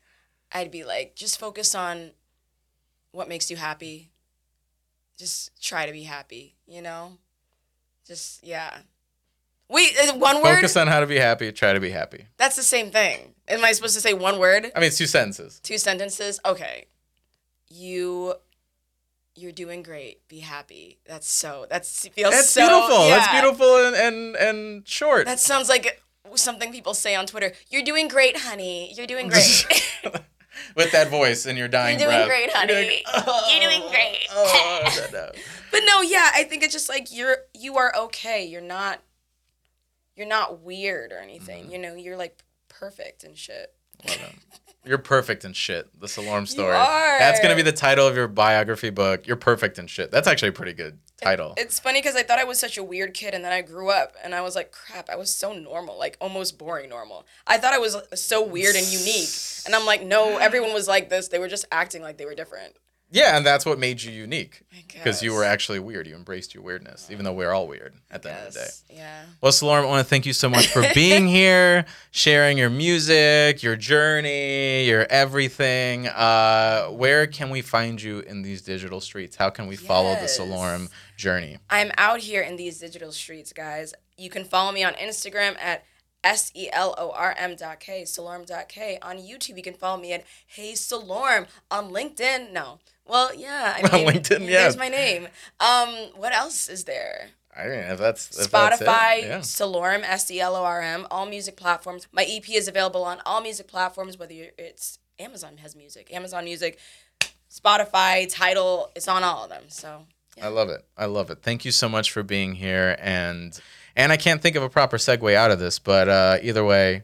I'd 0.50 0.70
be 0.70 0.84
like, 0.84 1.14
just 1.14 1.38
focus 1.38 1.74
on 1.74 2.12
what 3.12 3.28
makes 3.28 3.50
you 3.50 3.58
happy. 3.58 4.12
Just 5.18 5.60
try 5.60 5.86
to 5.86 5.92
be 5.92 6.04
happy, 6.04 6.54
you 6.66 6.80
know? 6.80 7.12
Just, 8.06 8.42
yeah. 8.44 8.78
Wait, 9.68 9.94
uh, 9.98 10.14
one 10.14 10.36
word? 10.36 10.56
Focus 10.56 10.76
on 10.76 10.86
how 10.86 11.00
to 11.00 11.06
be 11.06 11.18
happy. 11.18 11.52
Try 11.52 11.72
to 11.72 11.80
be 11.80 11.90
happy. 11.90 12.26
That's 12.38 12.56
the 12.56 12.62
same 12.62 12.90
thing. 12.90 13.34
Am 13.48 13.64
I 13.64 13.72
supposed 13.72 13.94
to 13.94 14.00
say 14.00 14.14
one 14.14 14.38
word? 14.38 14.70
I 14.74 14.80
mean, 14.80 14.88
it's 14.88 14.98
two 14.98 15.06
sentences. 15.06 15.60
Two 15.60 15.78
sentences? 15.78 16.40
Okay. 16.44 16.86
You. 17.68 18.34
You're 19.34 19.52
doing 19.52 19.82
great. 19.82 20.26
Be 20.28 20.40
happy. 20.40 20.98
That's 21.06 21.28
so. 21.30 21.66
That's 21.68 22.08
feels 22.08 22.32
That's 22.32 22.50
so. 22.50 22.66
beautiful. 22.66 23.08
That's 23.08 23.30
beautiful 23.30 23.76
and 23.84 23.94
and 23.94 24.36
and 24.36 24.88
short. 24.88 25.26
That 25.26 25.38
sounds 25.38 25.68
like 25.68 26.02
something 26.34 26.72
people 26.72 26.92
say 26.94 27.14
on 27.14 27.26
Twitter. 27.26 27.52
You're 27.70 27.84
doing 27.84 28.08
great, 28.08 28.38
honey. 28.38 28.92
You're 28.94 29.06
doing 29.06 29.28
great. 29.28 29.92
With 30.74 30.92
that 30.92 31.08
voice 31.08 31.46
in 31.46 31.56
your 31.56 31.68
dying 31.68 31.98
You're 31.98 32.08
doing 32.08 32.26
breath. 32.26 32.28
great, 32.28 32.50
honey. 32.52 33.02
You're 33.50 33.70
doing 33.70 33.90
great. 33.90 34.26
Oh, 34.30 35.08
no, 35.12 35.18
no. 35.20 35.30
but 35.70 35.80
no, 35.86 36.02
yeah, 36.02 36.30
I 36.34 36.44
think 36.44 36.62
it's 36.62 36.72
just 36.72 36.88
like 36.88 37.08
you're 37.14 37.38
you 37.54 37.76
are 37.76 37.92
okay. 37.96 38.44
You're 38.44 38.60
not 38.60 39.00
you're 40.16 40.26
not 40.26 40.60
weird 40.60 41.12
or 41.12 41.18
anything. 41.18 41.64
Mm-hmm. 41.64 41.72
You 41.72 41.78
know, 41.78 41.94
you're 41.94 42.16
like 42.16 42.42
perfect 42.68 43.24
and 43.24 43.36
shit. 43.36 43.74
You're 44.84 44.96
perfect 44.96 45.44
and 45.44 45.54
shit. 45.54 45.88
The 46.00 46.06
Salorm 46.06 46.48
story. 46.48 46.74
are. 46.74 47.18
That's 47.18 47.40
gonna 47.40 47.56
be 47.56 47.62
the 47.62 47.72
title 47.72 48.06
of 48.06 48.16
your 48.16 48.26
biography 48.26 48.88
book. 48.88 49.26
You're 49.26 49.36
perfect 49.36 49.78
and 49.78 49.88
shit. 49.90 50.10
That's 50.10 50.26
actually 50.26 50.48
a 50.48 50.52
pretty 50.52 50.72
good 50.72 50.98
title. 51.22 51.52
It's 51.58 51.78
funny 51.78 52.00
because 52.00 52.16
I 52.16 52.22
thought 52.22 52.38
I 52.38 52.44
was 52.44 52.58
such 52.58 52.78
a 52.78 52.82
weird 52.82 53.12
kid, 53.12 53.34
and 53.34 53.44
then 53.44 53.52
I 53.52 53.60
grew 53.60 53.90
up, 53.90 54.14
and 54.24 54.34
I 54.34 54.40
was 54.40 54.54
like, 54.54 54.72
crap, 54.72 55.10
I 55.10 55.16
was 55.16 55.30
so 55.30 55.52
normal, 55.52 55.98
like 55.98 56.16
almost 56.22 56.56
boring 56.56 56.88
normal. 56.88 57.26
I 57.46 57.58
thought 57.58 57.74
I 57.74 57.78
was 57.78 57.96
so 58.14 58.42
weird 58.42 58.76
and 58.76 58.86
unique, 58.86 59.28
and 59.66 59.74
I'm 59.74 59.84
like, 59.84 60.02
no, 60.02 60.38
everyone 60.38 60.72
was 60.72 60.88
like 60.88 61.10
this. 61.10 61.28
They 61.28 61.38
were 61.38 61.48
just 61.48 61.66
acting 61.70 62.00
like 62.00 62.16
they 62.16 62.24
were 62.24 62.34
different. 62.34 62.74
Yeah, 63.10 63.36
and 63.36 63.44
that's 63.44 63.66
what 63.66 63.78
made 63.78 64.02
you 64.02 64.12
unique. 64.12 64.62
Because 64.92 65.22
you 65.22 65.34
were 65.34 65.44
actually 65.44 65.78
weird. 65.78 66.06
You 66.06 66.14
embraced 66.14 66.54
your 66.54 66.62
weirdness, 66.62 67.08
even 67.10 67.24
though 67.24 67.32
we're 67.32 67.52
all 67.52 67.66
weird 67.68 67.94
at 68.10 68.22
the 68.22 68.32
end 68.32 68.48
of 68.48 68.54
the 68.54 68.60
day. 68.60 68.96
Yeah. 68.96 69.22
Well, 69.40 69.52
Salorm, 69.52 69.82
I 69.82 69.86
want 69.86 70.04
to 70.04 70.08
thank 70.08 70.26
you 70.26 70.32
so 70.32 70.48
much 70.48 70.68
for 70.68 70.82
being 70.94 71.28
here, 71.40 71.84
sharing 72.10 72.56
your 72.58 72.70
music, 72.70 73.62
your 73.62 73.76
journey, 73.76 74.86
your 74.86 75.06
everything. 75.10 76.06
Uh, 76.08 76.86
where 76.86 77.26
can 77.26 77.50
we 77.50 77.60
find 77.60 78.00
you 78.00 78.20
in 78.20 78.42
these 78.42 78.62
digital 78.62 79.00
streets? 79.00 79.36
How 79.36 79.50
can 79.50 79.66
we 79.66 79.76
follow 79.76 80.14
the. 80.14 80.28
Salorm 80.28 80.88
journey? 81.16 81.58
I'm 81.68 81.90
out 81.98 82.20
here 82.20 82.42
in 82.42 82.56
these 82.56 82.78
digital 82.78 83.12
streets, 83.12 83.52
guys. 83.52 83.94
You 84.16 84.30
can 84.30 84.44
follow 84.44 84.72
me 84.72 84.84
on 84.84 84.94
Instagram 84.94 85.58
at 85.58 85.84
S 86.24 86.50
E 86.54 86.68
L 86.72 86.94
O 86.98 87.10
R 87.12 87.34
M 87.38 87.56
dot 87.56 87.80
K, 87.80 88.02
Salorm 88.02 88.46
dot 88.46 88.68
K. 88.68 88.98
On 89.02 89.16
YouTube, 89.16 89.56
you 89.56 89.62
can 89.62 89.74
follow 89.74 90.00
me 90.00 90.12
at 90.12 90.24
Hey 90.46 90.72
Salorm. 90.72 91.46
On 91.70 91.90
LinkedIn, 91.90 92.52
no. 92.52 92.78
Well, 93.08 93.34
yeah. 93.34 93.74
I 93.76 93.82
mean, 93.96 94.06
LinkedIn, 94.06 94.46
There's 94.46 94.76
my 94.76 94.88
name. 94.88 95.28
Um, 95.60 95.88
what 96.16 96.34
else 96.34 96.68
is 96.68 96.84
there? 96.84 97.30
I 97.56 97.64
mean, 97.64 97.78
if 97.78 97.98
that's 97.98 98.38
if 98.38 98.50
that's 98.50 98.80
it, 98.80 98.86
Spotify, 98.86 99.20
yeah. 99.22 99.38
Salorm, 99.38 100.02
S 100.04 100.30
E 100.30 100.40
L 100.40 100.54
O 100.54 100.62
R 100.62 100.80
M, 100.80 101.06
all 101.10 101.26
music 101.26 101.56
platforms. 101.56 102.06
My 102.12 102.24
EP 102.24 102.48
is 102.50 102.68
available 102.68 103.02
on 103.02 103.18
all 103.26 103.40
music 103.40 103.66
platforms, 103.66 104.16
whether 104.16 104.34
it's 104.56 105.00
Amazon 105.18 105.56
has 105.56 105.74
music, 105.74 106.12
Amazon 106.14 106.44
Music, 106.44 106.78
Spotify, 107.50 108.32
Tidal, 108.32 108.90
it's 108.94 109.08
on 109.08 109.24
all 109.24 109.42
of 109.44 109.50
them. 109.50 109.64
So 109.68 110.04
I 110.40 110.48
love 110.48 110.68
it. 110.68 110.84
I 110.96 111.06
love 111.06 111.30
it. 111.30 111.38
Thank 111.42 111.64
you 111.64 111.72
so 111.72 111.88
much 111.88 112.12
for 112.12 112.22
being 112.22 112.54
here, 112.54 112.96
and 113.00 113.58
and 113.96 114.12
I 114.12 114.16
can't 114.16 114.40
think 114.40 114.54
of 114.54 114.62
a 114.62 114.68
proper 114.68 114.96
segue 114.96 115.34
out 115.34 115.50
of 115.50 115.58
this, 115.58 115.80
but 115.80 116.08
uh, 116.08 116.38
either 116.40 116.64
way, 116.64 117.02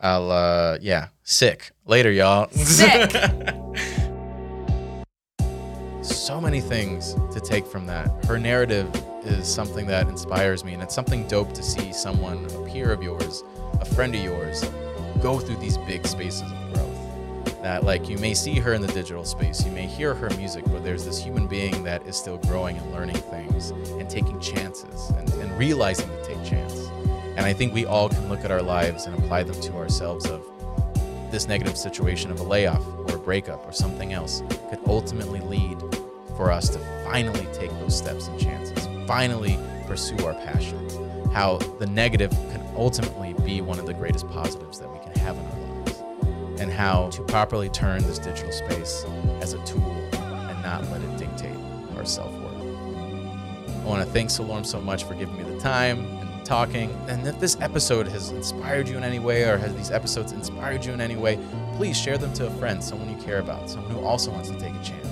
I'll 0.00 0.32
uh, 0.32 0.78
yeah, 0.80 1.08
sick 1.22 1.70
later, 1.86 2.10
y'all. 2.10 2.48
Sick. 2.50 3.12
so 6.22 6.40
many 6.40 6.60
things 6.60 7.14
to 7.32 7.40
take 7.40 7.66
from 7.66 7.84
that. 7.84 8.24
Her 8.26 8.38
narrative 8.38 8.88
is 9.24 9.52
something 9.52 9.86
that 9.88 10.06
inspires 10.06 10.64
me, 10.64 10.72
and 10.72 10.80
it's 10.80 10.94
something 10.94 11.26
dope 11.26 11.52
to 11.54 11.64
see 11.64 11.92
someone, 11.92 12.44
a 12.44 12.70
peer 12.70 12.92
of 12.92 13.02
yours, 13.02 13.42
a 13.80 13.84
friend 13.84 14.14
of 14.14 14.22
yours, 14.22 14.64
go 15.20 15.40
through 15.40 15.56
these 15.56 15.78
big 15.78 16.06
spaces 16.06 16.42
of 16.42 16.74
growth. 16.74 17.62
That, 17.62 17.82
like, 17.82 18.08
you 18.08 18.18
may 18.18 18.34
see 18.34 18.60
her 18.60 18.72
in 18.72 18.80
the 18.80 18.92
digital 18.92 19.24
space, 19.24 19.66
you 19.66 19.72
may 19.72 19.86
hear 19.86 20.14
her 20.14 20.30
music, 20.36 20.64
but 20.66 20.84
there's 20.84 21.04
this 21.04 21.20
human 21.20 21.48
being 21.48 21.82
that 21.82 22.06
is 22.06 22.16
still 22.16 22.38
growing 22.38 22.76
and 22.78 22.92
learning 22.92 23.16
things 23.16 23.70
and 23.70 24.08
taking 24.08 24.38
chances 24.38 25.10
and, 25.10 25.28
and 25.34 25.58
realizing 25.58 26.08
to 26.08 26.24
take 26.24 26.44
chance. 26.44 26.88
And 27.36 27.40
I 27.40 27.52
think 27.52 27.74
we 27.74 27.84
all 27.84 28.08
can 28.08 28.28
look 28.28 28.44
at 28.44 28.52
our 28.52 28.62
lives 28.62 29.06
and 29.06 29.18
apply 29.18 29.42
them 29.42 29.60
to 29.60 29.72
ourselves 29.74 30.26
of 30.26 30.46
this 31.32 31.48
negative 31.48 31.76
situation 31.76 32.30
of 32.30 32.38
a 32.38 32.44
layoff 32.44 32.86
or 33.08 33.16
a 33.16 33.18
breakup 33.18 33.66
or 33.66 33.72
something 33.72 34.12
else 34.12 34.44
could 34.70 34.78
ultimately 34.86 35.40
lead 35.40 35.78
for 36.36 36.50
us 36.50 36.68
to 36.70 36.78
finally 37.04 37.46
take 37.52 37.70
those 37.80 37.96
steps 37.96 38.28
and 38.28 38.40
chances, 38.40 38.88
finally 39.06 39.58
pursue 39.86 40.16
our 40.24 40.34
passions. 40.34 40.98
How 41.32 41.58
the 41.78 41.86
negative 41.86 42.30
can 42.30 42.62
ultimately 42.76 43.34
be 43.44 43.60
one 43.60 43.78
of 43.78 43.86
the 43.86 43.94
greatest 43.94 44.28
positives 44.28 44.78
that 44.80 44.90
we 44.90 44.98
can 44.98 45.12
have 45.20 45.36
in 45.36 45.44
our 45.44 45.78
lives, 45.78 46.02
and 46.60 46.70
how 46.70 47.08
to 47.10 47.22
properly 47.22 47.68
turn 47.68 48.02
this 48.02 48.18
digital 48.18 48.52
space 48.52 49.04
as 49.40 49.52
a 49.52 49.64
tool 49.64 49.92
and 50.12 50.62
not 50.62 50.82
let 50.90 51.00
it 51.02 51.16
dictate 51.18 51.56
our 51.96 52.04
self 52.04 52.32
worth. 52.40 52.52
I 53.82 53.84
want 53.84 54.06
to 54.06 54.12
thank 54.12 54.30
Salorm 54.30 54.64
so 54.64 54.80
much 54.80 55.04
for 55.04 55.14
giving 55.14 55.36
me 55.36 55.42
the 55.42 55.58
time 55.58 56.06
and 56.20 56.44
talking. 56.44 56.90
And 57.08 57.26
if 57.26 57.40
this 57.40 57.56
episode 57.60 58.06
has 58.08 58.30
inspired 58.30 58.88
you 58.88 58.96
in 58.96 59.02
any 59.02 59.18
way, 59.18 59.42
or 59.42 59.58
has 59.58 59.74
these 59.74 59.90
episodes 59.90 60.32
inspired 60.32 60.84
you 60.84 60.92
in 60.92 61.00
any 61.00 61.16
way, 61.16 61.38
please 61.76 61.98
share 62.00 62.16
them 62.16 62.32
to 62.34 62.46
a 62.46 62.50
friend, 62.52 62.82
someone 62.82 63.10
you 63.10 63.22
care 63.24 63.40
about, 63.40 63.68
someone 63.68 63.90
who 63.90 64.04
also 64.04 64.30
wants 64.30 64.50
to 64.50 64.58
take 64.58 64.74
a 64.74 64.84
chance, 64.84 65.11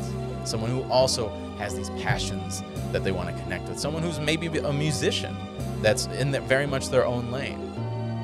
someone 0.51 0.71
who 0.71 0.83
also 0.91 1.29
has 1.59 1.75
these 1.75 1.91
passions 1.91 2.63
that 2.93 3.05
they 3.05 3.13
want 3.13 3.35
to 3.35 3.43
connect 3.43 3.69
with, 3.69 3.79
someone 3.79 4.03
who's 4.03 4.19
maybe 4.19 4.47
a 4.59 4.73
musician 4.73 5.37
that's 5.81 6.07
in 6.07 6.31
the, 6.31 6.41
very 6.41 6.67
much 6.67 6.89
their 6.89 7.07
own 7.07 7.31
lane. 7.31 7.73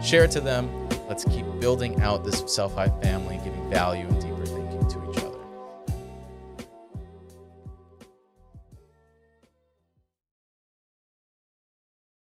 Share 0.02 0.24
it 0.24 0.30
to 0.32 0.40
them. 0.40 0.88
Let's 1.08 1.24
keep 1.24 1.46
building 1.60 2.00
out 2.00 2.24
this 2.24 2.42
Self 2.46 2.74
Hype 2.74 3.00
family, 3.02 3.40
giving 3.44 3.70
value 3.70 4.08